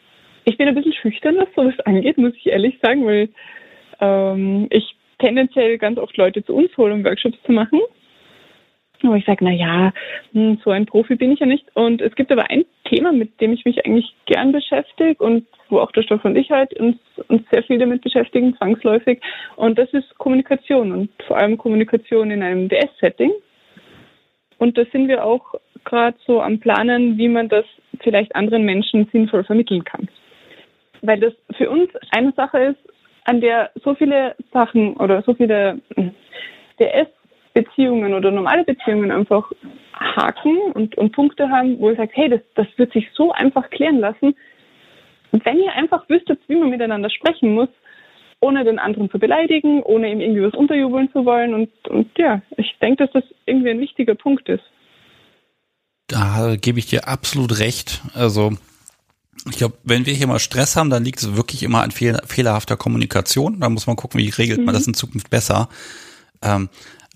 [0.45, 3.27] ich bin ein bisschen schüchtern, was sowas angeht, muss ich ehrlich sagen, weil
[3.99, 7.81] ähm, ich tendenziell ganz oft Leute zu uns hole, um Workshops zu machen.
[9.03, 9.93] Aber ich sage, na ja,
[10.33, 11.65] hm, so ein Profi bin ich ja nicht.
[11.75, 15.79] Und es gibt aber ein Thema, mit dem ich mich eigentlich gern beschäftige und wo
[15.79, 16.97] auch der Stoff und ich halt uns,
[17.27, 19.21] uns sehr viel damit beschäftigen, zwangsläufig.
[19.55, 23.31] Und das ist Kommunikation und vor allem Kommunikation in einem DS-Setting.
[24.57, 25.55] Und da sind wir auch
[25.85, 27.65] gerade so am Planen, wie man das
[28.01, 30.09] vielleicht anderen Menschen sinnvoll vermitteln kann.
[31.01, 32.93] Weil das für uns eine Sache ist,
[33.25, 36.11] an der so viele Sachen oder so viele hm,
[36.79, 37.07] DS
[37.53, 39.51] Beziehungen oder normale Beziehungen einfach
[39.93, 43.69] Haken und, und Punkte haben, wo ihr sagt, hey, das, das wird sich so einfach
[43.69, 44.35] klären lassen.
[45.31, 47.69] Und wenn ihr einfach wüsstet, wie man miteinander sprechen muss,
[48.39, 51.53] ohne den anderen zu beleidigen, ohne ihm irgendwie was unterjubeln zu wollen.
[51.53, 54.63] Und, und ja, ich denke, dass das irgendwie ein wichtiger Punkt ist.
[56.07, 58.01] Da gebe ich dir absolut recht.
[58.13, 58.53] Also
[59.49, 62.17] ich glaube, wenn wir hier mal Stress haben, dann liegt es wirklich immer an fehl
[62.25, 63.59] fehlerhafter Kommunikation.
[63.59, 64.65] Da muss man gucken, wie regelt mhm.
[64.65, 65.69] man das in Zukunft besser.
[66.41, 66.69] Ähm,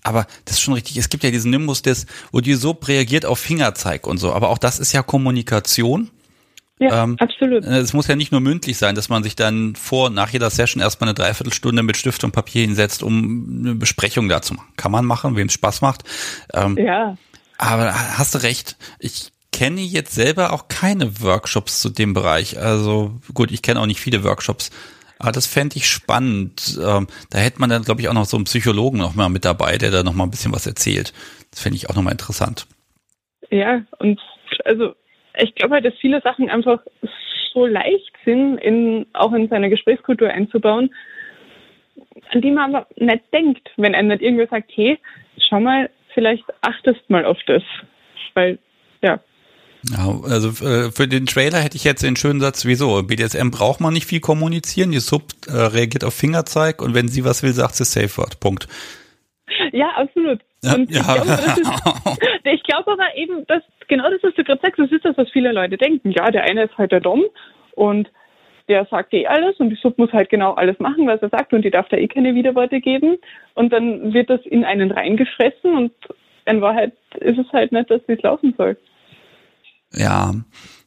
[0.04, 0.96] aber das ist schon richtig.
[0.98, 4.32] Es gibt ja diesen Nimbus, des, wo die so reagiert auf Fingerzeig und so.
[4.32, 6.10] Aber auch das ist ja Kommunikation.
[6.78, 7.64] Ja, ähm, absolut.
[7.64, 10.50] Es muss ja nicht nur mündlich sein, dass man sich dann vor und nach jeder
[10.50, 14.68] Session erstmal eine Dreiviertelstunde mit Stift und Papier hinsetzt, um eine Besprechung dazu machen.
[14.76, 16.02] Kann man machen, wem es Spaß macht.
[16.52, 17.16] Ähm, ja.
[17.56, 18.76] Aber hast du recht.
[18.98, 22.58] Ich kenne jetzt selber auch keine Workshops zu dem Bereich.
[22.58, 24.70] Also gut, ich kenne auch nicht viele Workshops.
[25.24, 26.78] Aber das fände ich spannend.
[26.78, 29.46] Ähm, da hätte man dann, glaube ich, auch noch so einen Psychologen noch mal mit
[29.46, 31.14] dabei, der da noch mal ein bisschen was erzählt.
[31.50, 32.66] Das fände ich auch noch mal interessant.
[33.50, 34.20] Ja, und
[34.66, 34.94] also
[35.38, 36.80] ich glaube halt, dass viele Sachen einfach
[37.54, 40.94] so leicht sind, in, auch in seine Gesprächskultur einzubauen,
[42.30, 44.98] an die man aber nicht denkt, wenn einem nicht irgendwer sagt, hey,
[45.38, 47.62] schau mal, vielleicht achtest mal auf das.
[48.34, 48.58] Weil,
[49.02, 49.20] ja,
[49.92, 53.02] ja, also äh, für den Trailer hätte ich jetzt den schönen Satz, wieso?
[53.02, 57.24] BDSM braucht man nicht viel kommunizieren, die Sub äh, reagiert auf Fingerzeig und wenn sie
[57.24, 58.40] was will, sagt sie Safe Word.
[58.40, 58.68] Punkt.
[59.72, 60.40] Ja, absolut.
[60.64, 61.00] Und ja.
[61.00, 64.90] ich, glaube, ist, ich glaube aber eben, dass genau das, was du gerade sagst, das
[64.90, 66.10] ist das, was viele Leute denken.
[66.10, 67.24] Ja, der eine ist halt der Dom
[67.74, 68.08] und
[68.68, 71.52] der sagt eh alles und die Sub muss halt genau alles machen, was er sagt
[71.52, 73.18] und die darf da eh keine Widerworte geben.
[73.54, 75.92] Und dann wird das in einen reingefressen und
[76.46, 78.76] in Wahrheit ist es halt nicht, dass es laufen soll.
[79.94, 80.34] Ja,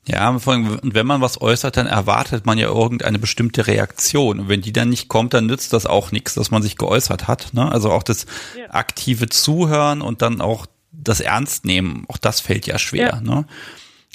[0.07, 4.39] ja, allem, wenn man was äußert, dann erwartet man ja irgendeine bestimmte Reaktion.
[4.39, 7.27] Und wenn die dann nicht kommt, dann nützt das auch nichts, dass man sich geäußert
[7.27, 7.53] hat.
[7.53, 7.69] Ne?
[7.69, 8.25] Also auch das
[8.57, 8.73] ja.
[8.73, 13.15] aktive Zuhören und dann auch das Ernst nehmen, auch das fällt ja schwer.
[13.15, 13.21] Ja.
[13.21, 13.45] Ne?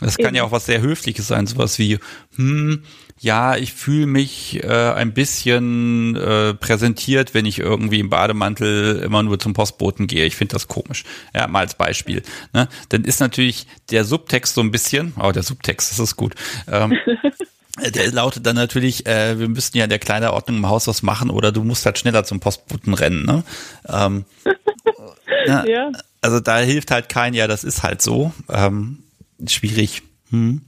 [0.00, 1.98] Das kann ja auch was sehr Höfliches sein, sowas wie,
[2.36, 2.82] hm,
[3.22, 9.22] ja, ich fühle mich äh, ein bisschen äh, präsentiert, wenn ich irgendwie im Bademantel immer
[9.22, 10.24] nur zum Postboten gehe.
[10.24, 11.04] Ich finde das komisch.
[11.32, 12.22] Ja, mal als Beispiel.
[12.52, 12.68] Ne?
[12.88, 16.34] Dann ist natürlich der Subtext so ein bisschen, oh, der Subtext, das ist gut.
[16.68, 16.94] Ähm,
[17.94, 21.30] der lautet dann natürlich, äh, wir müssten ja in der Kleiderordnung im Haus was machen
[21.30, 23.24] oder du musst halt schneller zum Postboten rennen.
[23.24, 23.44] Ne?
[23.88, 24.24] Ähm,
[25.46, 25.92] na, ja.
[26.20, 28.32] Also da hilft halt kein, ja, das ist halt so.
[28.48, 29.04] Ähm,
[29.46, 30.02] schwierig.
[30.30, 30.62] Hm.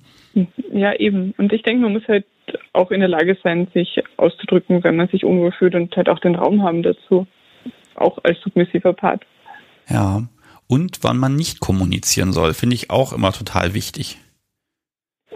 [0.72, 1.34] Ja, eben.
[1.36, 2.26] Und ich denke, man muss halt
[2.72, 6.18] auch in der Lage sein, sich auszudrücken, wenn man sich unwohl fühlt und halt auch
[6.18, 7.26] den Raum haben dazu.
[7.94, 9.24] Auch als submissiver Part.
[9.88, 10.22] Ja.
[10.66, 14.18] Und wann man nicht kommunizieren soll, finde ich auch immer total wichtig.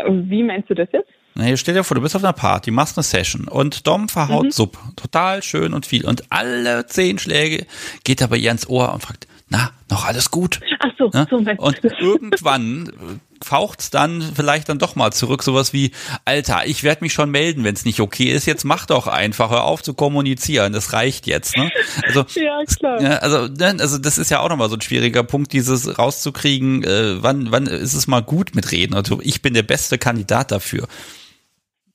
[0.08, 1.10] Wie meinst du das jetzt?
[1.34, 4.46] Na, stell dir vor, du bist auf einer Party, machst eine Session und Dom verhaut
[4.46, 4.50] mhm.
[4.50, 4.78] Sub.
[4.96, 6.04] Total schön und viel.
[6.04, 7.66] Und alle zehn Schläge
[8.02, 10.60] geht er bei ihr ins Ohr und fragt, na, noch alles gut?
[10.80, 11.26] Ach so, ne?
[11.30, 15.92] so Und irgendwann faucht's dann vielleicht dann doch mal zurück, sowas wie,
[16.24, 19.50] Alter, ich werde mich schon melden, wenn es nicht okay ist, jetzt mach doch einfach,
[19.50, 21.56] hör auf zu kommunizieren, das reicht jetzt.
[21.56, 21.70] Ne?
[22.06, 23.22] Also, ja, klar.
[23.22, 27.22] Also, ne, also das ist ja auch nochmal so ein schwieriger Punkt, dieses rauszukriegen, äh,
[27.22, 28.94] wann, wann ist es mal gut mit Reden?
[28.94, 30.86] Also ich bin der beste Kandidat dafür.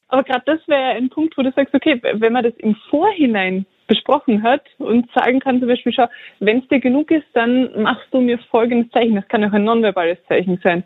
[0.07, 3.65] Aber gerade das wäre ein Punkt, wo du sagst, okay, wenn man das im Vorhinein
[3.88, 6.07] besprochen hat und sagen kann zum Beispiel, schau,
[6.40, 9.15] wenn es dir genug ist, dann machst du mir folgendes Zeichen.
[9.15, 10.84] Das kann auch ein nonverbales Zeichen sein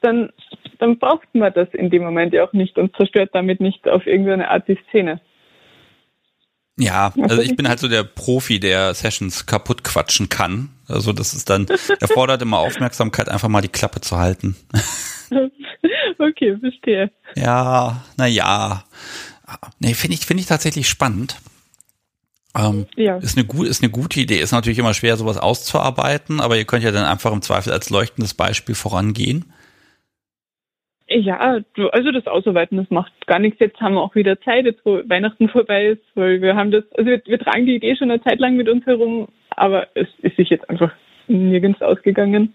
[0.00, 0.30] dann,
[0.78, 4.06] dann braucht man das in dem Moment ja auch nicht und zerstört damit nicht auf
[4.06, 5.20] irgendeine Art die Szene.
[6.80, 10.70] Ja, also ich bin halt so der Profi, der Sessions kaputt quatschen kann.
[10.86, 11.66] Also das ist dann,
[12.00, 14.56] erfordert immer Aufmerksamkeit, einfach mal die Klappe zu halten.
[16.18, 17.10] okay, verstehe.
[17.34, 18.84] Ja, naja.
[19.80, 21.36] Nee, finde ich, finde ich tatsächlich spannend.
[22.56, 23.16] Ähm, ja.
[23.16, 24.38] Ist eine, gut, ist eine gute Idee.
[24.38, 27.90] Ist natürlich immer schwer, sowas auszuarbeiten, aber ihr könnt ja dann einfach im Zweifel als
[27.90, 29.52] leuchtendes Beispiel vorangehen.
[31.10, 33.60] Ja, also das Ausarbeiten, das macht gar nichts.
[33.60, 36.84] Jetzt haben wir auch wieder Zeit, jetzt wo Weihnachten vorbei ist, weil wir haben das,
[36.92, 40.08] also wir, wir tragen die Idee schon eine Zeit lang mit uns herum, aber es
[40.20, 40.92] ist sich jetzt einfach
[41.26, 42.54] nirgends ausgegangen.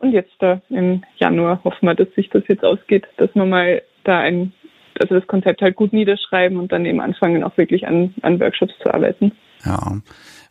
[0.00, 3.82] Und jetzt da im Januar hoffen wir, dass sich das jetzt ausgeht, dass wir mal
[4.02, 4.52] da ein,
[5.00, 8.74] also das Konzept halt gut niederschreiben und dann eben anfangen, auch wirklich an, an Workshops
[8.82, 9.32] zu arbeiten.
[9.64, 10.00] Ja.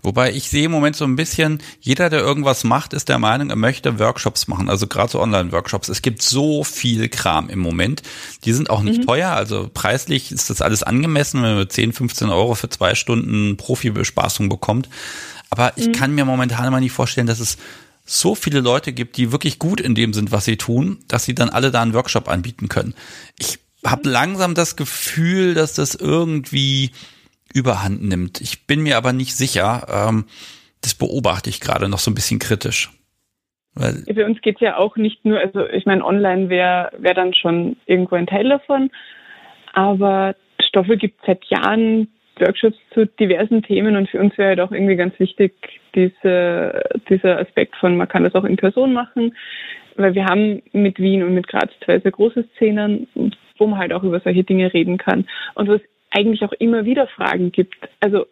[0.04, 3.50] Wobei ich sehe im Moment so ein bisschen, jeder, der irgendwas macht, ist der Meinung,
[3.50, 4.70] er möchte Workshops machen.
[4.70, 5.90] Also gerade so Online-Workshops.
[5.90, 8.04] Es gibt so viel Kram im Moment.
[8.46, 9.06] Die sind auch nicht mhm.
[9.06, 9.32] teuer.
[9.32, 14.50] Also preislich ist das alles angemessen, wenn man 10, 15 Euro für zwei Stunden Profi-Bespaßung
[14.50, 14.88] bekommt.
[15.50, 15.94] Aber ich mhm.
[15.94, 17.58] kann mir momentan immer nicht vorstellen, dass es
[18.06, 21.36] so viele Leute gibt, die wirklich gut in dem sind, was sie tun, dass sie
[21.36, 22.94] dann alle da einen Workshop anbieten können.
[23.38, 26.92] Ich habe langsam das Gefühl, dass das irgendwie
[27.54, 28.42] überhand nimmt.
[28.42, 29.88] Ich bin mir aber nicht sicher.
[30.10, 30.26] Ähm,
[30.82, 32.92] das beobachte ich gerade noch so ein bisschen kritisch.
[33.76, 37.14] Weil Für uns geht es ja auch nicht nur, also ich meine, online wäre wär
[37.14, 38.90] dann schon irgendwo ein Teil davon,
[39.74, 42.08] aber Stoffe gibt seit Jahren
[42.40, 45.54] Workshops zu diversen Themen und für uns wäre halt auch irgendwie ganz wichtig,
[45.96, 49.36] diese, dieser Aspekt von, man kann das auch in Person machen,
[49.96, 53.08] weil wir haben mit Wien und mit Graz zwei sehr große Szenen,
[53.58, 55.26] wo man halt auch über solche Dinge reden kann.
[55.56, 57.76] Und was eigentlich auch immer wieder Fragen gibt.
[58.00, 58.26] Also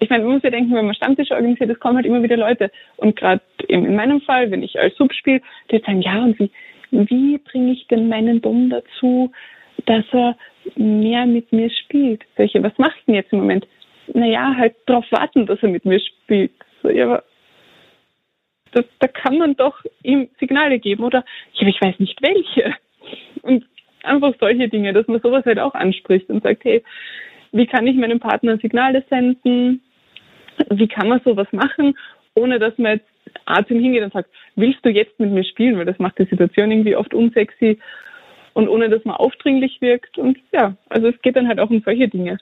[0.00, 2.36] ich meine, man muss ja denken, wenn man Stammtische organisiert, es kommen halt immer wieder
[2.36, 2.70] Leute.
[2.96, 6.38] Und gerade eben in meinem Fall, wenn ich als Sub spiele, die sagen, ja, und
[6.38, 6.50] wie,
[6.90, 9.32] wie bringe ich denn meinen Dom dazu,
[9.86, 10.36] dass er
[10.76, 12.22] mehr mit mir spielt?
[12.36, 13.66] Welche, was macht denn jetzt im Moment?
[14.12, 16.52] Naja, halt darauf warten, dass er mit mir spielt.
[16.82, 17.24] So, ja, aber
[18.72, 21.24] das, da kann man doch ihm Signale geben, oder?
[21.54, 22.74] Ja, aber ich weiß nicht welche.
[23.42, 23.64] Und
[24.04, 26.82] einfach solche Dinge, dass man sowas halt auch anspricht und sagt, hey,
[27.52, 29.80] wie kann ich meinem Partner Signale senden?
[30.70, 31.96] Wie kann man sowas machen,
[32.34, 33.08] ohne dass man jetzt
[33.46, 35.78] A zu ihm hingeht und sagt, willst du jetzt mit mir spielen?
[35.78, 37.78] Weil das macht die Situation irgendwie oft unsexy
[38.54, 40.18] und ohne dass man aufdringlich wirkt.
[40.18, 42.38] Und ja, also es geht dann halt auch um solche Dinge.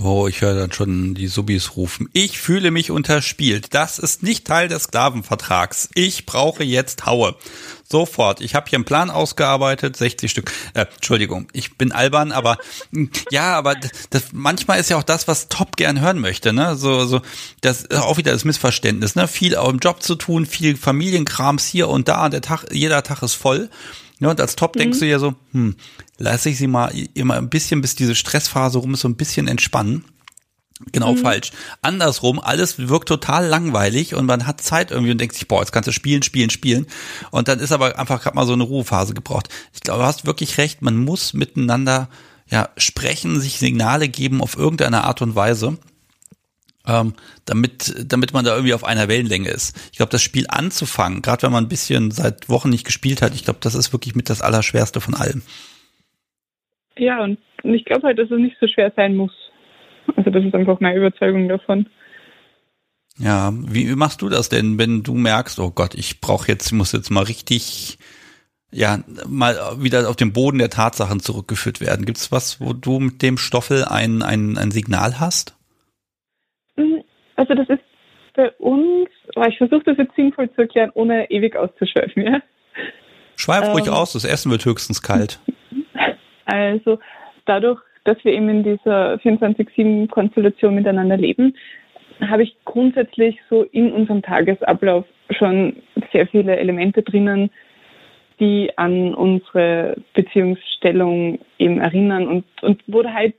[0.00, 2.08] Oh, ich höre dann schon die Subis rufen.
[2.12, 3.74] Ich fühle mich unterspielt.
[3.74, 5.88] Das ist nicht Teil des Sklavenvertrags.
[5.92, 7.34] Ich brauche jetzt Haue.
[7.82, 8.40] Sofort.
[8.40, 10.52] Ich habe hier einen Plan ausgearbeitet, 60 Stück.
[10.74, 12.58] Äh, Entschuldigung, ich bin albern, aber
[13.32, 13.74] ja, aber
[14.10, 16.76] das, manchmal ist ja auch das, was Top gern hören möchte, ne?
[16.76, 17.20] So, so,
[17.62, 19.26] das ist auch wieder das Missverständnis, ne?
[19.26, 23.22] Viel auch im Job zu tun, viel Familienkrams hier und da, der Tag, jeder Tag
[23.22, 23.68] ist voll.
[24.20, 24.80] Ja, und als Top mhm.
[24.80, 25.76] denkst du ja so, hm,
[26.18, 29.48] lasse ich sie mal immer ein bisschen, bis diese Stressphase rum ist, so ein bisschen
[29.48, 30.04] entspannen.
[30.92, 31.18] Genau mhm.
[31.18, 31.50] falsch.
[31.82, 35.72] Andersrum, alles wirkt total langweilig und man hat Zeit irgendwie und denkt sich, boah, jetzt
[35.72, 36.86] kannst du spielen, spielen, spielen.
[37.32, 39.48] Und dann ist aber einfach gerade mal so eine Ruhephase gebraucht.
[39.74, 42.08] Ich glaube, du hast wirklich recht, man muss miteinander
[42.48, 45.78] ja sprechen, sich Signale geben auf irgendeine Art und Weise.
[46.88, 47.12] Ähm,
[47.44, 49.76] damit, damit man da irgendwie auf einer Wellenlänge ist.
[49.92, 53.34] Ich glaube, das Spiel anzufangen, gerade wenn man ein bisschen seit Wochen nicht gespielt hat,
[53.34, 55.42] ich glaube, das ist wirklich mit das Allerschwerste von allem.
[56.96, 59.32] Ja, und ich glaube halt, dass es nicht so schwer sein muss.
[60.16, 61.86] Also das ist einfach meine Überzeugung davon.
[63.18, 66.92] Ja, wie machst du das denn, wenn du merkst, oh Gott, ich brauche jetzt, muss
[66.92, 67.98] jetzt mal richtig,
[68.70, 72.06] ja, mal wieder auf den Boden der Tatsachen zurückgeführt werden?
[72.06, 75.57] Gibt es was, wo du mit dem Stoffel ein, ein, ein Signal hast?
[77.38, 77.82] Also das ist
[78.34, 82.42] bei uns, oh, ich versuche das jetzt sinnvoll zu erklären, ohne ewig auszuschweifen, ja.
[83.36, 85.38] Schweif ähm, ruhig aus, das Essen wird höchstens kalt.
[86.50, 86.98] Also
[87.44, 91.54] dadurch, dass wir eben in dieser 24-7-Konstellation miteinander leben,
[92.22, 95.04] habe ich grundsätzlich so in unserem Tagesablauf
[95.38, 95.76] schon
[96.10, 97.50] sehr viele Elemente drinnen,
[98.40, 103.34] die an unsere Beziehungsstellung eben erinnern und, und wo halt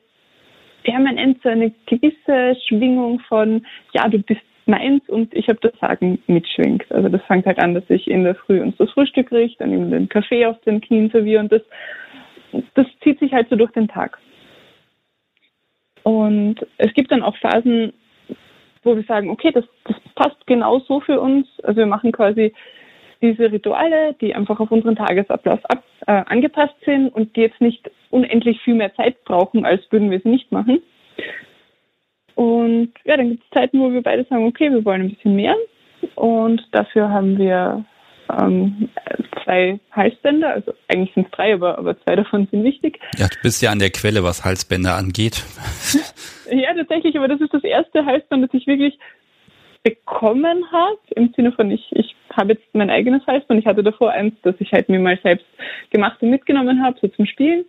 [0.83, 6.19] permanent so eine gewisse Schwingung von, ja, du bist meins und ich habe das Sagen
[6.27, 6.89] mitschwingt.
[6.91, 9.73] Also das fängt halt an, dass ich in der Früh uns das Frühstück richte, dann
[9.73, 11.61] eben den Kaffee auf den Knien serviere und das,
[12.75, 14.17] das zieht sich halt so durch den Tag.
[16.03, 17.93] Und es gibt dann auch Phasen,
[18.83, 21.47] wo wir sagen, okay, das, das passt genau so für uns.
[21.63, 22.53] Also wir machen quasi
[23.21, 27.89] diese Rituale, die einfach auf unseren Tagesablauf ab, äh, angepasst sind und die jetzt nicht
[28.09, 30.81] unendlich viel mehr Zeit brauchen, als würden wir sie nicht machen.
[32.35, 35.35] Und ja, dann gibt es Zeiten, wo wir beide sagen, okay, wir wollen ein bisschen
[35.35, 35.55] mehr.
[36.15, 37.83] Und dafür haben wir
[38.39, 38.89] ähm,
[39.43, 42.99] zwei Halsbänder, also eigentlich sind es drei, aber, aber zwei davon sind wichtig.
[43.17, 45.43] Ja, du bist ja an der Quelle, was Halsbänder angeht.
[46.51, 48.97] ja, tatsächlich, aber das ist das erste Halsband, das ich wirklich
[49.83, 53.59] bekommen habe, im Sinne von ich, ich habe jetzt mein eigenes Halsband.
[53.59, 55.45] Ich hatte davor eins, das ich halt mir mal selbst
[55.91, 57.65] gemacht und mitgenommen habe, so zum Spielen.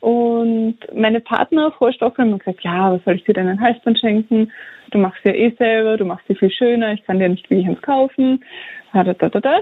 [0.00, 3.98] Und meine Partner vor Stockholm haben gesagt, ja, was soll ich dir denn ein Halsband
[3.98, 4.52] schenken?
[4.92, 7.66] Du machst ja eh selber, du machst sie viel schöner, ich kann dir nicht wirklich
[7.66, 8.44] eins kaufen.
[8.92, 9.60] Da, da, da, da.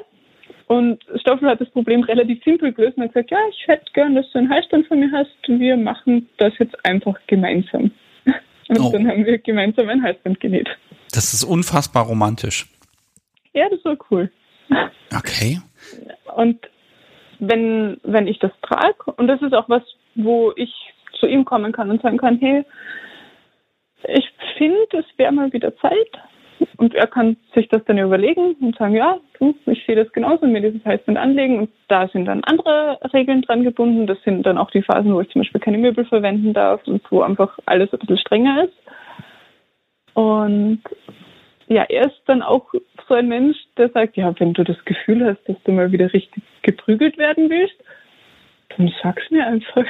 [0.66, 4.14] Und Stoffel hat das Problem relativ simpel gelöst und hat gesagt, ja, ich hätte gern,
[4.14, 5.30] dass du ein Halsband von mir hast.
[5.46, 7.90] Wir machen das jetzt einfach gemeinsam.
[8.68, 8.90] Und oh.
[8.90, 10.68] dann haben wir gemeinsam ein Halsband genäht.
[11.12, 12.66] Das ist unfassbar romantisch.
[13.54, 14.30] Ja, das war cool.
[15.16, 15.60] Okay.
[16.36, 16.58] Und
[17.38, 19.82] wenn, wenn ich das trage, und das ist auch was,
[20.14, 20.72] wo ich
[21.18, 22.64] zu ihm kommen kann und sagen kann, hey,
[24.08, 24.28] ich
[24.58, 26.10] finde, es wäre mal wieder Zeit,
[26.76, 30.46] und er kann sich das dann überlegen und sagen, ja, du, ich sehe das genauso,
[30.46, 31.58] mir dieses Halsband anlegen.
[31.58, 34.06] Und da sind dann andere Regeln dran gebunden.
[34.06, 37.02] Das sind dann auch die Phasen, wo ich zum Beispiel keine Möbel verwenden darf und
[37.10, 38.74] wo einfach alles ein bisschen strenger ist.
[40.14, 40.80] Und
[41.68, 42.72] ja, er ist dann auch
[43.08, 46.12] so ein Mensch, der sagt, ja, wenn du das Gefühl hast, dass du mal wieder
[46.12, 47.76] richtig geprügelt werden willst,
[48.76, 49.86] dann sag's mir einfach.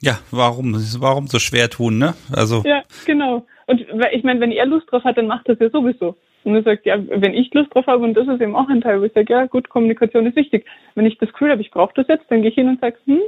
[0.00, 2.14] Ja, warum, warum so schwer tun, ne?
[2.34, 2.62] Also.
[2.64, 3.46] Ja, genau.
[3.66, 3.80] Und
[4.12, 6.16] ich meine, wenn er Lust drauf hat, dann macht das ja sowieso.
[6.42, 8.80] Und er sagt, ja, wenn ich Lust drauf habe, und das ist eben auch ein
[8.80, 10.64] Teil, wo ich sage, ja, gut, Kommunikation ist wichtig.
[10.94, 12.96] Wenn ich das Gefühl habe, ich brauche das jetzt, dann gehe ich hin und sage,
[13.04, 13.20] hm,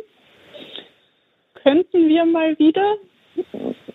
[1.63, 2.97] könnten wir mal wieder?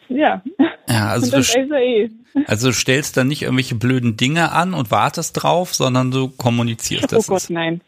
[0.09, 0.41] Ja.
[0.89, 2.09] Ja, also du, eh.
[2.45, 7.11] also du stellst dann nicht irgendwelche blöden Dinge an und wartest drauf, sondern du kommunizierst
[7.11, 7.29] das.
[7.29, 7.81] Oh Gott, nein.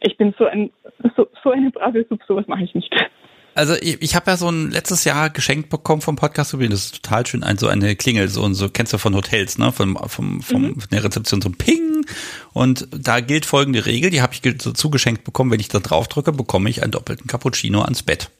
[0.00, 0.70] Ich bin so ein
[1.16, 2.94] so, so eine brave Sub, sowas mache ich nicht.
[3.56, 7.02] Also ich, ich habe ja so ein letztes Jahr geschenkt bekommen vom Podcast das ist
[7.02, 9.96] total schön, ein, so eine Klingel, so und so kennst du von Hotels, ne, vom
[10.08, 10.80] vom vom mhm.
[10.80, 12.04] von der Rezeption so ein Ping
[12.52, 16.08] und da gilt folgende Regel, die habe ich so zugeschenkt bekommen, wenn ich da drauf
[16.08, 18.30] drücke, bekomme ich einen doppelten Cappuccino ans Bett.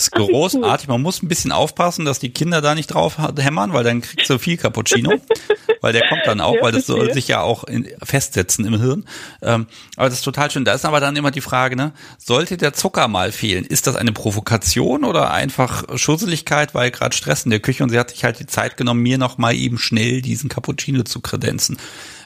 [0.00, 0.88] Das ist großartig.
[0.88, 4.30] Man muss ein bisschen aufpassen, dass die Kinder da nicht drauf hämmern, weil dann kriegst
[4.30, 5.12] du viel Cappuccino.
[5.82, 8.80] weil der kommt dann auch, ja, weil das soll sich ja auch in, festsetzen im
[8.80, 9.04] Hirn.
[9.42, 9.66] Ähm,
[9.96, 10.64] aber das ist total schön.
[10.64, 13.64] Da ist aber dann immer die Frage, ne, sollte der Zucker mal fehlen?
[13.64, 17.98] Ist das eine Provokation oder einfach Schusseligkeit, weil gerade Stress in der Küche und sie
[17.98, 21.78] hat sich halt die Zeit genommen, mir noch mal eben schnell diesen Cappuccino zu kredenzen.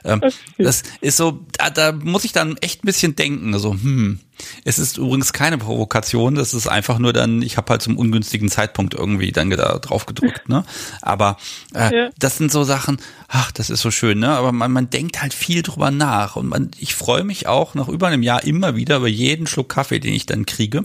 [0.05, 0.21] Ähm,
[0.59, 3.55] das ist so, da, da muss ich dann echt ein bisschen denken.
[3.55, 4.21] Also, hm,
[4.65, 8.49] es ist übrigens keine Provokation, das ist einfach nur dann, ich habe halt zum ungünstigen
[8.49, 10.65] Zeitpunkt irgendwie dann da drauf gedrückt, ne?
[11.01, 11.39] Aber
[11.75, 12.11] äh, ja.
[12.19, 12.99] das sind so Sachen,
[13.29, 14.31] ach, das ist so schön, ne?
[14.31, 16.37] Aber man, man denkt halt viel drüber nach.
[16.37, 19.71] Und man, ich freue mich auch nach über einem Jahr immer wieder über jeden Schluck
[19.71, 20.85] Kaffee, den ich dann kriege.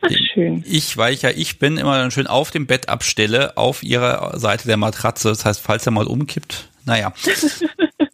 [0.00, 0.64] Ach, schön.
[0.66, 4.38] Ich, weil ich ja ich bin, immer dann schön auf dem Bett abstelle, auf ihrer
[4.38, 5.28] Seite der Matratze.
[5.28, 7.12] Das heißt, falls er mal umkippt, naja.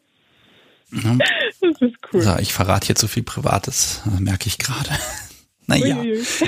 [1.61, 2.21] Das ist cool.
[2.21, 4.91] So, ich verrate hier zu viel Privates, merke ich gerade.
[5.67, 5.97] Naja,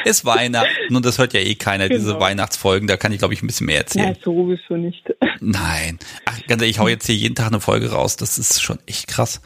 [0.05, 2.01] ist Weihnachten und das hört ja eh keiner, genau.
[2.01, 2.86] diese Weihnachtsfolgen.
[2.86, 4.14] Da kann ich, glaube ich, ein bisschen mehr erzählen.
[4.14, 5.10] Ja, sowieso nicht.
[5.40, 5.98] Nein.
[6.27, 8.16] Ach, ganz ehrlich, ich hau jetzt hier jeden Tag eine Folge raus.
[8.16, 9.40] Das ist schon echt krass.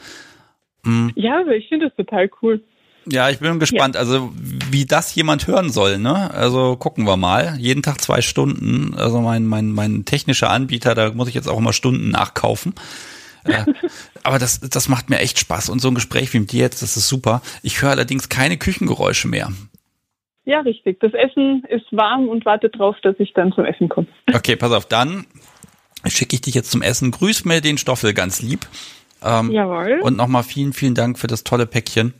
[0.83, 1.13] Mhm.
[1.15, 2.61] Ja, aber ich finde das total cool.
[3.09, 4.01] Ja, ich bin gespannt, ja.
[4.01, 6.31] also wie das jemand hören soll, ne?
[6.33, 7.55] Also gucken wir mal.
[7.57, 8.93] Jeden Tag zwei Stunden.
[8.95, 12.75] Also mein, mein, mein technischer Anbieter, da muss ich jetzt auch immer Stunden nachkaufen.
[13.45, 13.65] Äh,
[14.23, 15.69] aber das, das macht mir echt Spaß.
[15.69, 17.41] Und so ein Gespräch wie mit dir jetzt, das ist super.
[17.63, 19.51] Ich höre allerdings keine Küchengeräusche mehr.
[20.43, 20.99] Ja, richtig.
[20.99, 24.07] Das Essen ist warm und wartet drauf, dass ich dann zum Essen komme.
[24.33, 25.25] Okay, pass auf, dann
[26.07, 27.11] schicke ich dich jetzt zum Essen.
[27.11, 28.67] Grüß mir den Stoffel ganz lieb.
[29.23, 29.99] Ähm, Jawohl.
[30.01, 32.13] Und nochmal vielen, vielen Dank für das tolle Päckchen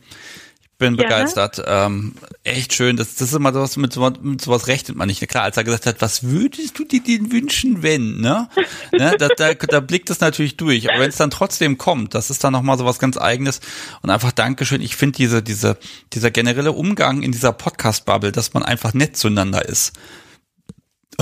[0.82, 1.14] bin Gerne.
[1.14, 1.62] begeistert.
[1.64, 2.14] Ähm,
[2.44, 2.96] echt schön.
[2.96, 5.26] Das, das ist immer sowas, mit, sowas, mit sowas rechnet man nicht.
[5.28, 8.48] Klar, als er gesagt hat, was würdest du dir denn wünschen, wenn, ne?
[8.92, 10.90] ne da, da, da blickt es natürlich durch.
[10.90, 13.60] Aber wenn es dann trotzdem kommt, das ist dann nochmal sowas ganz eigenes.
[14.02, 14.82] Und einfach Dankeschön.
[14.82, 15.78] Ich finde diese, diese,
[16.12, 19.92] dieser generelle Umgang in dieser Podcast-Bubble, dass man einfach nett zueinander ist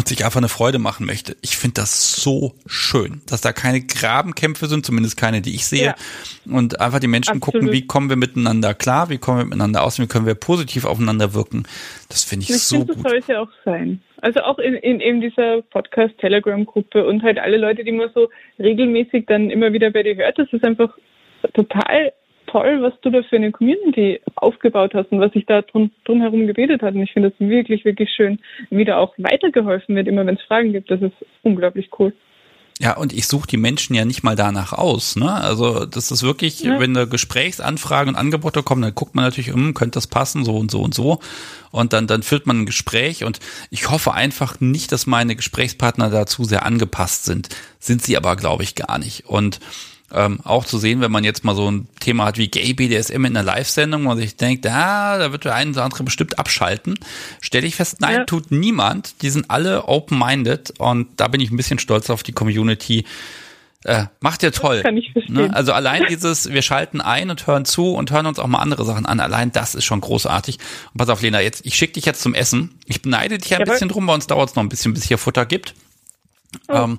[0.01, 1.36] und sich einfach eine Freude machen möchte.
[1.43, 5.85] Ich finde das so schön, dass da keine Grabenkämpfe sind, zumindest keine, die ich sehe.
[5.85, 5.94] Ja.
[6.47, 7.60] Und einfach die Menschen Absolut.
[7.60, 10.86] gucken, wie kommen wir miteinander klar, wie kommen wir miteinander aus, wie können wir positiv
[10.86, 11.64] aufeinander wirken.
[12.09, 13.05] Das finde ich, ich so find, gut.
[13.05, 14.01] Das sollte auch sein.
[14.22, 19.27] Also auch in, in eben dieser Podcast-Telegram-Gruppe und halt alle Leute, die man so regelmäßig
[19.27, 20.97] dann immer wieder bei dir hört, das ist einfach
[21.52, 22.12] total
[22.51, 26.47] toll, was du da für eine Community aufgebaut hast und was sich da drum, drumherum
[26.47, 26.94] gebildet hat.
[26.94, 28.39] Und ich finde das wirklich, wirklich schön,
[28.70, 30.90] wie da auch weitergeholfen wird, immer wenn es Fragen gibt.
[30.90, 32.12] Das ist unglaublich cool.
[32.81, 35.14] Ja, und ich suche die Menschen ja nicht mal danach aus.
[35.14, 35.31] Ne?
[35.31, 36.81] Also das ist wirklich, ja.
[36.81, 40.56] wenn da Gesprächsanfragen und Angebote kommen, dann guckt man natürlich, hm, könnte das passen, so
[40.56, 41.20] und so und so.
[41.72, 46.09] Und dann, dann führt man ein Gespräch und ich hoffe einfach nicht, dass meine Gesprächspartner
[46.09, 47.51] dazu sehr angepasst sind.
[47.78, 49.27] Sind sie aber, glaube ich, gar nicht.
[49.27, 49.60] Und
[50.12, 53.24] ähm, auch zu sehen, wenn man jetzt mal so ein Thema hat wie Gay BDSM
[53.24, 56.38] in einer Live-Sendung, wo man sich denkt, ah, da wird der eine oder andere bestimmt
[56.38, 56.98] abschalten,
[57.40, 58.24] stelle ich fest, nein, ja.
[58.24, 59.22] tut niemand.
[59.22, 63.04] Die sind alle open-minded und da bin ich ein bisschen stolz auf die Community.
[63.84, 64.76] Äh, macht ja toll.
[64.76, 65.36] Das kann ich verstehen.
[65.36, 65.54] Ne?
[65.54, 68.84] Also allein dieses, wir schalten ein und hören zu und hören uns auch mal andere
[68.84, 69.20] Sachen an.
[69.20, 70.58] Allein das ist schon großartig.
[70.92, 72.78] Und pass auf, Lena, jetzt, ich schicke dich jetzt zum Essen.
[72.84, 73.72] Ich beneide dich ein Jawohl.
[73.72, 75.74] bisschen drum, bei uns dauert es noch ein bisschen, bis es hier Futter gibt.
[76.68, 76.74] Oh.
[76.74, 76.98] Ähm,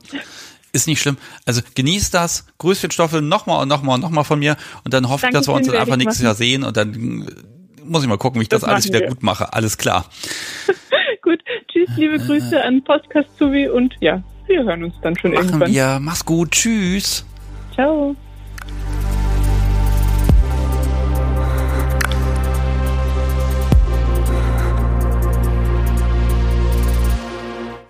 [0.74, 1.18] ist nicht schlimm.
[1.46, 5.10] Also genießt das, grüßt den Stoffel nochmal und nochmal und nochmal von mir und dann
[5.10, 7.28] hoffe ich, dass wir uns dann einfach nächstes Jahr sehen und dann
[7.84, 9.08] muss ich mal gucken, wie ich das, das alles wieder wir.
[9.08, 9.54] gut mache.
[9.54, 10.06] Alles klar.
[11.22, 15.46] gut, tschüss, liebe Grüße an Podcast Suvi und ja, wir hören uns dann schon machen
[15.46, 15.72] irgendwann.
[15.72, 16.00] Wir.
[16.02, 17.26] Mach's gut, tschüss.
[17.74, 18.16] Ciao.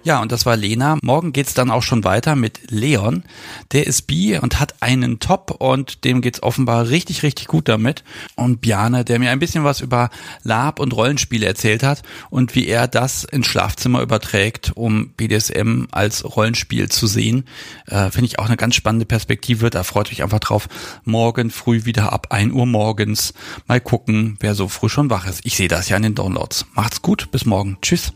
[0.03, 0.97] Ja, und das war Lena.
[1.03, 3.23] Morgen geht's dann auch schon weiter mit Leon.
[3.71, 8.03] Der ist bi und hat einen Top und dem geht's offenbar richtig, richtig gut damit.
[8.35, 10.09] Und Bjane, der mir ein bisschen was über
[10.41, 12.01] Lab und Rollenspiele erzählt hat
[12.31, 17.45] und wie er das ins Schlafzimmer überträgt, um BDSM als Rollenspiel zu sehen.
[17.85, 19.69] Äh, Finde ich auch eine ganz spannende Perspektive.
[19.69, 20.67] Da freut euch einfach drauf.
[21.03, 23.35] Morgen früh wieder ab 1 Uhr morgens.
[23.67, 25.41] Mal gucken, wer so früh schon wach ist.
[25.43, 26.65] Ich sehe das ja in den Downloads.
[26.73, 27.77] Macht's gut, bis morgen.
[27.83, 28.13] Tschüss.